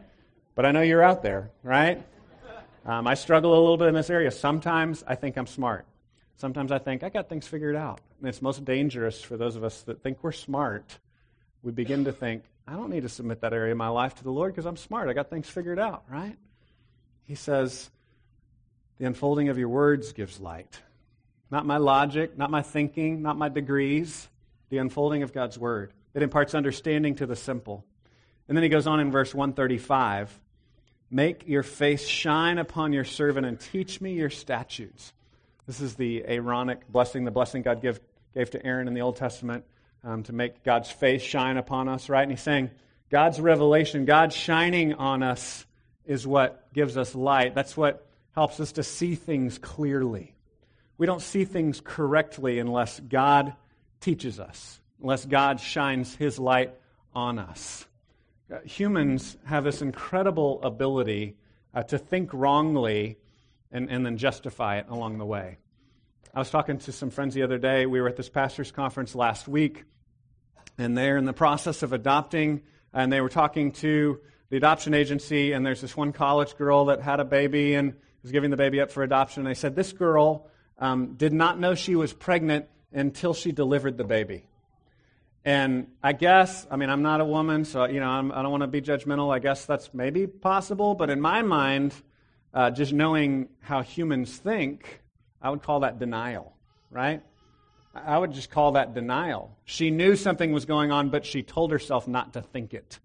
But 0.55 0.65
I 0.65 0.71
know 0.71 0.81
you're 0.81 1.03
out 1.03 1.23
there, 1.23 1.51
right? 1.61 2.03
Um, 2.85 3.05
I 3.05 3.13
struggle 3.13 3.51
a 3.53 3.59
little 3.59 3.77
bit 3.77 3.89
in 3.89 3.93
this 3.93 4.09
area. 4.09 4.31
Sometimes 4.31 5.03
I 5.05 5.15
think 5.15 5.37
I'm 5.37 5.45
smart. 5.45 5.85
Sometimes 6.37 6.71
I 6.71 6.79
think 6.79 7.03
I 7.03 7.09
got 7.09 7.27
things 7.27 7.45
figured 7.45 7.75
out. 7.75 7.99
And 8.19 8.29
it's 8.29 8.41
most 8.41 8.63
dangerous 8.63 9.21
for 9.21 9.37
those 9.37 9.55
of 9.55 9.63
us 9.63 9.81
that 9.83 10.01
think 10.01 10.23
we're 10.23 10.31
smart. 10.31 10.97
We 11.61 11.73
begin 11.73 12.05
to 12.05 12.13
think, 12.13 12.43
I 12.69 12.73
don't 12.73 12.91
need 12.91 13.01
to 13.01 13.09
submit 13.09 13.41
that 13.41 13.51
area 13.51 13.71
of 13.71 13.79
my 13.79 13.87
life 13.87 14.13
to 14.15 14.23
the 14.23 14.29
Lord 14.29 14.53
because 14.53 14.67
I'm 14.67 14.77
smart. 14.77 15.09
I 15.09 15.13
got 15.13 15.31
things 15.31 15.49
figured 15.49 15.79
out, 15.79 16.03
right? 16.07 16.37
He 17.25 17.33
says, 17.33 17.89
The 18.99 19.05
unfolding 19.05 19.49
of 19.49 19.57
your 19.57 19.69
words 19.69 20.13
gives 20.13 20.39
light. 20.39 20.79
Not 21.49 21.65
my 21.65 21.77
logic, 21.77 22.37
not 22.37 22.51
my 22.51 22.61
thinking, 22.61 23.23
not 23.23 23.37
my 23.37 23.49
degrees, 23.49 24.29
the 24.69 24.77
unfolding 24.77 25.23
of 25.23 25.33
God's 25.33 25.57
word. 25.57 25.93
It 26.13 26.21
imparts 26.21 26.53
understanding 26.53 27.15
to 27.15 27.25
the 27.25 27.35
simple. 27.35 27.85
And 28.47 28.55
then 28.55 28.61
he 28.63 28.69
goes 28.69 28.85
on 28.85 28.99
in 28.99 29.09
verse 29.09 29.33
135 29.33 30.39
Make 31.09 31.47
your 31.47 31.63
face 31.63 32.05
shine 32.05 32.59
upon 32.59 32.93
your 32.93 33.03
servant 33.03 33.47
and 33.47 33.59
teach 33.59 33.99
me 33.99 34.13
your 34.13 34.29
statutes. 34.29 35.11
This 35.65 35.81
is 35.81 35.95
the 35.95 36.23
Aaronic 36.23 36.87
blessing, 36.87 37.25
the 37.25 37.31
blessing 37.31 37.63
God 37.63 37.81
give, 37.81 37.99
gave 38.35 38.51
to 38.51 38.63
Aaron 38.63 38.87
in 38.87 38.93
the 38.93 39.01
Old 39.01 39.15
Testament 39.15 39.65
um, 40.03 40.23
to 40.23 40.33
make 40.33 40.63
God's 40.63 40.89
face 40.89 41.21
shine 41.21 41.57
upon 41.57 41.87
us, 41.87 42.09
right? 42.09 42.23
And 42.23 42.31
he's 42.31 42.41
saying, 42.41 42.71
God's 43.09 43.39
revelation, 43.39 44.05
God 44.05 44.31
shining 44.31 44.93
on 44.93 45.23
us 45.23 45.65
is 46.05 46.25
what 46.25 46.71
gives 46.73 46.97
us 46.97 47.15
light. 47.15 47.55
That's 47.55 47.75
what 47.75 48.05
helps 48.33 48.59
us 48.59 48.73
to 48.73 48.83
see 48.83 49.15
things 49.15 49.57
clearly. 49.57 50.35
We 50.97 51.05
don't 51.05 51.21
see 51.21 51.45
things 51.45 51.81
correctly 51.83 52.59
unless 52.59 52.99
God 52.99 53.53
teaches 53.99 54.39
us, 54.39 54.79
unless 55.01 55.25
God 55.25 55.59
shines 55.59 56.15
his 56.15 56.39
light 56.39 56.73
on 57.13 57.39
us. 57.39 57.85
Uh, 58.51 58.59
humans 58.61 59.37
have 59.45 59.63
this 59.63 59.81
incredible 59.81 60.61
ability 60.63 61.35
uh, 61.73 61.83
to 61.83 61.97
think 61.97 62.33
wrongly 62.33 63.17
and, 63.71 63.89
and 63.89 64.05
then 64.05 64.17
justify 64.17 64.77
it 64.77 64.87
along 64.89 65.17
the 65.17 65.25
way. 65.25 65.57
I 66.31 66.37
was 66.37 66.51
talking 66.51 66.77
to 66.77 66.91
some 66.91 67.09
friends 67.09 67.33
the 67.33 67.41
other 67.41 67.57
day. 67.57 67.87
We 67.87 67.99
were 68.01 68.07
at 68.07 68.15
this 68.15 68.29
pastor's 68.29 68.71
conference 68.71 69.15
last 69.15 69.47
week, 69.47 69.83
and 70.77 70.95
they're 70.95 71.17
in 71.17 71.25
the 71.25 71.33
process 71.33 71.81
of 71.81 71.91
adopting, 71.91 72.61
and 72.93 73.11
they 73.11 73.19
were 73.19 73.29
talking 73.29 73.71
to 73.73 74.19
the 74.51 74.57
adoption 74.57 74.93
agency, 74.93 75.53
and 75.53 75.65
there's 75.65 75.81
this 75.81 75.97
one 75.97 76.13
college 76.13 76.55
girl 76.55 76.85
that 76.85 77.01
had 77.01 77.19
a 77.19 77.25
baby 77.25 77.73
and 77.73 77.95
was 78.21 78.31
giving 78.31 78.51
the 78.51 78.57
baby 78.57 78.79
up 78.79 78.91
for 78.91 79.01
adoption. 79.01 79.41
And 79.41 79.49
they 79.49 79.55
said, 79.57 79.75
This 79.75 79.91
girl 79.91 80.47
um, 80.77 81.15
did 81.15 81.33
not 81.33 81.59
know 81.59 81.73
she 81.73 81.95
was 81.95 82.13
pregnant 82.13 82.67
until 82.93 83.33
she 83.33 83.51
delivered 83.51 83.97
the 83.97 84.03
baby. 84.03 84.43
And 85.43 85.87
I 86.03 86.13
guess, 86.13 86.67
I 86.69 86.75
mean, 86.75 86.91
I'm 86.91 87.01
not 87.01 87.21
a 87.21 87.25
woman, 87.25 87.65
so, 87.65 87.85
you 87.85 87.99
know, 87.99 88.09
I'm, 88.09 88.31
I 88.31 88.35
do 88.35 88.43
not 88.43 88.51
want 88.51 88.61
to 88.61 88.67
be 88.67 88.81
judgmental. 88.81 89.33
I 89.33 89.39
guess 89.39 89.65
that's 89.65 89.95
maybe 89.95 90.27
possible. 90.27 90.93
But 90.93 91.09
in 91.09 91.21
my 91.21 91.41
mind, 91.41 91.95
uh, 92.53 92.69
just 92.69 92.93
knowing 92.93 93.49
how 93.61 93.81
humans 93.81 94.37
think, 94.37 95.01
I 95.41 95.49
would 95.49 95.63
call 95.63 95.81
that 95.81 95.99
denial, 95.99 96.53
right? 96.91 97.21
I 97.93 98.17
would 98.17 98.33
just 98.33 98.49
call 98.49 98.73
that 98.73 98.93
denial. 98.93 99.57
She 99.65 99.89
knew 99.89 100.15
something 100.15 100.51
was 100.51 100.65
going 100.65 100.91
on, 100.91 101.09
but 101.09 101.25
she 101.25 101.43
told 101.43 101.71
herself 101.71 102.07
not 102.07 102.33
to 102.33 102.41
think 102.41 102.73
it. 102.73 102.99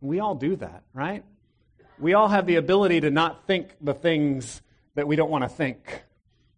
We 0.00 0.20
all 0.20 0.34
do 0.34 0.56
that, 0.56 0.82
right? 0.92 1.24
We 1.98 2.14
all 2.14 2.28
have 2.28 2.46
the 2.46 2.56
ability 2.56 3.00
to 3.00 3.10
not 3.10 3.46
think 3.46 3.74
the 3.80 3.94
things 3.94 4.60
that 4.94 5.08
we 5.08 5.16
don't 5.16 5.30
want 5.30 5.44
to 5.44 5.48
think 5.48 6.04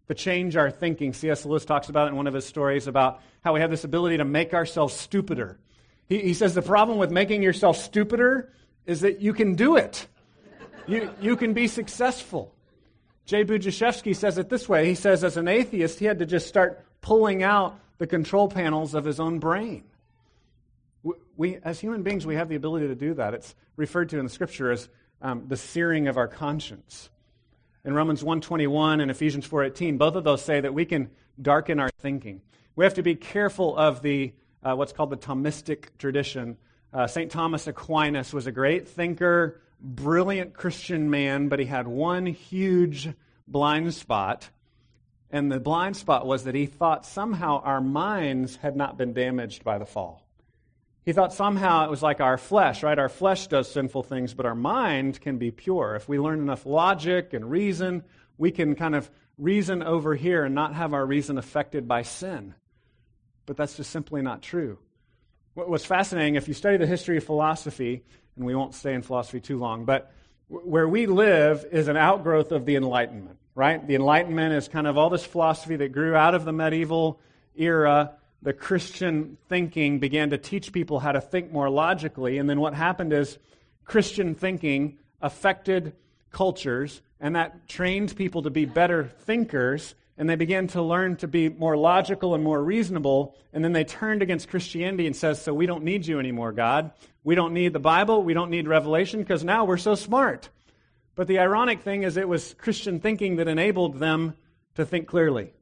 to 0.07 0.15
change 0.15 0.57
our 0.57 0.71
thinking. 0.71 1.13
C.S. 1.13 1.45
Lewis 1.45 1.65
talks 1.65 1.87
about 1.87 2.07
it 2.07 2.11
in 2.11 2.15
one 2.17 2.27
of 2.27 2.33
his 2.33 2.45
stories 2.45 2.87
about 2.87 3.21
how 3.43 3.53
we 3.53 3.61
have 3.61 3.69
this 3.69 3.83
ability 3.83 4.17
to 4.17 4.25
make 4.25 4.53
ourselves 4.53 4.93
stupider. 4.93 5.59
He, 6.07 6.19
he 6.19 6.33
says 6.33 6.55
the 6.55 6.61
problem 6.61 6.97
with 6.97 7.11
making 7.11 7.43
yourself 7.43 7.77
stupider 7.77 8.51
is 8.85 9.01
that 9.01 9.21
you 9.21 9.33
can 9.33 9.55
do 9.55 9.77
it, 9.77 10.07
you, 10.87 11.11
you 11.21 11.37
can 11.37 11.53
be 11.53 11.67
successful. 11.67 12.53
Jay 13.29 13.45
Budziszewski 13.45 14.15
says 14.15 14.39
it 14.39 14.49
this 14.49 14.67
way. 14.67 14.87
He 14.87 14.95
says, 14.95 15.23
as 15.23 15.37
an 15.37 15.47
atheist, 15.47 15.99
he 15.99 16.05
had 16.05 16.17
to 16.17 16.25
just 16.25 16.47
start 16.47 16.83
pulling 16.99 17.43
out 17.43 17.79
the 17.99 18.07
control 18.07 18.47
panels 18.47 18.95
of 18.95 19.05
his 19.05 19.19
own 19.19 19.37
brain. 19.37 19.83
We, 21.37 21.59
as 21.63 21.79
human 21.79 22.01
beings, 22.01 22.25
we 22.25 22.33
have 22.33 22.49
the 22.49 22.55
ability 22.55 22.87
to 22.87 22.95
do 22.95 23.13
that. 23.13 23.35
It's 23.35 23.53
referred 23.75 24.09
to 24.09 24.17
in 24.17 24.25
the 24.25 24.31
scripture 24.31 24.71
as 24.71 24.89
um, 25.21 25.43
the 25.47 25.57
searing 25.57 26.07
of 26.07 26.17
our 26.17 26.27
conscience 26.27 27.11
in 27.85 27.93
Romans 27.93 28.23
1:21 28.23 28.99
and 28.99 29.11
Ephesians 29.11 29.47
4:18, 29.47 29.99
both 29.99 30.15
of 30.15 30.23
those 30.23 30.41
say 30.41 30.59
that 30.59 30.73
we 30.73 30.85
can 30.85 31.11
darken 31.39 31.79
our 31.79 31.91
thinking. 31.99 32.41
We 32.75 32.83
have 32.83 32.95
to 32.95 33.03
be 33.03 33.13
careful 33.13 33.77
of 33.77 34.01
the 34.01 34.33
uh, 34.63 34.75
what's 34.75 34.91
called 34.91 35.11
the 35.11 35.17
Thomistic 35.17 35.85
tradition. 35.99 36.57
Uh, 36.91 37.05
St. 37.05 37.31
Thomas 37.31 37.67
Aquinas 37.67 38.33
was 38.33 38.47
a 38.47 38.51
great 38.51 38.87
thinker, 38.87 39.61
brilliant 39.81 40.53
Christian 40.53 41.09
man, 41.09 41.47
but 41.47 41.59
he 41.59 41.65
had 41.65 41.87
one 41.87 42.25
huge 42.25 43.09
blind 43.47 43.93
spot. 43.93 44.49
And 45.31 45.51
the 45.51 45.59
blind 45.59 45.95
spot 45.95 46.25
was 46.25 46.45
that 46.45 46.55
he 46.55 46.65
thought 46.65 47.05
somehow 47.05 47.61
our 47.61 47.81
minds 47.81 48.55
had 48.55 48.75
not 48.75 48.97
been 48.97 49.13
damaged 49.13 49.63
by 49.63 49.77
the 49.77 49.85
fall. 49.85 50.25
He 51.05 51.13
thought 51.13 51.33
somehow 51.33 51.85
it 51.85 51.89
was 51.89 52.03
like 52.03 52.19
our 52.19 52.37
flesh, 52.37 52.83
right? 52.83 52.99
Our 52.99 53.09
flesh 53.09 53.47
does 53.47 53.71
sinful 53.71 54.03
things, 54.03 54.33
but 54.33 54.45
our 54.45 54.55
mind 54.55 55.21
can 55.21 55.37
be 55.37 55.51
pure. 55.51 55.95
If 55.95 56.09
we 56.09 56.19
learn 56.19 56.39
enough 56.39 56.65
logic 56.65 57.33
and 57.33 57.49
reason, 57.49 58.03
we 58.37 58.51
can 58.51 58.75
kind 58.75 58.95
of 58.95 59.09
reason 59.37 59.81
over 59.81 60.13
here 60.15 60.43
and 60.45 60.53
not 60.53 60.75
have 60.75 60.93
our 60.93 61.05
reason 61.05 61.37
affected 61.37 61.87
by 61.87 62.01
sin. 62.01 62.53
But 63.45 63.57
that's 63.57 63.77
just 63.77 63.91
simply 63.91 64.21
not 64.21 64.41
true. 64.41 64.77
What 65.53 65.69
was 65.69 65.85
fascinating, 65.85 66.35
if 66.35 66.47
you 66.47 66.53
study 66.53 66.77
the 66.77 66.85
history 66.85 67.17
of 67.17 67.23
philosophy, 67.23 68.03
and 68.39 68.47
we 68.47 68.55
won't 68.55 68.73
stay 68.73 68.95
in 68.95 69.03
philosophy 69.03 69.39
too 69.39 69.59
long, 69.59 69.85
but 69.85 70.11
where 70.47 70.87
we 70.87 71.05
live 71.05 71.63
is 71.71 71.87
an 71.87 71.97
outgrowth 71.97 72.51
of 72.51 72.65
the 72.65 72.75
Enlightenment, 72.75 73.37
right? 73.53 73.85
The 73.85 73.93
Enlightenment 73.93 74.53
is 74.53 74.67
kind 74.67 74.87
of 74.87 74.97
all 74.97 75.11
this 75.11 75.23
philosophy 75.23 75.75
that 75.75 75.89
grew 75.89 76.15
out 76.15 76.33
of 76.33 76.43
the 76.43 76.51
medieval 76.51 77.19
era 77.55 78.13
the 78.41 78.53
Christian 78.53 79.37
thinking 79.47 79.99
began 79.99 80.29
to 80.29 80.37
teach 80.37 80.71
people 80.71 80.99
how 80.99 81.11
to 81.11 81.21
think 81.21 81.51
more 81.51 81.69
logically. 81.69 82.37
And 82.37 82.49
then 82.49 82.59
what 82.59 82.73
happened 82.73 83.11
is 83.13 83.37
Christian 83.83 84.35
thinking 84.35 84.97
affected 85.21 85.93
cultures, 86.31 87.01
and 87.19 87.35
that 87.35 87.67
trained 87.67 88.15
people 88.15 88.43
to 88.43 88.49
be 88.49 88.65
better 88.65 89.03
thinkers, 89.03 89.95
and 90.17 90.29
they 90.29 90.35
began 90.35 90.67
to 90.67 90.81
learn 90.81 91.15
to 91.17 91.27
be 91.27 91.49
more 91.49 91.75
logical 91.75 92.35
and 92.35 92.43
more 92.43 92.63
reasonable, 92.63 93.35
and 93.51 93.63
then 93.63 93.73
they 93.73 93.83
turned 93.83 94.21
against 94.21 94.49
Christianity 94.49 95.07
and 95.07 95.15
says, 95.15 95.41
"So 95.41 95.53
we 95.53 95.65
don't 95.65 95.83
need 95.83 96.07
you 96.07 96.19
anymore, 96.19 96.51
God. 96.51 96.91
We 97.29 97.35
don't 97.35 97.53
need 97.53 97.73
the 97.73 97.79
Bible, 97.79 98.23
we 98.23 98.33
don't 98.33 98.49
need 98.49 98.67
revelation 98.67 99.19
because 99.19 99.43
now 99.43 99.63
we're 99.63 99.77
so 99.77 99.93
smart." 99.93 100.49
But 101.13 101.27
the 101.27 101.37
ironic 101.37 101.81
thing 101.81 102.01
is 102.01 102.17
it 102.17 102.27
was 102.27 102.55
Christian 102.55 102.99
thinking 102.99 103.35
that 103.35 103.47
enabled 103.47 103.99
them 103.99 104.33
to 104.73 104.83
think 104.83 105.07
clearly. 105.07 105.53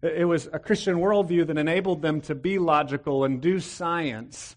It 0.00 0.26
was 0.26 0.48
a 0.50 0.58
Christian 0.58 0.96
worldview 0.96 1.48
that 1.48 1.58
enabled 1.58 2.00
them 2.00 2.22
to 2.22 2.34
be 2.34 2.58
logical 2.58 3.24
and 3.24 3.42
do 3.42 3.60
science. 3.60 4.56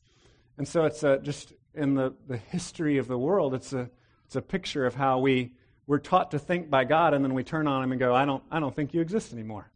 And 0.58 0.66
so 0.66 0.86
it's 0.86 1.04
a, 1.04 1.18
just 1.18 1.52
in 1.74 1.96
the, 1.96 2.14
the 2.26 2.38
history 2.38 3.00
of 3.00 3.10
the 3.10 3.18
world, 3.18 3.54
it's 3.54 3.74
a, 3.74 3.90
it's 4.26 4.38
a 4.38 4.42
picture 4.42 4.86
of 4.86 4.96
how 4.96 5.20
we, 5.20 5.52
we're 5.88 6.00
taught 6.00 6.32
to 6.32 6.40
think 6.40 6.70
by 6.70 6.86
God, 6.86 7.14
and 7.14 7.26
then 7.26 7.34
we 7.34 7.44
turn 7.44 7.68
on 7.68 7.84
Him 7.84 7.92
and 7.92 8.00
go, 8.00 8.16
I 8.16 8.24
don't, 8.24 8.44
I 8.50 8.62
don't 8.62 8.74
think 8.74 8.94
you 8.94 9.02
exist 9.02 9.34
anymore. 9.34 9.70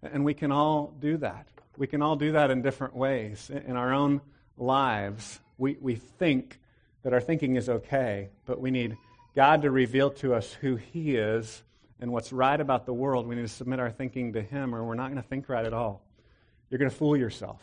And 0.00 0.24
we 0.24 0.32
can 0.32 0.52
all 0.52 0.94
do 1.00 1.16
that. 1.16 1.48
We 1.76 1.88
can 1.88 2.02
all 2.02 2.14
do 2.14 2.30
that 2.32 2.52
in 2.52 2.62
different 2.62 2.94
ways. 2.94 3.50
In 3.50 3.76
our 3.76 3.92
own 3.92 4.20
lives, 4.56 5.40
we, 5.58 5.76
we 5.80 5.96
think 5.96 6.58
that 7.02 7.12
our 7.12 7.20
thinking 7.20 7.56
is 7.56 7.68
okay, 7.68 8.30
but 8.46 8.60
we 8.60 8.70
need 8.70 8.96
God 9.34 9.62
to 9.62 9.70
reveal 9.70 10.10
to 10.10 10.34
us 10.34 10.52
who 10.52 10.76
He 10.76 11.16
is 11.16 11.62
and 12.00 12.12
what's 12.12 12.32
right 12.32 12.60
about 12.60 12.86
the 12.86 12.94
world. 12.94 13.26
We 13.26 13.34
need 13.34 13.42
to 13.42 13.48
submit 13.48 13.80
our 13.80 13.90
thinking 13.90 14.32
to 14.32 14.42
Him, 14.42 14.74
or 14.74 14.84
we're 14.84 14.94
not 14.94 15.10
going 15.10 15.22
to 15.22 15.28
think 15.28 15.48
right 15.48 15.66
at 15.66 15.72
all. 15.72 16.02
You're 16.70 16.78
going 16.78 16.90
to 16.90 16.96
fool 16.96 17.16
yourself. 17.16 17.60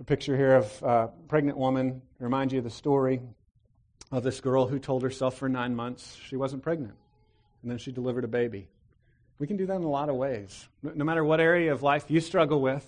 A 0.00 0.04
picture 0.04 0.36
here 0.36 0.56
of 0.56 0.82
a 0.82 1.10
pregnant 1.28 1.56
woman 1.56 2.02
reminds 2.18 2.52
you 2.52 2.58
of 2.58 2.64
the 2.64 2.70
story 2.70 3.20
of 4.10 4.22
this 4.22 4.40
girl 4.40 4.66
who 4.66 4.78
told 4.78 5.02
herself 5.02 5.36
for 5.36 5.48
nine 5.48 5.74
months 5.74 6.16
she 6.28 6.36
wasn't 6.36 6.62
pregnant, 6.62 6.94
and 7.62 7.70
then 7.70 7.78
she 7.78 7.92
delivered 7.92 8.24
a 8.24 8.28
baby. 8.28 8.68
We 9.38 9.46
can 9.46 9.56
do 9.56 9.66
that 9.66 9.76
in 9.76 9.82
a 9.82 9.90
lot 9.90 10.08
of 10.08 10.16
ways. 10.16 10.68
No 10.82 11.04
matter 11.04 11.24
what 11.24 11.40
area 11.40 11.72
of 11.72 11.82
life 11.82 12.04
you 12.08 12.20
struggle 12.20 12.60
with, 12.60 12.86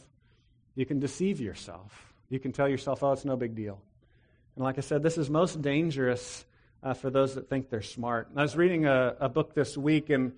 you 0.74 0.87
can 0.87 1.00
deceive 1.00 1.40
yourself. 1.40 2.06
You 2.28 2.40
can 2.40 2.52
tell 2.52 2.68
yourself, 2.68 3.02
oh, 3.02 3.12
it's 3.12 3.24
no 3.24 3.36
big 3.36 3.54
deal. 3.54 3.80
And 4.56 4.64
like 4.64 4.78
I 4.78 4.80
said, 4.80 5.02
this 5.02 5.18
is 5.18 5.30
most 5.30 5.62
dangerous 5.62 6.44
uh, 6.82 6.94
for 6.94 7.10
those 7.10 7.34
that 7.34 7.48
think 7.48 7.70
they're 7.70 7.82
smart. 7.82 8.28
I 8.34 8.42
was 8.42 8.56
reading 8.56 8.86
a, 8.86 9.16
a 9.20 9.28
book 9.28 9.54
this 9.54 9.76
week, 9.76 10.10
and 10.10 10.32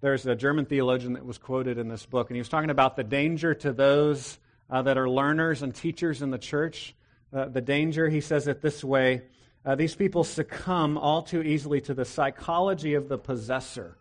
there's 0.00 0.26
a 0.26 0.34
German 0.34 0.66
theologian 0.66 1.14
that 1.14 1.24
was 1.24 1.38
quoted 1.38 1.78
in 1.78 1.88
this 1.88 2.04
book, 2.06 2.30
and 2.30 2.36
he 2.36 2.40
was 2.40 2.48
talking 2.48 2.70
about 2.70 2.96
the 2.96 3.04
danger 3.04 3.54
to 3.54 3.72
those 3.72 4.38
uh, 4.68 4.82
that 4.82 4.98
are 4.98 5.08
learners 5.08 5.62
and 5.62 5.74
teachers 5.74 6.22
in 6.22 6.30
the 6.30 6.38
church. 6.38 6.94
Uh, 7.32 7.46
the 7.46 7.60
danger, 7.60 8.08
he 8.08 8.20
says 8.20 8.48
it 8.48 8.60
this 8.60 8.84
way 8.84 9.22
uh, 9.64 9.74
these 9.74 9.94
people 9.94 10.24
succumb 10.24 10.96
all 10.96 11.22
too 11.22 11.42
easily 11.42 11.80
to 11.82 11.92
the 11.92 12.04
psychology 12.04 12.94
of 12.94 13.08
the 13.08 13.18
possessor. 13.18 13.96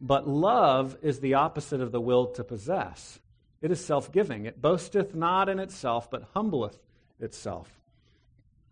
But 0.00 0.28
love 0.28 0.96
is 1.02 1.20
the 1.20 1.34
opposite 1.34 1.80
of 1.80 1.92
the 1.92 2.00
will 2.00 2.26
to 2.28 2.44
possess. 2.44 3.18
It 3.62 3.70
is 3.70 3.82
self 3.82 4.10
giving. 4.12 4.44
It 4.44 4.60
boasteth 4.60 5.14
not 5.14 5.48
in 5.48 5.60
itself, 5.60 6.10
but 6.10 6.24
humbleth 6.34 6.76
itself. 7.20 7.68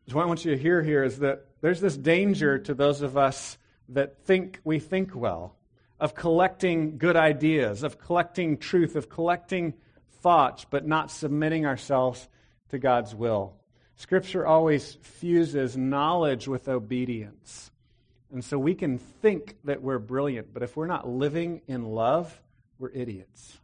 So, 0.09 0.17
what 0.17 0.25
I 0.25 0.27
want 0.27 0.45
you 0.45 0.51
to 0.55 0.61
hear 0.61 0.83
here 0.83 1.05
is 1.05 1.21
that 1.21 1.47
there's 1.61 1.81
this 1.81 1.97
danger 1.97 2.59
to 2.59 2.75
those 2.75 3.01
of 3.01 3.17
us 3.17 3.57
that 3.91 4.19
think 4.25 4.61
we 4.65 4.81
think 4.81 5.15
well, 5.15 5.55
of 6.01 6.15
collecting 6.15 6.99
good 6.99 7.17
ideas, 7.17 7.85
of 7.85 7.99
collecting 7.99 8.59
truth, 8.59 8.97
of 8.97 9.09
collecting 9.09 9.75
thoughts, 10.21 10.67
but 10.69 10.87
not 10.87 11.11
submitting 11.11 11.67
ourselves 11.67 12.29
to 12.71 12.79
God's 12.79 13.15
will. 13.15 13.55
Scripture 13.97 14.47
always 14.47 14.97
fuses 15.03 15.77
knowledge 15.77 16.49
with 16.49 16.69
obedience. 16.69 17.71
And 18.33 18.45
so 18.45 18.59
we 18.59 18.75
can 18.75 18.99
think 18.99 19.57
that 19.65 19.83
we're 19.83 19.99
brilliant, 19.99 20.55
but 20.55 20.63
if 20.63 20.77
we're 20.77 20.87
not 20.87 21.09
living 21.09 21.63
in 21.67 21.85
love, 21.85 22.41
we're 22.79 22.91
idiots. 22.91 23.59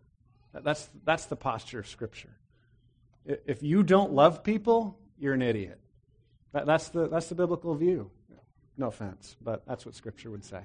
That's, 0.63 0.89
that's 1.05 1.27
the 1.27 1.37
posture 1.37 1.79
of 1.79 1.87
Scripture. 1.87 2.37
If 3.25 3.63
you 3.63 3.83
don't 3.83 4.13
love 4.13 4.45
people, 4.45 4.99
you're 5.19 5.35
an 5.35 5.43
idiot. 5.43 5.81
That, 6.53 6.67
that's, 6.67 6.89
the, 6.89 7.09
that's 7.09 7.29
the 7.29 7.35
biblical 7.35 7.75
view. 7.75 8.11
No 8.79 8.89
offense, 8.89 9.37
but 9.41 9.67
that's 9.67 9.85
what 9.85 9.95
Scripture 9.95 10.31
would 10.31 10.45
say. 10.45 10.61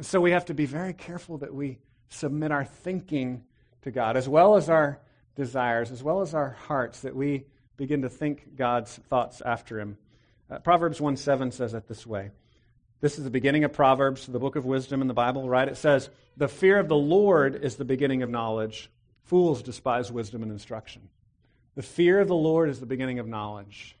So 0.00 0.20
we 0.20 0.30
have 0.30 0.46
to 0.46 0.54
be 0.54 0.66
very 0.66 0.94
careful 0.94 1.38
that 1.38 1.52
we 1.52 1.78
submit 2.08 2.52
our 2.52 2.64
thinking 2.64 3.44
to 3.82 3.90
God, 3.90 4.16
as 4.16 4.28
well 4.28 4.56
as 4.56 4.70
our 4.70 5.00
desires, 5.36 5.90
as 5.90 6.02
well 6.02 6.20
as 6.22 6.32
our 6.32 6.50
hearts, 6.50 7.00
that 7.00 7.14
we 7.14 7.44
begin 7.76 8.02
to 8.02 8.08
think 8.08 8.56
God's 8.56 8.96
thoughts 9.08 9.42
after 9.44 9.78
Him. 9.78 9.98
Uh, 10.50 10.58
Proverbs 10.58 11.00
1 11.00 11.16
7 11.16 11.50
says 11.50 11.74
it 11.74 11.86
this 11.88 12.06
way. 12.06 12.30
This 13.04 13.18
is 13.18 13.24
the 13.24 13.30
beginning 13.30 13.64
of 13.64 13.74
Proverbs, 13.74 14.24
the 14.24 14.38
book 14.38 14.56
of 14.56 14.64
wisdom 14.64 15.02
in 15.02 15.08
the 15.08 15.12
Bible, 15.12 15.46
right? 15.46 15.68
It 15.68 15.76
says, 15.76 16.08
The 16.38 16.48
fear 16.48 16.78
of 16.78 16.88
the 16.88 16.96
Lord 16.96 17.62
is 17.62 17.76
the 17.76 17.84
beginning 17.84 18.22
of 18.22 18.30
knowledge. 18.30 18.90
Fools 19.24 19.62
despise 19.62 20.10
wisdom 20.10 20.42
and 20.42 20.50
instruction. 20.50 21.10
The 21.74 21.82
fear 21.82 22.18
of 22.18 22.28
the 22.28 22.34
Lord 22.34 22.70
is 22.70 22.80
the 22.80 22.86
beginning 22.86 23.18
of 23.18 23.28
knowledge. 23.28 23.94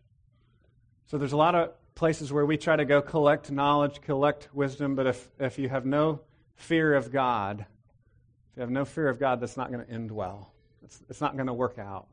So 1.04 1.18
there's 1.18 1.34
a 1.34 1.36
lot 1.36 1.54
of 1.54 1.72
places 1.94 2.32
where 2.32 2.46
we 2.46 2.56
try 2.56 2.76
to 2.76 2.86
go 2.86 3.02
collect 3.02 3.50
knowledge, 3.50 4.00
collect 4.00 4.48
wisdom, 4.54 4.94
but 4.94 5.06
if, 5.06 5.28
if 5.38 5.58
you 5.58 5.68
have 5.68 5.84
no 5.84 6.20
fear 6.56 6.94
of 6.94 7.12
God, 7.12 7.60
if 7.60 8.56
you 8.56 8.62
have 8.62 8.70
no 8.70 8.86
fear 8.86 9.08
of 9.08 9.20
God, 9.20 9.38
that's 9.38 9.58
not 9.58 9.70
going 9.70 9.84
to 9.84 9.92
end 9.92 10.10
well. 10.10 10.50
It's, 10.82 11.02
it's 11.10 11.20
not 11.20 11.36
going 11.36 11.48
to 11.48 11.52
work 11.52 11.78
out. 11.78 12.08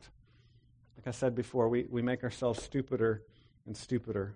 Like 0.98 1.08
I 1.08 1.12
said 1.12 1.36
before, 1.36 1.70
we, 1.70 1.86
we 1.90 2.02
make 2.02 2.22
ourselves 2.26 2.62
stupider 2.62 3.24
and 3.66 3.78
stupider. 3.78 4.36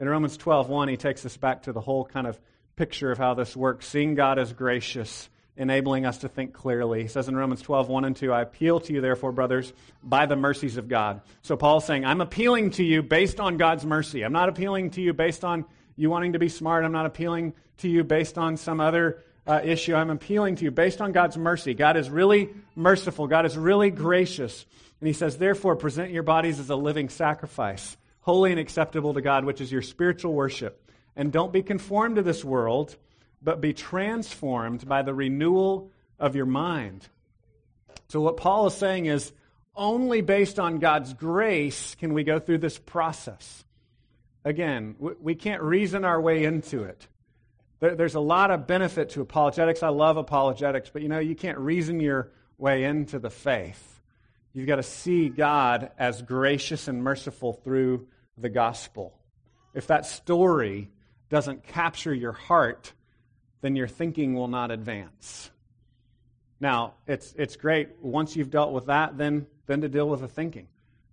In 0.00 0.08
Romans 0.08 0.36
12, 0.36 0.68
1, 0.68 0.88
he 0.88 0.96
takes 0.96 1.24
us 1.24 1.36
back 1.36 1.64
to 1.64 1.72
the 1.72 1.80
whole 1.80 2.04
kind 2.04 2.26
of 2.26 2.40
picture 2.76 3.12
of 3.12 3.18
how 3.18 3.34
this 3.34 3.56
works, 3.56 3.86
seeing 3.86 4.14
God 4.14 4.38
as 4.38 4.52
gracious 4.52 5.28
enabling 5.56 6.06
us 6.06 6.18
to 6.18 6.28
think 6.28 6.54
clearly. 6.54 7.02
He 7.02 7.08
says 7.08 7.28
in 7.28 7.36
Romans 7.36 7.60
12, 7.60 7.88
1 7.88 8.04
and 8.04 8.16
2, 8.16 8.32
I 8.32 8.42
appeal 8.42 8.80
to 8.80 8.92
you, 8.92 9.00
therefore, 9.00 9.32
brothers, 9.32 9.72
by 10.02 10.26
the 10.26 10.36
mercies 10.36 10.76
of 10.76 10.88
God. 10.88 11.20
So 11.42 11.56
Paul's 11.56 11.84
saying, 11.84 12.04
I'm 12.04 12.20
appealing 12.20 12.70
to 12.72 12.84
you 12.84 13.02
based 13.02 13.38
on 13.38 13.58
God's 13.58 13.84
mercy. 13.84 14.22
I'm 14.22 14.32
not 14.32 14.48
appealing 14.48 14.90
to 14.92 15.02
you 15.02 15.12
based 15.12 15.44
on 15.44 15.66
you 15.96 16.08
wanting 16.08 16.32
to 16.32 16.38
be 16.38 16.48
smart. 16.48 16.84
I'm 16.84 16.92
not 16.92 17.06
appealing 17.06 17.52
to 17.78 17.88
you 17.88 18.02
based 18.02 18.38
on 18.38 18.56
some 18.56 18.80
other 18.80 19.22
uh, 19.46 19.60
issue. 19.62 19.94
I'm 19.94 20.10
appealing 20.10 20.56
to 20.56 20.64
you 20.64 20.70
based 20.70 21.00
on 21.00 21.12
God's 21.12 21.36
mercy. 21.36 21.74
God 21.74 21.96
is 21.96 22.08
really 22.08 22.48
merciful. 22.74 23.26
God 23.26 23.44
is 23.44 23.56
really 23.56 23.90
gracious. 23.90 24.64
And 25.00 25.06
he 25.06 25.12
says, 25.12 25.36
therefore, 25.36 25.76
present 25.76 26.12
your 26.12 26.22
bodies 26.22 26.60
as 26.60 26.70
a 26.70 26.76
living 26.76 27.08
sacrifice, 27.08 27.96
holy 28.22 28.50
and 28.50 28.58
acceptable 28.58 29.14
to 29.14 29.20
God, 29.20 29.44
which 29.44 29.60
is 29.60 29.70
your 29.70 29.82
spiritual 29.82 30.32
worship. 30.32 30.90
And 31.14 31.30
don't 31.30 31.52
be 31.52 31.62
conformed 31.62 32.16
to 32.16 32.22
this 32.22 32.44
world 32.44 32.96
but 33.42 33.60
be 33.60 33.72
transformed 33.72 34.86
by 34.86 35.02
the 35.02 35.14
renewal 35.14 35.90
of 36.18 36.36
your 36.36 36.46
mind. 36.46 37.08
So, 38.08 38.20
what 38.20 38.36
Paul 38.36 38.66
is 38.68 38.74
saying 38.74 39.06
is 39.06 39.32
only 39.74 40.20
based 40.20 40.58
on 40.58 40.78
God's 40.78 41.14
grace 41.14 41.94
can 41.96 42.14
we 42.14 42.24
go 42.24 42.38
through 42.38 42.58
this 42.58 42.78
process. 42.78 43.64
Again, 44.44 44.96
we 44.98 45.34
can't 45.34 45.62
reason 45.62 46.04
our 46.04 46.20
way 46.20 46.44
into 46.44 46.82
it. 46.82 47.06
There's 47.80 48.14
a 48.14 48.20
lot 48.20 48.50
of 48.50 48.66
benefit 48.66 49.10
to 49.10 49.22
apologetics. 49.22 49.82
I 49.82 49.88
love 49.88 50.16
apologetics, 50.16 50.90
but 50.92 51.02
you 51.02 51.08
know, 51.08 51.18
you 51.18 51.34
can't 51.34 51.58
reason 51.58 52.00
your 52.00 52.30
way 52.58 52.84
into 52.84 53.18
the 53.18 53.30
faith. 53.30 54.00
You've 54.52 54.66
got 54.66 54.76
to 54.76 54.82
see 54.82 55.28
God 55.28 55.90
as 55.98 56.22
gracious 56.22 56.86
and 56.86 57.02
merciful 57.02 57.54
through 57.54 58.06
the 58.38 58.48
gospel. 58.48 59.18
If 59.74 59.86
that 59.88 60.06
story 60.06 60.90
doesn't 61.28 61.66
capture 61.66 62.12
your 62.12 62.32
heart, 62.32 62.92
then 63.62 63.76
your 63.76 63.88
thinking 63.88 64.34
will 64.34 64.48
not 64.48 64.70
advance. 64.70 65.50
Now, 66.60 66.94
it's, 67.06 67.34
it's 67.36 67.56
great 67.56 67.88
once 68.00 68.36
you've 68.36 68.50
dealt 68.50 68.72
with 68.72 68.86
that, 68.86 69.18
then, 69.18 69.46
then 69.66 69.80
to 69.80 69.88
deal 69.88 70.08
with 70.08 70.20
the 70.20 70.28
thinking. 70.28 70.68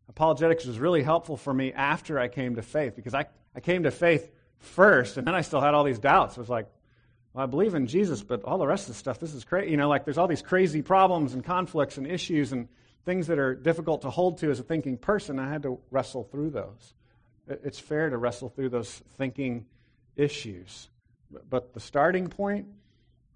Apologetics 0.10 0.66
was 0.66 0.80
really 0.80 1.02
helpful 1.02 1.38
for 1.38 1.54
me 1.54 1.72
after 1.72 2.20
I 2.20 2.28
came 2.28 2.56
to 2.56 2.62
faith 2.62 2.96
because 2.96 3.14
I, 3.14 3.26
I 3.56 3.60
came 3.60 3.84
to 3.84 3.92
faith 3.92 4.30
first 4.58 5.18
and 5.18 5.26
then 5.26 5.36
I 5.36 5.42
still 5.42 5.62
had 5.62 5.74
all 5.74 5.84
these 5.84 6.00
doubts. 6.00 6.38
It 6.38 6.42
was 6.42 6.50
like, 6.50 6.68
well, 7.34 7.44
I 7.44 7.48
believe 7.48 7.76
in 7.76 7.88
Jesus, 7.88 8.22
but 8.22 8.44
all 8.44 8.58
the 8.58 8.68
rest 8.68 8.90
of 8.90 8.96
the 8.96 9.00
stuff, 9.00 9.20
this 9.20 9.34
is 9.34 9.44
crazy. 9.44 9.72
You 9.72 9.78
know, 9.78 9.88
like 9.88 10.06
there's 10.06 10.18
all 10.18 10.28
these 10.28 10.42
crazy 10.42 10.82
problems 10.82 11.34
and 11.34 11.44
conflicts 11.44 11.98
and 11.98 12.06
issues 12.06 12.52
and 12.52 12.68
things 13.06 13.28
that 13.28 13.40
are 13.40 13.56
difficult 13.56 14.02
to 14.02 14.10
hold 14.10 14.40
to 14.40 14.52
as 14.52 14.60
a 14.60 14.64
thinking 14.64 14.98
person. 14.98 15.40
I 15.40 15.50
had 15.50 15.64
to 15.64 15.80
wrestle 15.92 16.24
through 16.26 16.52
those. 16.52 16.94
It's 17.50 17.80
fair 17.80 18.10
to 18.10 18.18
wrestle 18.18 18.50
through 18.50 18.70
those 18.70 19.02
thinking 19.18 19.66
issues. 20.16 20.90
But 21.50 21.74
the 21.74 21.80
starting 21.80 22.28
point 22.28 22.68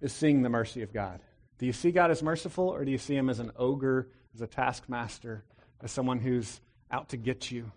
is 0.00 0.12
seeing 0.12 0.42
the 0.42 0.48
mercy 0.48 0.82
of 0.82 0.92
God. 0.92 1.20
Do 1.58 1.66
you 1.66 1.72
see 1.72 1.92
God 1.92 2.10
as 2.10 2.22
merciful, 2.22 2.68
or 2.68 2.84
do 2.84 2.90
you 2.90 2.98
see 2.98 3.16
him 3.16 3.30
as 3.30 3.38
an 3.38 3.52
ogre, 3.56 4.08
as 4.34 4.40
a 4.40 4.46
taskmaster, 4.46 5.44
as 5.80 5.90
someone 5.92 6.18
who's 6.18 6.60
out 6.90 7.10
to 7.10 7.16
get 7.16 7.50
you? 7.50 7.70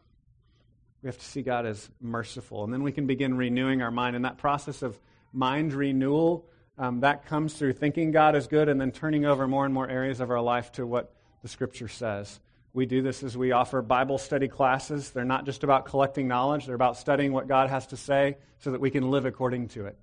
We 1.02 1.08
have 1.08 1.17
to 1.17 1.26
see 1.26 1.41
God 1.41 1.65
as 1.65 1.89
merciful. 2.02 2.63
And 2.63 2.73
then 2.73 2.84
we 2.84 2.91
can 2.91 3.06
begin 3.06 3.38
renewing 3.38 3.82
our 3.82 3.91
mind. 3.91 4.15
And 4.15 4.26
that 4.26 4.38
process 4.38 4.82
of 4.82 5.00
mind 5.32 5.73
renewal, 5.73 6.50
um, 6.78 7.02
that 7.02 7.26
comes 7.28 7.54
through 7.54 7.73
thinking 7.73 8.12
God 8.12 8.36
is 8.36 8.47
good 8.47 8.67
and 8.67 8.82
then 8.82 8.91
turning 8.91 9.26
over 9.26 9.47
more 9.47 9.65
and 9.65 9.73
more 9.73 9.88
areas 9.88 10.19
of 10.19 10.32
our 10.32 10.41
life 10.41 10.71
to 10.73 10.86
what 10.86 11.13
the 11.43 11.47
Scripture 11.47 11.88
says. 11.88 12.39
We 12.74 12.86
do 12.86 13.02
this 13.02 13.24
as 13.24 13.36
we 13.36 13.52
offer 13.52 13.82
Bible 13.82 14.18
study 14.18 14.48
classes. 14.48 15.12
They're 15.12 15.26
not 15.26 15.46
just 15.46 15.64
about 15.64 15.86
collecting 15.86 16.28
knowledge, 16.28 16.66
they're 16.66 16.76
about 16.76 16.98
studying 16.98 17.34
what 17.34 17.48
God 17.48 17.70
has 17.70 17.88
to 17.88 17.98
say 17.98 18.38
so 18.60 18.72
that 18.72 18.82
we 18.82 18.92
can 18.92 19.10
live 19.10 19.26
according 19.26 19.70
to 19.70 19.86
it. 19.86 19.98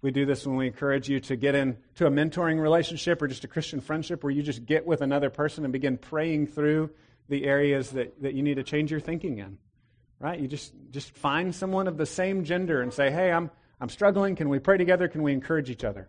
We 0.00 0.10
do 0.10 0.26
this 0.26 0.46
when 0.46 0.56
we 0.56 0.66
encourage 0.66 1.08
you 1.08 1.20
to 1.20 1.36
get 1.36 1.54
into 1.54 2.06
a 2.06 2.10
mentoring 2.10 2.60
relationship 2.60 3.22
or 3.22 3.26
just 3.26 3.44
a 3.44 3.48
Christian 3.48 3.80
friendship 3.80 4.22
where 4.22 4.30
you 4.30 4.42
just 4.42 4.66
get 4.66 4.86
with 4.86 5.00
another 5.00 5.30
person 5.30 5.64
and 5.64 5.72
begin 5.72 5.96
praying 5.96 6.48
through 6.48 6.90
the 7.30 7.44
areas 7.46 7.90
that, 7.90 8.20
that 8.20 8.34
you 8.34 8.42
need 8.42 8.56
to 8.56 8.62
change 8.62 8.90
your 8.90 9.00
thinking 9.00 9.38
in. 9.38 9.56
Right? 10.18 10.38
You 10.38 10.46
just, 10.46 10.74
just 10.90 11.16
find 11.16 11.54
someone 11.54 11.88
of 11.88 11.96
the 11.96 12.06
same 12.06 12.44
gender 12.44 12.82
and 12.82 12.92
say, 12.92 13.10
hey, 13.10 13.32
I'm, 13.32 13.50
I'm 13.80 13.88
struggling. 13.88 14.36
Can 14.36 14.50
we 14.50 14.58
pray 14.58 14.76
together? 14.76 15.08
Can 15.08 15.22
we 15.22 15.32
encourage 15.32 15.70
each 15.70 15.84
other? 15.84 16.08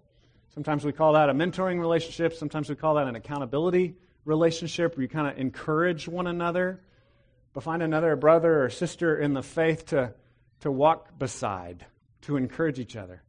Sometimes 0.54 0.84
we 0.86 0.91
call 0.91 1.13
that 1.13 1.30
a 1.30 1.34
mentoring 1.34 1.80
relationship. 1.80 2.34
Sometimes 2.34 2.70
we 2.70 2.76
call 2.76 2.96
that 2.96 3.08
an 3.08 3.15
accountability 3.15 3.96
relationship 4.25 4.95
where 4.95 5.03
you 5.03 5.07
kind 5.07 5.27
of 5.27 5.38
encourage 5.38 6.07
one 6.07 6.27
another. 6.27 6.81
But 7.53 7.63
find 7.63 7.81
another 7.81 8.15
brother 8.17 8.65
or 8.65 8.69
sister 8.69 9.17
in 9.17 9.33
the 9.33 9.43
faith 9.43 9.88
to, 9.88 10.13
to 10.59 10.71
walk 10.71 11.17
beside, 11.17 11.85
to 12.23 12.35
encourage 12.35 12.79
each 12.79 12.97
other, 12.97 13.21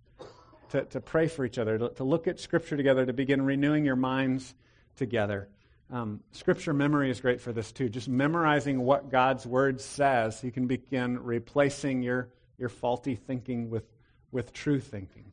to, 0.70 0.84
to 0.86 1.00
pray 1.00 1.28
for 1.28 1.44
each 1.44 1.58
other, 1.58 1.78
to, 1.78 1.90
to 1.90 2.04
look 2.04 2.26
at 2.26 2.40
Scripture 2.40 2.76
together, 2.76 3.06
to 3.06 3.12
begin 3.12 3.42
renewing 3.42 3.84
your 3.84 3.94
minds 3.94 4.52
together. 4.96 5.48
Um, 5.88 6.20
scripture 6.32 6.72
memory 6.72 7.10
is 7.10 7.20
great 7.20 7.40
for 7.40 7.52
this 7.52 7.70
too. 7.70 7.88
Just 7.88 8.08
memorizing 8.08 8.80
what 8.80 9.10
God's 9.10 9.46
Word 9.46 9.80
says, 9.80 10.42
you 10.42 10.50
can 10.50 10.66
begin 10.66 11.22
replacing 11.22 12.02
your, 12.02 12.30
your 12.58 12.68
faulty 12.68 13.14
thinking 13.14 13.70
with, 13.70 13.84
with 14.32 14.52
true 14.52 14.80
thinking. 14.80 15.30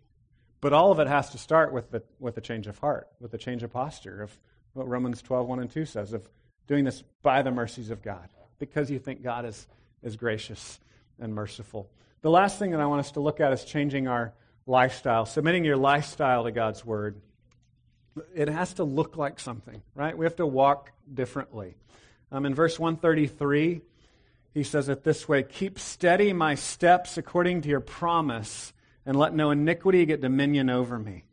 But 0.62 0.72
all 0.72 0.92
of 0.92 1.00
it 1.00 1.08
has 1.08 1.32
to 1.32 1.38
start 1.40 1.74
with 1.74 1.90
the, 1.90 2.04
with 2.20 2.38
a 2.38 2.42
change 2.42 2.68
of 2.68 2.78
heart, 2.78 3.08
with 3.20 3.34
a 3.34 3.38
change 3.38 3.64
of 3.64 3.72
posture 3.72 4.22
of 4.22 4.38
what 4.74 4.88
Romans 4.88 5.22
12, 5.22 5.48
1 5.48 5.60
and 5.60 5.72
2 5.72 5.86
says, 5.86 6.14
of 6.14 6.28
doing 6.68 6.84
this 6.84 7.04
by 7.22 7.42
the 7.42 7.52
mercies 7.52 7.90
of 7.90 8.02
God, 8.02 8.30
because 8.60 8.90
you 8.90 9.00
think 9.00 9.24
God 9.24 9.46
is, 9.46 9.68
is 10.02 10.16
gracious 10.16 10.80
and 11.20 11.34
merciful. 11.34 11.90
The 12.22 12.30
last 12.30 12.60
thing 12.60 12.72
that 12.72 12.80
I 12.80 12.86
want 12.86 13.00
us 13.00 13.12
to 13.12 13.20
look 13.20 13.40
at 13.40 13.54
is 13.54 13.64
changing 13.64 14.08
our 14.08 14.34
lifestyle, 14.66 15.26
submitting 15.26 15.66
your 15.66 15.78
lifestyle 15.78 16.46
to 16.46 16.52
God's 16.52 16.86
Word 16.86 17.22
it 18.36 18.48
has 18.48 18.74
to 18.76 18.84
look 18.84 19.18
like 19.18 19.40
something, 19.40 19.82
right? 19.96 20.18
We 20.18 20.26
have 20.26 20.36
to 20.38 20.46
walk 20.46 20.92
differently. 21.12 21.76
Um, 22.32 22.46
in 22.46 22.54
verse 22.54 22.80
133, 22.80 23.82
he 24.54 24.64
says 24.64 24.90
it 24.90 25.04
this 25.04 25.28
way 25.28 25.44
Keep 25.44 25.80
steady 25.80 26.34
my 26.34 26.56
steps 26.56 27.18
according 27.18 27.62
to 27.62 27.70
your 27.70 27.80
promise, 27.80 28.74
and 29.06 29.18
let 29.18 29.34
no 29.34 29.52
iniquity 29.52 30.06
get 30.06 30.22
dominion 30.22 30.70
over 30.70 30.98
me. 30.98 31.24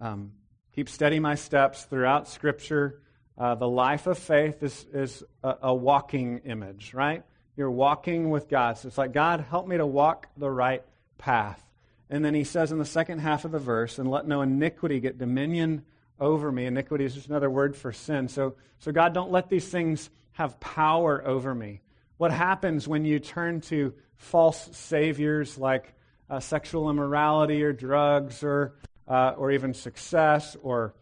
Um, 0.00 0.32
keep 0.76 0.90
steady 0.90 1.18
my 1.18 1.34
steps 1.34 1.84
throughout 1.84 2.28
Scripture. 2.28 3.00
Uh, 3.38 3.54
the 3.54 3.68
life 3.68 4.06
of 4.06 4.18
faith 4.18 4.62
is, 4.62 4.84
is 4.92 5.24
a, 5.42 5.54
a 5.62 5.74
walking 5.74 6.40
image, 6.44 6.92
right? 6.92 7.24
You're 7.56 7.70
walking 7.70 8.28
with 8.28 8.50
God. 8.50 8.76
So 8.76 8.88
it's 8.88 8.98
like, 8.98 9.12
God, 9.12 9.40
help 9.40 9.66
me 9.66 9.78
to 9.78 9.86
walk 9.86 10.28
the 10.36 10.50
right 10.50 10.84
path. 11.16 11.62
And 12.10 12.22
then 12.22 12.34
he 12.34 12.44
says 12.44 12.72
in 12.72 12.78
the 12.78 12.84
second 12.84 13.20
half 13.20 13.46
of 13.46 13.52
the 13.52 13.58
verse, 13.58 13.98
and 13.98 14.10
let 14.10 14.28
no 14.28 14.42
iniquity 14.42 15.00
get 15.00 15.16
dominion 15.16 15.82
over 16.20 16.52
me. 16.52 16.66
Iniquity 16.66 17.06
is 17.06 17.14
just 17.14 17.28
another 17.28 17.48
word 17.48 17.74
for 17.74 17.90
sin. 17.90 18.28
So, 18.28 18.56
so 18.78 18.92
God, 18.92 19.14
don't 19.14 19.32
let 19.32 19.48
these 19.48 19.66
things 19.66 20.10
have 20.32 20.60
power 20.60 21.26
over 21.26 21.54
me. 21.54 21.80
What 22.18 22.32
happens 22.32 22.86
when 22.86 23.06
you 23.06 23.18
turn 23.18 23.62
to 23.62 23.94
false 24.16 24.68
saviors 24.76 25.56
like 25.56 25.94
uh, 26.28 26.40
sexual 26.40 26.90
immorality 26.90 27.62
or 27.62 27.72
drugs 27.72 28.42
or, 28.42 28.74
uh, 29.08 29.34
or 29.36 29.50
even 29.50 29.74
success 29.74 30.56
or 30.62 30.94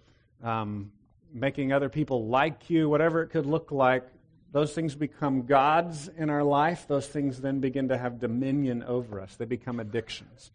um, 0.43 0.93
making 1.33 1.73
other 1.73 1.89
people 1.89 2.27
like 2.27 2.71
you, 2.71 2.89
whatever 2.89 3.23
it 3.23 3.29
could 3.29 3.47
look 3.47 3.73
like? 3.73 4.05
Those 4.53 4.73
things 4.73 4.95
become 4.95 5.47
gods 5.47 6.09
in 6.17 6.31
our 6.31 6.45
life. 6.45 6.87
Those 6.87 7.09
things 7.09 7.41
then 7.41 7.59
begin 7.59 7.89
to 7.89 7.99
have 7.99 8.21
dominion 8.21 8.85
over 8.85 9.21
us. 9.21 9.35
They 9.35 9.47
become 9.47 9.81
addictions, 9.81 10.53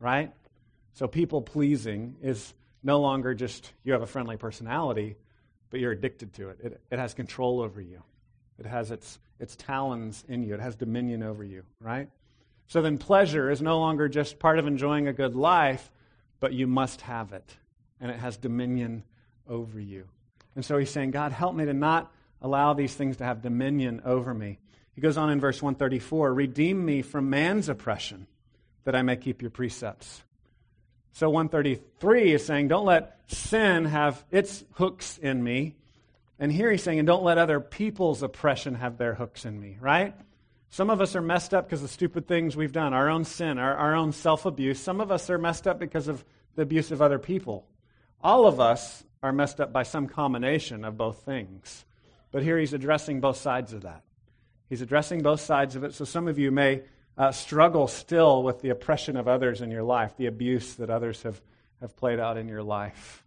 right? 0.00 0.32
So 0.94 1.06
people 1.06 1.42
pleasing 1.42 2.16
is 2.22 2.54
no 2.82 3.00
longer 3.00 3.34
just 3.34 3.72
you 3.84 3.92
have 3.92 4.02
a 4.02 4.06
friendly 4.06 4.36
personality, 4.36 5.16
but 5.70 5.80
you're 5.80 5.92
addicted 5.92 6.32
to 6.34 6.50
it. 6.50 6.58
It, 6.62 6.80
it 6.90 6.98
has 6.98 7.14
control 7.14 7.60
over 7.60 7.80
you, 7.80 8.02
it 8.58 8.66
has 8.66 8.90
its, 8.90 9.18
its 9.38 9.56
talons 9.56 10.24
in 10.28 10.42
you, 10.42 10.54
it 10.54 10.60
has 10.60 10.76
dominion 10.76 11.22
over 11.22 11.44
you, 11.44 11.62
right? 11.80 12.08
So 12.68 12.80
then 12.80 12.98
pleasure 12.98 13.50
is 13.50 13.60
no 13.60 13.78
longer 13.78 14.08
just 14.08 14.38
part 14.38 14.58
of 14.58 14.66
enjoying 14.66 15.08
a 15.08 15.12
good 15.12 15.34
life, 15.34 15.90
but 16.42 16.52
you 16.52 16.66
must 16.66 17.02
have 17.02 17.32
it, 17.32 17.56
and 18.00 18.10
it 18.10 18.18
has 18.18 18.36
dominion 18.36 19.04
over 19.48 19.78
you. 19.78 20.08
And 20.56 20.64
so 20.64 20.76
he's 20.76 20.90
saying, 20.90 21.12
God, 21.12 21.30
help 21.30 21.54
me 21.54 21.64
to 21.66 21.72
not 21.72 22.12
allow 22.42 22.74
these 22.74 22.92
things 22.92 23.18
to 23.18 23.24
have 23.24 23.42
dominion 23.42 24.02
over 24.04 24.34
me. 24.34 24.58
He 24.96 25.00
goes 25.00 25.16
on 25.16 25.30
in 25.30 25.38
verse 25.38 25.62
134 25.62 26.34
Redeem 26.34 26.84
me 26.84 27.02
from 27.02 27.30
man's 27.30 27.68
oppression, 27.68 28.26
that 28.82 28.96
I 28.96 29.02
may 29.02 29.14
keep 29.14 29.40
your 29.40 29.52
precepts. 29.52 30.24
So 31.12 31.30
133 31.30 32.32
is 32.32 32.44
saying, 32.44 32.66
don't 32.66 32.86
let 32.86 33.20
sin 33.28 33.84
have 33.84 34.24
its 34.32 34.64
hooks 34.72 35.18
in 35.18 35.44
me. 35.44 35.76
And 36.40 36.50
here 36.50 36.72
he's 36.72 36.82
saying, 36.82 36.98
and 36.98 37.06
don't 37.06 37.22
let 37.22 37.38
other 37.38 37.60
people's 37.60 38.24
oppression 38.24 38.74
have 38.74 38.98
their 38.98 39.14
hooks 39.14 39.44
in 39.44 39.60
me, 39.60 39.76
right? 39.80 40.16
Some 40.72 40.88
of 40.88 41.02
us 41.02 41.14
are 41.14 41.20
messed 41.20 41.52
up 41.52 41.66
because 41.66 41.82
of 41.82 41.90
stupid 41.90 42.26
things 42.26 42.56
we've 42.56 42.72
done, 42.72 42.94
our 42.94 43.10
own 43.10 43.26
sin, 43.26 43.58
our, 43.58 43.76
our 43.76 43.94
own 43.94 44.12
self 44.12 44.46
abuse. 44.46 44.80
Some 44.80 45.02
of 45.02 45.12
us 45.12 45.28
are 45.28 45.36
messed 45.36 45.66
up 45.66 45.78
because 45.78 46.08
of 46.08 46.24
the 46.54 46.62
abuse 46.62 46.90
of 46.90 47.02
other 47.02 47.18
people. 47.18 47.66
All 48.22 48.46
of 48.46 48.58
us 48.58 49.04
are 49.22 49.32
messed 49.32 49.60
up 49.60 49.70
by 49.70 49.82
some 49.82 50.06
combination 50.06 50.86
of 50.86 50.96
both 50.96 51.26
things. 51.26 51.84
But 52.30 52.42
here 52.42 52.58
he's 52.58 52.72
addressing 52.72 53.20
both 53.20 53.36
sides 53.36 53.74
of 53.74 53.82
that. 53.82 54.02
He's 54.70 54.80
addressing 54.80 55.20
both 55.20 55.42
sides 55.42 55.76
of 55.76 55.84
it. 55.84 55.92
So 55.92 56.06
some 56.06 56.26
of 56.26 56.38
you 56.38 56.50
may 56.50 56.84
uh, 57.18 57.32
struggle 57.32 57.86
still 57.86 58.42
with 58.42 58.62
the 58.62 58.70
oppression 58.70 59.18
of 59.18 59.28
others 59.28 59.60
in 59.60 59.70
your 59.70 59.82
life, 59.82 60.16
the 60.16 60.24
abuse 60.24 60.76
that 60.76 60.88
others 60.88 61.20
have, 61.24 61.38
have 61.82 61.94
played 61.98 62.18
out 62.18 62.38
in 62.38 62.48
your 62.48 62.62
life. 62.62 63.21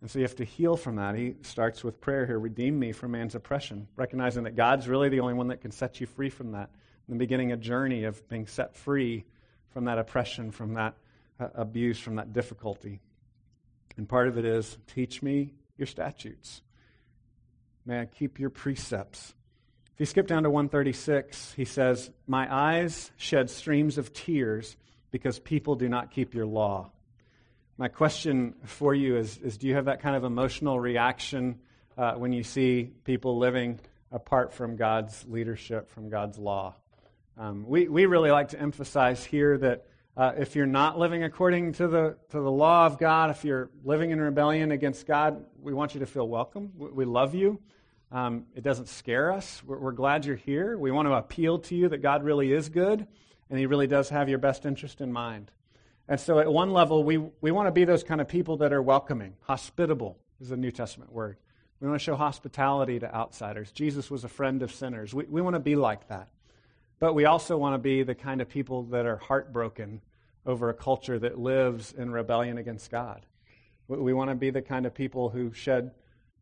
And 0.00 0.10
so 0.10 0.18
you 0.18 0.24
have 0.24 0.36
to 0.36 0.44
heal 0.44 0.76
from 0.76 0.96
that. 0.96 1.14
He 1.14 1.36
starts 1.42 1.82
with 1.82 2.00
prayer 2.00 2.26
here 2.26 2.38
redeem 2.38 2.78
me 2.78 2.92
from 2.92 3.12
man's 3.12 3.34
oppression, 3.34 3.88
recognizing 3.96 4.44
that 4.44 4.54
God's 4.54 4.88
really 4.88 5.08
the 5.08 5.20
only 5.20 5.34
one 5.34 5.48
that 5.48 5.60
can 5.60 5.70
set 5.70 6.00
you 6.00 6.06
free 6.06 6.30
from 6.30 6.52
that. 6.52 6.70
And 7.08 7.18
beginning 7.18 7.52
a 7.52 7.56
journey 7.56 8.04
of 8.04 8.28
being 8.28 8.46
set 8.46 8.76
free 8.76 9.24
from 9.70 9.84
that 9.84 9.98
oppression, 9.98 10.50
from 10.50 10.74
that 10.74 10.94
uh, 11.38 11.48
abuse, 11.54 11.98
from 11.98 12.16
that 12.16 12.32
difficulty. 12.32 13.00
And 13.96 14.08
part 14.08 14.28
of 14.28 14.38
it 14.38 14.44
is 14.44 14.76
teach 14.86 15.22
me 15.22 15.54
your 15.78 15.86
statutes. 15.86 16.62
May 17.84 18.00
I 18.00 18.04
keep 18.06 18.38
your 18.38 18.50
precepts. 18.50 19.34
If 19.94 20.00
you 20.00 20.06
skip 20.06 20.26
down 20.26 20.42
to 20.42 20.50
136, 20.50 21.54
he 21.54 21.64
says, 21.64 22.10
My 22.26 22.52
eyes 22.52 23.10
shed 23.16 23.48
streams 23.48 23.96
of 23.96 24.12
tears 24.12 24.76
because 25.10 25.38
people 25.38 25.76
do 25.76 25.88
not 25.88 26.10
keep 26.10 26.34
your 26.34 26.46
law. 26.46 26.90
My 27.78 27.88
question 27.88 28.54
for 28.64 28.94
you 28.94 29.18
is, 29.18 29.36
is 29.36 29.58
do 29.58 29.66
you 29.66 29.74
have 29.74 29.84
that 29.84 30.00
kind 30.00 30.16
of 30.16 30.24
emotional 30.24 30.80
reaction 30.80 31.58
uh, 31.98 32.14
when 32.14 32.32
you 32.32 32.42
see 32.42 32.90
people 33.04 33.36
living 33.36 33.80
apart 34.10 34.54
from 34.54 34.76
God's 34.76 35.26
leadership, 35.28 35.90
from 35.90 36.08
God's 36.08 36.38
law? 36.38 36.74
Um, 37.36 37.66
we, 37.66 37.86
we 37.86 38.06
really 38.06 38.30
like 38.30 38.48
to 38.48 38.58
emphasize 38.58 39.22
here 39.22 39.58
that 39.58 39.84
uh, 40.16 40.32
if 40.38 40.56
you're 40.56 40.64
not 40.64 40.98
living 40.98 41.22
according 41.22 41.74
to 41.74 41.86
the, 41.86 42.16
to 42.30 42.40
the 42.40 42.50
law 42.50 42.86
of 42.86 42.98
God, 42.98 43.28
if 43.28 43.44
you're 43.44 43.68
living 43.84 44.10
in 44.10 44.22
rebellion 44.22 44.72
against 44.72 45.06
God, 45.06 45.44
we 45.60 45.74
want 45.74 45.92
you 45.92 46.00
to 46.00 46.06
feel 46.06 46.26
welcome. 46.26 46.72
We, 46.78 46.90
we 46.90 47.04
love 47.04 47.34
you. 47.34 47.60
Um, 48.10 48.46
it 48.54 48.64
doesn't 48.64 48.88
scare 48.88 49.30
us. 49.32 49.62
We're, 49.66 49.78
we're 49.78 49.92
glad 49.92 50.24
you're 50.24 50.36
here. 50.36 50.78
We 50.78 50.92
want 50.92 51.08
to 51.08 51.12
appeal 51.12 51.58
to 51.58 51.74
you 51.74 51.90
that 51.90 51.98
God 51.98 52.24
really 52.24 52.52
is 52.52 52.70
good 52.70 53.06
and 53.50 53.58
He 53.58 53.66
really 53.66 53.86
does 53.86 54.08
have 54.08 54.30
your 54.30 54.38
best 54.38 54.64
interest 54.64 55.02
in 55.02 55.12
mind. 55.12 55.50
And 56.08 56.20
so, 56.20 56.38
at 56.38 56.52
one 56.52 56.72
level, 56.72 57.02
we, 57.02 57.18
we 57.40 57.50
want 57.50 57.66
to 57.66 57.72
be 57.72 57.84
those 57.84 58.04
kind 58.04 58.20
of 58.20 58.28
people 58.28 58.58
that 58.58 58.72
are 58.72 58.82
welcoming. 58.82 59.34
Hospitable 59.42 60.18
is 60.40 60.50
a 60.50 60.56
New 60.56 60.70
Testament 60.70 61.12
word. 61.12 61.36
We 61.80 61.88
want 61.88 62.00
to 62.00 62.04
show 62.04 62.16
hospitality 62.16 62.98
to 63.00 63.14
outsiders. 63.14 63.72
Jesus 63.72 64.10
was 64.10 64.24
a 64.24 64.28
friend 64.28 64.62
of 64.62 64.72
sinners. 64.72 65.12
We, 65.12 65.24
we 65.24 65.42
want 65.42 65.54
to 65.54 65.60
be 65.60 65.76
like 65.76 66.08
that. 66.08 66.28
But 66.98 67.14
we 67.14 67.26
also 67.26 67.58
want 67.58 67.74
to 67.74 67.78
be 67.78 68.02
the 68.02 68.14
kind 68.14 68.40
of 68.40 68.48
people 68.48 68.84
that 68.84 69.04
are 69.04 69.16
heartbroken 69.16 70.00
over 70.46 70.70
a 70.70 70.74
culture 70.74 71.18
that 71.18 71.38
lives 71.38 71.92
in 71.92 72.10
rebellion 72.10 72.56
against 72.56 72.90
God. 72.90 73.26
We, 73.88 73.98
we 73.98 74.12
want 74.14 74.30
to 74.30 74.36
be 74.36 74.50
the 74.50 74.62
kind 74.62 74.86
of 74.86 74.94
people 74.94 75.28
who 75.28 75.52
shed 75.52 75.90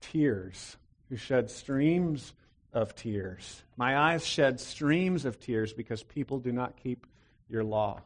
tears 0.00 0.76
who 1.08 1.16
shed 1.16 1.50
streams 1.50 2.32
of 2.72 2.94
tears. 2.94 3.62
My 3.76 3.96
eyes 3.96 4.26
shed 4.26 4.60
streams 4.60 5.24
of 5.24 5.38
tears 5.38 5.72
because 5.72 6.02
people 6.02 6.38
do 6.38 6.52
not 6.52 6.76
keep 6.76 7.06
your 7.48 7.62
law. 7.62 8.02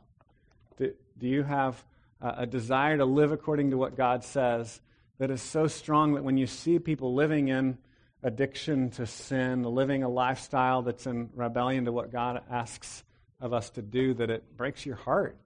Do, 0.79 0.95
do 1.19 1.29
you 1.29 1.43
have 1.43 1.85
a 2.21 2.47
desire 2.47 2.97
to 2.97 3.05
live 3.05 3.33
according 3.33 3.71
to 3.71 3.77
what 3.77 3.97
God 3.97 4.25
says 4.25 4.81
that 5.19 5.31
is 5.31 5.43
so 5.43 5.67
strong 5.67 6.14
that 6.14 6.25
when 6.25 6.37
you 6.37 6.47
see 6.47 6.79
people 6.79 7.14
living 7.14 7.49
in 7.49 7.79
addiction 8.23 8.91
to 8.91 9.07
sin, 9.07 9.62
living 9.62 10.03
a 10.03 10.09
lifestyle 10.09 10.83
that's 10.83 11.07
in 11.07 11.31
rebellion 11.35 11.85
to 11.85 11.93
what 11.93 12.11
God 12.11 12.43
asks 12.51 13.05
of 13.41 13.53
us 13.53 13.71
to 13.71 13.83
do, 13.83 14.14
that 14.14 14.31
it 14.31 14.57
breaks 14.57 14.85
your 14.85 14.97
heart, 14.97 15.37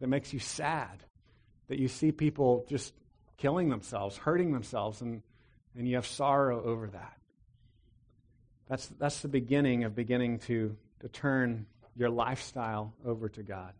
that 0.00 0.08
makes 0.08 0.32
you 0.32 0.38
sad, 0.38 1.04
that 1.68 1.78
you 1.78 1.88
see 1.88 2.12
people 2.12 2.66
just 2.68 2.92
killing 3.38 3.70
themselves, 3.70 4.16
hurting 4.16 4.52
themselves, 4.52 5.00
and 5.00 5.22
and 5.78 5.88
you 5.88 5.94
have 5.94 6.06
sorrow 6.06 6.62
over 6.64 6.88
that. 6.88 7.16
That's, 8.68 8.88
that's 8.98 9.22
the 9.22 9.28
beginning 9.28 9.84
of 9.84 9.94
beginning 9.94 10.40
to, 10.40 10.76
to 11.00 11.08
turn 11.08 11.66
your 11.96 12.10
lifestyle 12.10 12.92
over 13.06 13.28
to 13.30 13.42
God, 13.42 13.72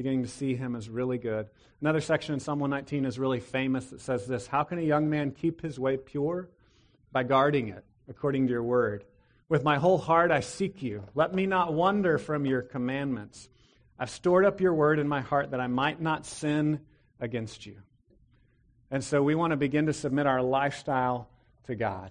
beginning 0.00 0.22
to 0.22 0.28
see 0.30 0.54
Him 0.54 0.76
as 0.76 0.88
really 0.88 1.18
good. 1.18 1.50
Another 1.82 2.00
section 2.00 2.32
in 2.32 2.40
Psalm 2.40 2.58
119 2.58 3.04
is 3.04 3.18
really 3.18 3.38
famous 3.38 3.84
that 3.90 4.00
says 4.00 4.26
this 4.26 4.46
How 4.46 4.64
can 4.64 4.78
a 4.78 4.82
young 4.82 5.10
man 5.10 5.30
keep 5.30 5.60
his 5.60 5.78
way 5.78 5.98
pure? 5.98 6.48
By 7.12 7.22
guarding 7.22 7.68
it, 7.68 7.84
according 8.08 8.46
to 8.46 8.50
your 8.50 8.62
word. 8.62 9.04
With 9.50 9.62
my 9.62 9.76
whole 9.76 9.98
heart 9.98 10.30
I 10.30 10.40
seek 10.40 10.82
you. 10.82 11.04
Let 11.14 11.34
me 11.34 11.44
not 11.44 11.74
wander 11.74 12.16
from 12.16 12.46
your 12.46 12.62
commandments. 12.62 13.50
I've 13.98 14.08
stored 14.08 14.46
up 14.46 14.62
your 14.62 14.72
word 14.72 15.00
in 15.00 15.06
my 15.06 15.20
heart 15.20 15.50
that 15.50 15.60
I 15.60 15.66
might 15.66 16.00
not 16.00 16.24
sin 16.24 16.80
against 17.20 17.66
you. 17.66 17.76
And 18.90 19.04
so 19.04 19.22
we 19.22 19.34
want 19.34 19.50
to 19.50 19.58
begin 19.58 19.84
to 19.84 19.92
submit 19.92 20.26
our 20.26 20.40
lifestyle 20.40 21.28
to 21.66 21.74
God. 21.74 22.10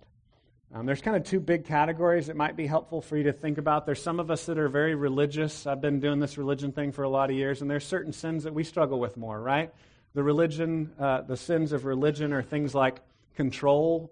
Um, 0.72 0.86
there's 0.86 1.02
kind 1.02 1.18
of 1.18 1.24
two 1.24 1.40
big 1.40 1.66
categories 1.66 2.28
that 2.28 2.36
might 2.36 2.56
be 2.56 2.68
helpful 2.68 3.02
for 3.02 3.18
you 3.18 3.24
to 3.24 3.34
think 3.34 3.58
about. 3.58 3.88
There's 3.88 4.02
some 4.02 4.20
of 4.20 4.30
us 4.30 4.46
that 4.46 4.60
are 4.60 4.70
very 4.70 4.94
religious. 4.94 5.66
I've 5.66 5.82
been 5.82 6.00
doing 6.00 6.20
this 6.20 6.38
religion 6.38 6.72
thing 6.72 6.92
for 6.92 7.04
a 7.04 7.10
lot 7.10 7.32
of 7.32 7.36
years, 7.36 7.62
and 7.62 7.72
there's 7.72 7.86
certain 7.86 8.14
sins 8.14 8.44
that 8.44 8.54
we 8.54 8.64
struggle 8.64 9.00
with 9.00 9.18
more, 9.18 9.42
right? 9.42 9.74
The 10.14 10.22
religion, 10.22 10.92
uh, 11.00 11.22
the 11.22 11.38
sins 11.38 11.72
of 11.72 11.86
religion 11.86 12.34
are 12.34 12.44
things 12.44 12.76
like 12.76 13.00
control, 13.36 14.12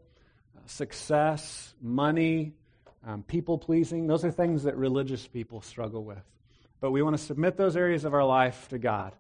success, 0.66 1.76
money, 1.80 2.54
um, 3.06 3.22
people 3.22 3.60
pleasing. 3.60 4.08
Those 4.08 4.26
are 4.26 4.32
things 4.32 4.64
that 4.64 4.76
religious 4.78 5.28
people 5.28 5.62
struggle 5.62 6.04
with. 6.04 6.24
But 6.80 6.90
we 6.90 7.04
want 7.04 7.16
to 7.16 7.24
submit 7.24 7.56
those 7.56 7.78
areas 7.78 8.04
of 8.04 8.16
our 8.16 8.26
life 8.26 8.68
to 8.70 8.80
God 8.80 9.14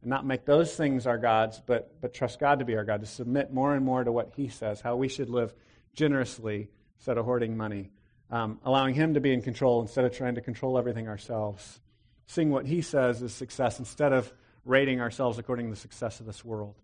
and 0.00 0.08
not 0.08 0.24
make 0.24 0.46
those 0.46 0.74
things 0.74 1.06
our 1.06 1.18
gods, 1.18 1.60
but, 1.66 2.00
but 2.00 2.14
trust 2.14 2.40
God 2.40 2.60
to 2.60 2.64
be 2.64 2.76
our 2.76 2.84
God, 2.84 3.00
to 3.00 3.06
submit 3.06 3.52
more 3.52 3.74
and 3.74 3.84
more 3.84 4.02
to 4.02 4.10
what 4.10 4.32
He 4.36 4.48
says, 4.48 4.80
how 4.80 4.96
we 4.96 5.08
should 5.08 5.28
live 5.28 5.52
generously 5.98 6.70
instead 6.96 7.18
of 7.18 7.24
hoarding 7.24 7.56
money, 7.56 7.90
um, 8.30 8.60
allowing 8.64 8.94
Him 8.94 9.14
to 9.14 9.20
be 9.20 9.32
in 9.32 9.42
control 9.42 9.82
instead 9.82 10.04
of 10.04 10.16
trying 10.16 10.36
to 10.36 10.40
control 10.40 10.78
everything 10.78 11.08
ourselves, 11.08 11.80
seeing 12.26 12.50
what 12.50 12.66
He 12.66 12.80
says 12.80 13.20
is 13.20 13.34
success 13.34 13.80
instead 13.80 14.12
of 14.12 14.32
rating 14.64 15.00
ourselves 15.00 15.38
according 15.38 15.66
to 15.66 15.70
the 15.70 15.80
success 15.80 16.20
of 16.20 16.26
this 16.26 16.44
world. 16.44 16.76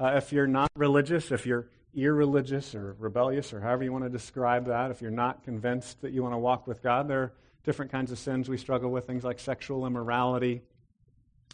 Uh, 0.00 0.12
if 0.16 0.32
you're 0.32 0.46
not 0.46 0.70
religious, 0.76 1.30
if 1.30 1.44
you're 1.44 1.68
irreligious 1.94 2.74
or 2.74 2.96
rebellious 2.98 3.52
or 3.52 3.60
however 3.60 3.84
you 3.84 3.92
want 3.92 4.04
to 4.04 4.10
describe 4.10 4.66
that, 4.66 4.90
if 4.90 5.02
you're 5.02 5.10
not 5.10 5.42
convinced 5.42 6.00
that 6.00 6.12
you 6.12 6.22
want 6.22 6.32
to 6.32 6.38
walk 6.38 6.66
with 6.66 6.82
God, 6.82 7.06
there 7.06 7.22
are 7.22 7.32
different 7.64 7.92
kinds 7.92 8.10
of 8.10 8.18
sins 8.18 8.48
we 8.48 8.56
struggle 8.56 8.90
with, 8.90 9.06
things 9.06 9.24
like 9.24 9.38
sexual 9.38 9.86
immorality, 9.86 10.62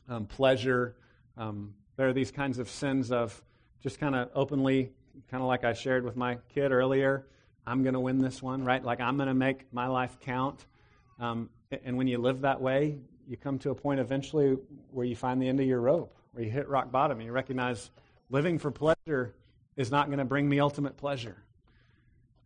um, 0.08 0.26
pleasure. 0.26 0.94
Um, 1.36 1.74
there 1.96 2.08
are 2.08 2.12
these 2.12 2.30
kinds 2.30 2.58
of 2.58 2.68
sins 2.68 3.10
of 3.10 3.42
just 3.82 3.98
kind 3.98 4.14
of 4.14 4.28
openly, 4.34 4.92
kind 5.30 5.42
of 5.42 5.48
like 5.48 5.64
I 5.64 5.72
shared 5.72 6.04
with 6.04 6.16
my 6.16 6.38
kid 6.54 6.72
earlier. 6.72 7.26
I'm 7.66 7.82
going 7.82 7.94
to 7.94 8.00
win 8.00 8.18
this 8.18 8.42
one, 8.42 8.64
right? 8.64 8.82
Like 8.82 9.00
I'm 9.00 9.16
going 9.16 9.28
to 9.28 9.34
make 9.34 9.72
my 9.72 9.86
life 9.86 10.18
count. 10.20 10.64
Um, 11.18 11.48
and 11.84 11.96
when 11.96 12.06
you 12.06 12.18
live 12.18 12.42
that 12.42 12.60
way, 12.60 12.98
you 13.26 13.36
come 13.36 13.58
to 13.60 13.70
a 13.70 13.74
point 13.74 14.00
eventually 14.00 14.56
where 14.90 15.06
you 15.06 15.16
find 15.16 15.40
the 15.40 15.48
end 15.48 15.60
of 15.60 15.66
your 15.66 15.80
rope, 15.80 16.14
where 16.32 16.44
you 16.44 16.50
hit 16.50 16.68
rock 16.68 16.90
bottom, 16.90 17.18
and 17.18 17.26
you 17.26 17.32
recognize 17.32 17.90
living 18.30 18.58
for 18.58 18.70
pleasure 18.70 19.34
is 19.76 19.90
not 19.90 20.06
going 20.06 20.18
to 20.18 20.24
bring 20.24 20.48
me 20.48 20.60
ultimate 20.60 20.96
pleasure. 20.96 21.36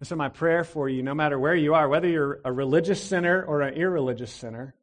And 0.01 0.07
so, 0.07 0.15
my 0.15 0.29
prayer 0.29 0.63
for 0.63 0.89
you, 0.89 1.03
no 1.03 1.15
matter 1.15 1.39
where 1.39 1.55
you 1.55 1.75
are, 1.75 1.89
whether 1.89 2.09
you're 2.09 2.41
a 2.45 2.53
religious 2.53 3.03
sinner 3.03 3.43
or 3.43 3.63
an 3.63 3.75
irreligious 3.75 4.33
sinner, 4.33 4.75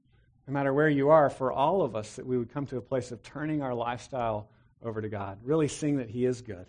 no 0.47 0.53
matter 0.53 0.73
where 0.73 0.89
you 0.89 1.09
are, 1.09 1.29
for 1.29 1.51
all 1.51 1.81
of 1.81 1.95
us, 1.95 2.17
that 2.17 2.25
we 2.25 2.37
would 2.37 2.53
come 2.53 2.65
to 2.67 2.77
a 2.77 2.81
place 2.81 3.11
of 3.11 3.23
turning 3.23 3.61
our 3.61 3.73
lifestyle 3.73 4.49
over 4.83 5.01
to 5.01 5.09
God, 5.09 5.39
really 5.43 5.69
seeing 5.69 5.97
that 5.97 6.09
He 6.09 6.25
is 6.25 6.41
good, 6.41 6.65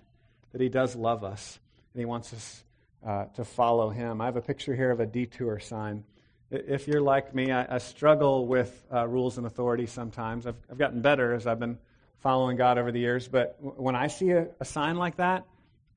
that 0.56 0.62
He 0.62 0.70
does 0.70 0.96
love 0.96 1.22
us, 1.22 1.58
and 1.92 2.00
He 2.00 2.06
wants 2.06 2.32
us 2.32 2.64
uh, 3.06 3.26
to 3.34 3.44
follow 3.44 3.90
Him. 3.90 4.22
I 4.22 4.24
have 4.24 4.36
a 4.36 4.40
picture 4.40 4.74
here 4.74 4.90
of 4.90 5.00
a 5.00 5.06
detour 5.06 5.58
sign. 5.58 6.02
If 6.50 6.88
you're 6.88 7.02
like 7.02 7.34
me, 7.34 7.52
I, 7.52 7.74
I 7.74 7.76
struggle 7.76 8.46
with 8.46 8.82
uh, 8.90 9.06
rules 9.06 9.36
and 9.36 9.46
authority 9.46 9.84
sometimes. 9.84 10.46
I've, 10.46 10.56
I've, 10.70 10.78
gotten 10.78 11.02
better 11.02 11.34
as 11.34 11.46
I've 11.46 11.60
been 11.60 11.76
following 12.20 12.56
God 12.56 12.78
over 12.78 12.90
the 12.90 12.98
years, 12.98 13.28
but 13.28 13.62
w- 13.62 13.82
when 13.82 13.94
I 13.94 14.06
see 14.06 14.30
a, 14.30 14.48
a, 14.58 14.64
sign 14.64 14.96
like 14.96 15.16
that, 15.16 15.44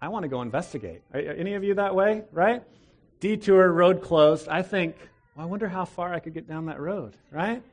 I 0.02 0.10
want 0.10 0.24
to 0.24 0.28
go 0.28 0.42
investigate. 0.42 1.04
Are, 1.14 1.22
are 1.22 1.34
any 1.36 1.54
of 1.54 1.64
you 1.64 1.76
that 1.76 1.96
way, 1.96 2.24
right? 2.34 2.62
Detour, 3.22 3.72
road 3.72 4.02
closed. 4.02 4.50
I 4.50 4.62
think, 4.62 4.98
well, 5.38 5.46
I 5.46 5.50
wonder 5.50 5.70
how 5.70 5.86
far 5.86 6.14
I 6.14 6.20
could 6.20 6.34
get 6.34 6.50
down 6.50 6.66
that 6.66 6.82
road, 6.82 7.16
right? 7.32 7.64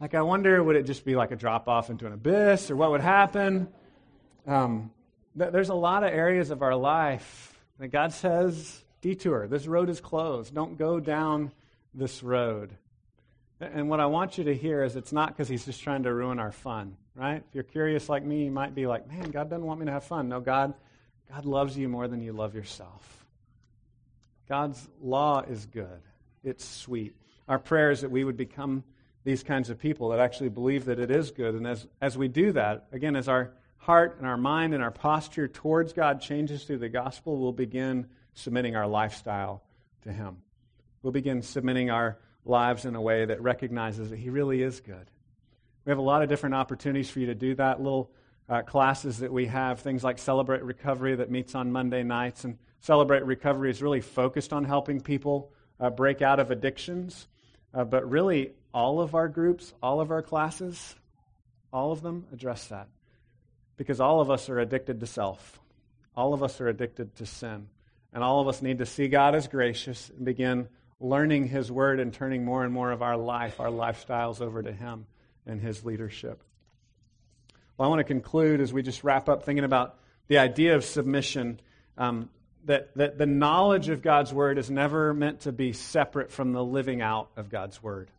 Like, 0.00 0.14
I 0.14 0.22
wonder, 0.22 0.64
would 0.64 0.76
it 0.76 0.84
just 0.84 1.04
be 1.04 1.14
like 1.14 1.30
a 1.30 1.36
drop 1.36 1.68
off 1.68 1.90
into 1.90 2.06
an 2.06 2.14
abyss, 2.14 2.70
or 2.70 2.76
what 2.76 2.90
would 2.90 3.02
happen? 3.02 3.68
Um, 4.46 4.92
there's 5.36 5.68
a 5.68 5.74
lot 5.74 6.02
of 6.02 6.12
areas 6.12 6.50
of 6.50 6.62
our 6.62 6.74
life 6.74 7.58
that 7.78 7.88
God 7.88 8.12
says, 8.12 8.82
detour, 9.00 9.46
this 9.46 9.66
road 9.66 9.90
is 9.90 10.00
closed. 10.00 10.54
Don't 10.54 10.78
go 10.78 10.98
down 10.98 11.52
this 11.94 12.22
road. 12.22 12.76
And 13.60 13.88
what 13.88 14.00
I 14.00 14.06
want 14.06 14.38
you 14.38 14.44
to 14.44 14.54
hear 14.54 14.82
is 14.82 14.96
it's 14.96 15.12
not 15.12 15.28
because 15.28 15.48
he's 15.48 15.64
just 15.64 15.82
trying 15.82 16.02
to 16.02 16.12
ruin 16.12 16.38
our 16.38 16.52
fun, 16.52 16.96
right? 17.14 17.42
If 17.48 17.54
you're 17.54 17.64
curious 17.64 18.08
like 18.08 18.24
me, 18.24 18.44
you 18.44 18.50
might 18.50 18.74
be 18.74 18.86
like, 18.86 19.08
man, 19.08 19.30
God 19.30 19.48
doesn't 19.48 19.64
want 19.64 19.80
me 19.80 19.86
to 19.86 19.92
have 19.92 20.04
fun. 20.04 20.28
No, 20.28 20.40
God, 20.40 20.74
God 21.30 21.44
loves 21.44 21.76
you 21.76 21.88
more 21.88 22.08
than 22.08 22.20
you 22.20 22.32
love 22.32 22.54
yourself. 22.54 23.24
God's 24.48 24.88
law 25.00 25.40
is 25.40 25.66
good 25.66 26.00
it's 26.46 26.64
sweet. 26.64 27.14
Our 27.48 27.58
prayer 27.58 27.90
is 27.90 28.00
that 28.00 28.10
we 28.10 28.24
would 28.24 28.36
become 28.36 28.84
these 29.24 29.42
kinds 29.42 29.68
of 29.68 29.78
people 29.78 30.10
that 30.10 30.20
actually 30.20 30.48
believe 30.48 30.84
that 30.84 31.00
it 31.00 31.10
is 31.10 31.32
good. 31.32 31.54
And 31.54 31.66
as, 31.66 31.86
as 32.00 32.16
we 32.16 32.28
do 32.28 32.52
that, 32.52 32.86
again, 32.92 33.16
as 33.16 33.28
our 33.28 33.50
heart 33.86 34.16
and 34.18 34.26
our 34.26 34.36
mind 34.36 34.74
and 34.74 34.82
our 34.82 34.90
posture 34.90 35.46
towards 35.46 35.92
God 35.92 36.20
changes 36.20 36.64
through 36.64 36.78
the 36.78 36.88
gospel, 36.88 37.38
we'll 37.38 37.52
begin 37.52 38.08
submitting 38.34 38.74
our 38.74 38.88
lifestyle 38.88 39.62
to 40.02 40.12
Him. 40.12 40.38
We'll 41.02 41.12
begin 41.12 41.40
submitting 41.40 41.88
our 41.88 42.18
lives 42.44 42.84
in 42.84 42.96
a 42.96 43.00
way 43.00 43.24
that 43.24 43.40
recognizes 43.40 44.10
that 44.10 44.18
He 44.18 44.28
really 44.28 44.60
is 44.60 44.80
good. 44.80 45.08
We 45.84 45.90
have 45.90 45.98
a 45.98 46.02
lot 46.02 46.22
of 46.22 46.28
different 46.28 46.56
opportunities 46.56 47.08
for 47.08 47.20
you 47.20 47.26
to 47.26 47.36
do 47.36 47.54
that. 47.54 47.80
Little 47.80 48.10
uh, 48.48 48.62
classes 48.62 49.18
that 49.18 49.32
we 49.32 49.46
have, 49.46 49.78
things 49.78 50.02
like 50.02 50.18
Celebrate 50.18 50.64
Recovery 50.64 51.14
that 51.14 51.30
meets 51.30 51.54
on 51.54 51.70
Monday 51.70 52.02
nights. 52.02 52.42
And 52.42 52.58
Celebrate 52.80 53.24
Recovery 53.24 53.70
is 53.70 53.80
really 53.80 54.00
focused 54.00 54.52
on 54.52 54.64
helping 54.64 55.00
people 55.00 55.52
uh, 55.78 55.90
break 55.90 56.22
out 56.22 56.40
of 56.40 56.50
addictions. 56.50 57.28
Uh, 57.72 57.84
but 57.84 58.10
really, 58.10 58.50
all 58.74 59.00
of 59.00 59.14
our 59.14 59.28
groups, 59.28 59.72
all 59.80 60.00
of 60.00 60.10
our 60.10 60.22
classes, 60.22 60.96
all 61.72 61.92
of 61.92 62.02
them 62.02 62.26
address 62.32 62.66
that. 62.66 62.88
Because 63.76 64.00
all 64.00 64.20
of 64.20 64.30
us 64.30 64.48
are 64.48 64.58
addicted 64.58 65.00
to 65.00 65.06
self. 65.06 65.60
All 66.16 66.32
of 66.32 66.42
us 66.42 66.60
are 66.60 66.68
addicted 66.68 67.14
to 67.16 67.26
sin. 67.26 67.68
And 68.12 68.24
all 68.24 68.40
of 68.40 68.48
us 68.48 68.62
need 68.62 68.78
to 68.78 68.86
see 68.86 69.08
God 69.08 69.34
as 69.34 69.48
gracious 69.48 70.10
and 70.10 70.24
begin 70.24 70.68
learning 71.00 71.48
His 71.48 71.70
Word 71.70 72.00
and 72.00 72.12
turning 72.12 72.44
more 72.44 72.64
and 72.64 72.72
more 72.72 72.90
of 72.90 73.02
our 73.02 73.16
life, 73.16 73.60
our 73.60 73.68
lifestyles 73.68 74.40
over 74.40 74.62
to 74.62 74.72
Him 74.72 75.06
and 75.46 75.60
His 75.60 75.84
leadership. 75.84 76.42
Well, 77.76 77.86
I 77.86 77.90
want 77.90 78.00
to 78.00 78.04
conclude 78.04 78.60
as 78.60 78.72
we 78.72 78.82
just 78.82 79.04
wrap 79.04 79.28
up 79.28 79.44
thinking 79.44 79.64
about 79.64 79.98
the 80.28 80.38
idea 80.38 80.76
of 80.76 80.84
submission. 80.84 81.60
Um, 81.98 82.30
that, 82.66 82.94
that 82.96 83.16
the 83.16 83.26
knowledge 83.26 83.88
of 83.88 84.02
God's 84.02 84.32
Word 84.32 84.58
is 84.58 84.70
never 84.70 85.14
meant 85.14 85.40
to 85.40 85.52
be 85.52 85.72
separate 85.72 86.30
from 86.30 86.52
the 86.52 86.64
living 86.64 87.00
out 87.00 87.30
of 87.36 87.48
God's 87.48 87.82
Word. 87.82 88.10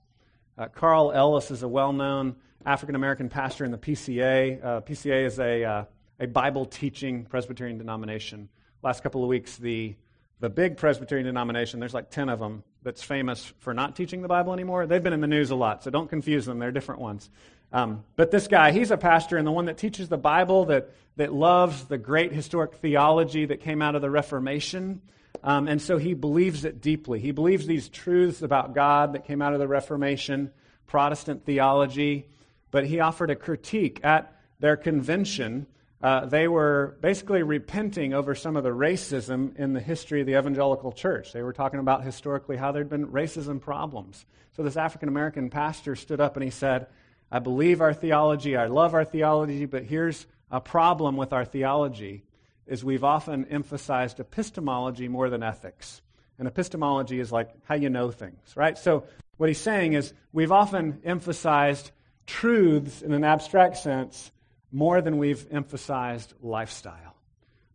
Uh, 0.57 0.67
Carl 0.67 1.11
Ellis 1.11 1.51
is 1.51 1.61
a 1.61 1.67
well 1.67 1.93
known 1.93 2.35
African 2.65 2.95
American 2.95 3.29
pastor 3.29 3.63
in 3.63 3.71
the 3.71 3.77
PCA. 3.77 4.63
Uh, 4.63 4.81
PCA 4.81 5.25
is 5.25 5.39
a, 5.39 5.63
uh, 5.63 5.85
a 6.19 6.25
Bible 6.25 6.65
teaching 6.65 7.25
Presbyterian 7.25 7.77
denomination. 7.77 8.49
Last 8.81 9.03
couple 9.03 9.21
of 9.23 9.29
weeks, 9.29 9.57
the, 9.57 9.95
the 10.39 10.49
big 10.49 10.77
Presbyterian 10.77 11.27
denomination, 11.27 11.79
there's 11.79 11.93
like 11.93 12.09
10 12.09 12.29
of 12.29 12.39
them, 12.39 12.63
that's 12.81 13.03
famous 13.03 13.53
for 13.59 13.73
not 13.73 13.95
teaching 13.95 14.21
the 14.23 14.27
Bible 14.27 14.51
anymore. 14.51 14.87
They've 14.87 15.03
been 15.03 15.13
in 15.13 15.21
the 15.21 15.27
news 15.27 15.51
a 15.51 15.55
lot, 15.55 15.83
so 15.83 15.91
don't 15.91 16.09
confuse 16.09 16.45
them. 16.45 16.57
They're 16.57 16.71
different 16.71 17.01
ones. 17.01 17.29
Um, 17.71 18.03
but 18.15 18.31
this 18.31 18.47
guy, 18.47 18.71
he's 18.71 18.91
a 18.91 18.97
pastor 18.97 19.37
and 19.37 19.45
the 19.45 19.51
one 19.51 19.65
that 19.65 19.77
teaches 19.77 20.09
the 20.09 20.17
Bible, 20.17 20.65
that, 20.65 20.89
that 21.17 21.33
loves 21.33 21.83
the 21.85 21.97
great 21.97 22.31
historic 22.31 22.75
theology 22.75 23.45
that 23.45 23.61
came 23.61 23.81
out 23.81 23.95
of 23.95 24.01
the 24.01 24.09
Reformation. 24.09 25.01
Um, 25.43 25.67
and 25.67 25.81
so 25.81 25.97
he 25.97 26.13
believes 26.13 26.65
it 26.65 26.81
deeply. 26.81 27.19
He 27.19 27.31
believes 27.31 27.65
these 27.65 27.89
truths 27.89 28.41
about 28.41 28.73
God 28.73 29.13
that 29.13 29.25
came 29.25 29.41
out 29.41 29.53
of 29.53 29.59
the 29.59 29.67
Reformation, 29.67 30.51
Protestant 30.85 31.45
theology. 31.45 32.27
But 32.71 32.85
he 32.85 32.99
offered 32.99 33.29
a 33.29 33.35
critique 33.35 33.99
at 34.03 34.33
their 34.59 34.77
convention. 34.77 35.67
Uh, 36.01 36.25
they 36.25 36.47
were 36.47 36.97
basically 37.01 37.43
repenting 37.43 38.13
over 38.13 38.35
some 38.35 38.55
of 38.55 38.63
the 38.63 38.69
racism 38.69 39.55
in 39.57 39.73
the 39.73 39.79
history 39.79 40.21
of 40.21 40.27
the 40.27 40.37
evangelical 40.37 40.91
church. 40.91 41.33
They 41.33 41.41
were 41.41 41.53
talking 41.53 41.79
about 41.79 42.03
historically 42.03 42.57
how 42.57 42.71
there'd 42.71 42.89
been 42.89 43.07
racism 43.07 43.59
problems. 43.59 44.25
So 44.55 44.63
this 44.63 44.77
African 44.77 45.09
American 45.09 45.49
pastor 45.49 45.95
stood 45.95 46.19
up 46.19 46.35
and 46.35 46.43
he 46.43 46.49
said, 46.51 46.87
I 47.31 47.39
believe 47.39 47.81
our 47.81 47.93
theology, 47.93 48.55
I 48.55 48.67
love 48.67 48.93
our 48.93 49.05
theology, 49.05 49.65
but 49.65 49.83
here's 49.83 50.25
a 50.49 50.61
problem 50.61 51.17
with 51.17 51.33
our 51.33 51.45
theology 51.45 52.23
is 52.67 52.83
we've 52.83 53.03
often 53.03 53.45
emphasized 53.45 54.19
epistemology 54.19 55.07
more 55.07 55.29
than 55.29 55.43
ethics. 55.43 56.01
And 56.37 56.47
epistemology 56.47 57.19
is 57.19 57.31
like 57.31 57.49
how 57.63 57.75
you 57.75 57.89
know 57.89 58.11
things, 58.11 58.55
right? 58.55 58.77
So 58.77 59.05
what 59.37 59.49
he's 59.49 59.59
saying 59.59 59.93
is 59.93 60.13
we've 60.33 60.51
often 60.51 61.01
emphasized 61.03 61.91
truths 62.25 63.01
in 63.01 63.13
an 63.13 63.23
abstract 63.23 63.77
sense 63.77 64.31
more 64.71 65.01
than 65.01 65.17
we've 65.17 65.47
emphasized 65.49 66.33
lifestyle, 66.41 67.15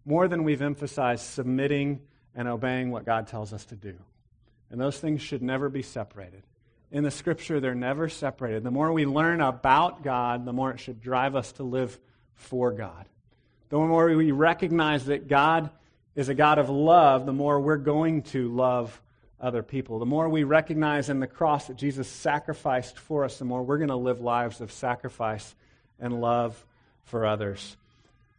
more 0.04 0.28
than 0.28 0.44
we've 0.44 0.62
emphasized 0.62 1.24
submitting 1.24 2.00
and 2.34 2.46
obeying 2.48 2.90
what 2.90 3.06
God 3.06 3.26
tells 3.26 3.52
us 3.52 3.64
to 3.66 3.76
do. 3.76 3.94
And 4.70 4.80
those 4.80 4.98
things 4.98 5.22
should 5.22 5.42
never 5.42 5.68
be 5.68 5.82
separated. 5.82 6.42
In 6.90 7.04
the 7.04 7.10
scripture, 7.10 7.60
they're 7.60 7.74
never 7.74 8.08
separated. 8.08 8.62
The 8.64 8.70
more 8.70 8.92
we 8.92 9.06
learn 9.06 9.40
about 9.40 10.02
God, 10.02 10.44
the 10.44 10.52
more 10.52 10.70
it 10.70 10.80
should 10.80 11.00
drive 11.00 11.34
us 11.34 11.52
to 11.52 11.62
live 11.62 11.98
for 12.34 12.70
God. 12.70 13.06
The 13.72 13.78
more 13.78 14.14
we 14.14 14.32
recognize 14.32 15.06
that 15.06 15.28
God 15.28 15.70
is 16.14 16.28
a 16.28 16.34
God 16.34 16.58
of 16.58 16.68
love, 16.68 17.24
the 17.24 17.32
more 17.32 17.58
we're 17.58 17.78
going 17.78 18.20
to 18.24 18.54
love 18.54 19.00
other 19.40 19.62
people. 19.62 19.98
The 19.98 20.04
more 20.04 20.28
we 20.28 20.44
recognize 20.44 21.08
in 21.08 21.20
the 21.20 21.26
cross 21.26 21.68
that 21.68 21.78
Jesus 21.78 22.06
sacrificed 22.06 22.98
for 22.98 23.24
us, 23.24 23.38
the 23.38 23.46
more 23.46 23.62
we're 23.62 23.78
going 23.78 23.88
to 23.88 23.96
live 23.96 24.20
lives 24.20 24.60
of 24.60 24.70
sacrifice 24.72 25.54
and 25.98 26.20
love 26.20 26.62
for 27.04 27.24
others. 27.24 27.78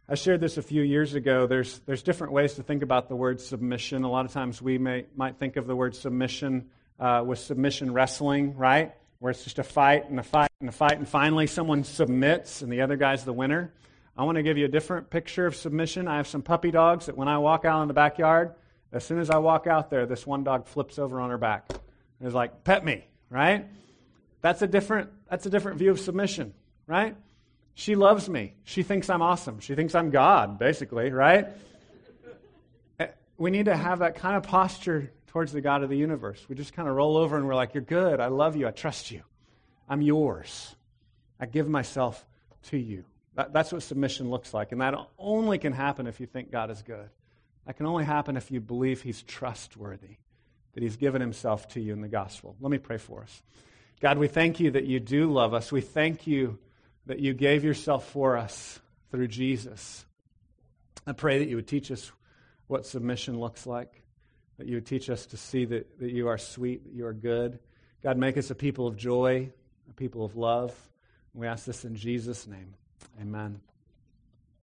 I 0.08 0.14
shared 0.14 0.40
this 0.40 0.56
a 0.56 0.62
few 0.62 0.82
years 0.82 1.14
ago. 1.14 1.48
There's, 1.48 1.80
there's 1.80 2.04
different 2.04 2.32
ways 2.32 2.54
to 2.54 2.62
think 2.62 2.84
about 2.84 3.08
the 3.08 3.16
word 3.16 3.40
submission. 3.40 4.04
A 4.04 4.08
lot 4.08 4.26
of 4.26 4.32
times 4.32 4.62
we 4.62 4.78
may, 4.78 5.06
might 5.16 5.40
think 5.40 5.56
of 5.56 5.66
the 5.66 5.74
word 5.74 5.96
submission 5.96 6.70
uh, 7.00 7.24
with 7.26 7.40
submission 7.40 7.92
wrestling, 7.92 8.56
right? 8.56 8.94
Where 9.18 9.32
it's 9.32 9.42
just 9.42 9.58
a 9.58 9.64
fight 9.64 10.08
and 10.08 10.20
a 10.20 10.22
fight 10.22 10.50
and 10.60 10.68
a 10.68 10.72
fight, 10.72 10.96
and 10.96 11.08
finally 11.08 11.48
someone 11.48 11.82
submits 11.82 12.62
and 12.62 12.72
the 12.72 12.82
other 12.82 12.94
guy's 12.94 13.24
the 13.24 13.32
winner. 13.32 13.72
I 14.16 14.24
want 14.24 14.36
to 14.36 14.42
give 14.42 14.56
you 14.56 14.64
a 14.64 14.68
different 14.68 15.10
picture 15.10 15.46
of 15.46 15.56
submission. 15.56 16.06
I 16.06 16.18
have 16.18 16.28
some 16.28 16.42
puppy 16.42 16.70
dogs 16.70 17.06
that 17.06 17.16
when 17.16 17.26
I 17.26 17.38
walk 17.38 17.64
out 17.64 17.82
in 17.82 17.88
the 17.88 17.94
backyard, 17.94 18.54
as 18.92 19.04
soon 19.04 19.18
as 19.18 19.28
I 19.28 19.38
walk 19.38 19.66
out 19.66 19.90
there, 19.90 20.06
this 20.06 20.24
one 20.24 20.44
dog 20.44 20.66
flips 20.66 20.98
over 20.98 21.20
on 21.20 21.30
her 21.30 21.38
back. 21.38 21.66
And 22.20 22.28
is 22.28 22.34
like, 22.34 22.62
pet 22.62 22.84
me, 22.84 23.04
right? 23.28 23.66
That's 24.40 24.62
a 24.62 24.68
different, 24.68 25.10
that's 25.28 25.46
a 25.46 25.50
different 25.50 25.78
view 25.78 25.90
of 25.90 25.98
submission, 25.98 26.54
right? 26.86 27.16
She 27.74 27.96
loves 27.96 28.28
me. 28.28 28.54
She 28.62 28.84
thinks 28.84 29.10
I'm 29.10 29.20
awesome. 29.20 29.58
She 29.58 29.74
thinks 29.74 29.96
I'm 29.96 30.10
God, 30.10 30.60
basically, 30.60 31.10
right? 31.10 31.48
Eh, 33.00 33.06
we 33.36 33.50
need 33.50 33.64
to 33.64 33.76
have 33.76 33.98
that 33.98 34.14
kind 34.14 34.36
of 34.36 34.44
posture 34.44 35.10
towards 35.26 35.50
the 35.50 35.60
God 35.60 35.82
of 35.82 35.90
the 35.90 35.96
universe. 35.96 36.46
We 36.48 36.54
just 36.54 36.72
kind 36.72 36.88
of 36.88 36.94
roll 36.94 37.16
over 37.16 37.36
and 37.36 37.48
we're 37.48 37.56
like, 37.56 37.74
You're 37.74 37.82
good. 37.82 38.20
I 38.20 38.28
love 38.28 38.54
you. 38.54 38.68
I 38.68 38.70
trust 38.70 39.10
you. 39.10 39.22
I'm 39.88 40.02
yours. 40.02 40.76
I 41.40 41.46
give 41.46 41.68
myself 41.68 42.24
to 42.64 42.78
you. 42.78 43.04
That, 43.34 43.52
that's 43.52 43.72
what 43.72 43.82
submission 43.82 44.30
looks 44.30 44.54
like. 44.54 44.72
And 44.72 44.80
that 44.80 44.94
only 45.18 45.58
can 45.58 45.72
happen 45.72 46.06
if 46.06 46.20
you 46.20 46.26
think 46.26 46.50
God 46.50 46.70
is 46.70 46.82
good. 46.82 47.08
That 47.66 47.76
can 47.76 47.86
only 47.86 48.04
happen 48.04 48.36
if 48.36 48.50
you 48.50 48.60
believe 48.60 49.02
He's 49.02 49.22
trustworthy, 49.22 50.16
that 50.74 50.82
He's 50.82 50.96
given 50.96 51.20
Himself 51.20 51.68
to 51.68 51.80
you 51.80 51.92
in 51.92 52.00
the 52.00 52.08
gospel. 52.08 52.56
Let 52.60 52.70
me 52.70 52.78
pray 52.78 52.98
for 52.98 53.22
us. 53.22 53.42
God, 54.00 54.18
we 54.18 54.28
thank 54.28 54.60
you 54.60 54.72
that 54.72 54.84
you 54.84 55.00
do 55.00 55.32
love 55.32 55.54
us. 55.54 55.72
We 55.72 55.80
thank 55.80 56.26
you 56.26 56.58
that 57.06 57.20
you 57.20 57.34
gave 57.34 57.64
yourself 57.64 58.08
for 58.10 58.36
us 58.36 58.80
through 59.10 59.28
Jesus. 59.28 60.04
I 61.06 61.12
pray 61.12 61.38
that 61.38 61.48
you 61.48 61.56
would 61.56 61.68
teach 61.68 61.90
us 61.90 62.10
what 62.66 62.86
submission 62.86 63.38
looks 63.38 63.66
like, 63.66 64.02
that 64.58 64.66
you 64.66 64.76
would 64.76 64.86
teach 64.86 65.10
us 65.10 65.26
to 65.26 65.36
see 65.36 65.64
that, 65.66 65.98
that 66.00 66.10
you 66.10 66.28
are 66.28 66.38
sweet, 66.38 66.84
that 66.84 66.92
you 66.92 67.06
are 67.06 67.12
good. 67.12 67.58
God, 68.02 68.16
make 68.16 68.36
us 68.36 68.50
a 68.50 68.54
people 68.54 68.86
of 68.86 68.96
joy, 68.96 69.50
a 69.88 69.92
people 69.94 70.24
of 70.24 70.36
love. 70.36 70.74
we 71.32 71.46
ask 71.46 71.64
this 71.64 71.84
in 71.84 71.94
Jesus' 71.94 72.46
name. 72.46 72.74
Amen. 73.20 73.60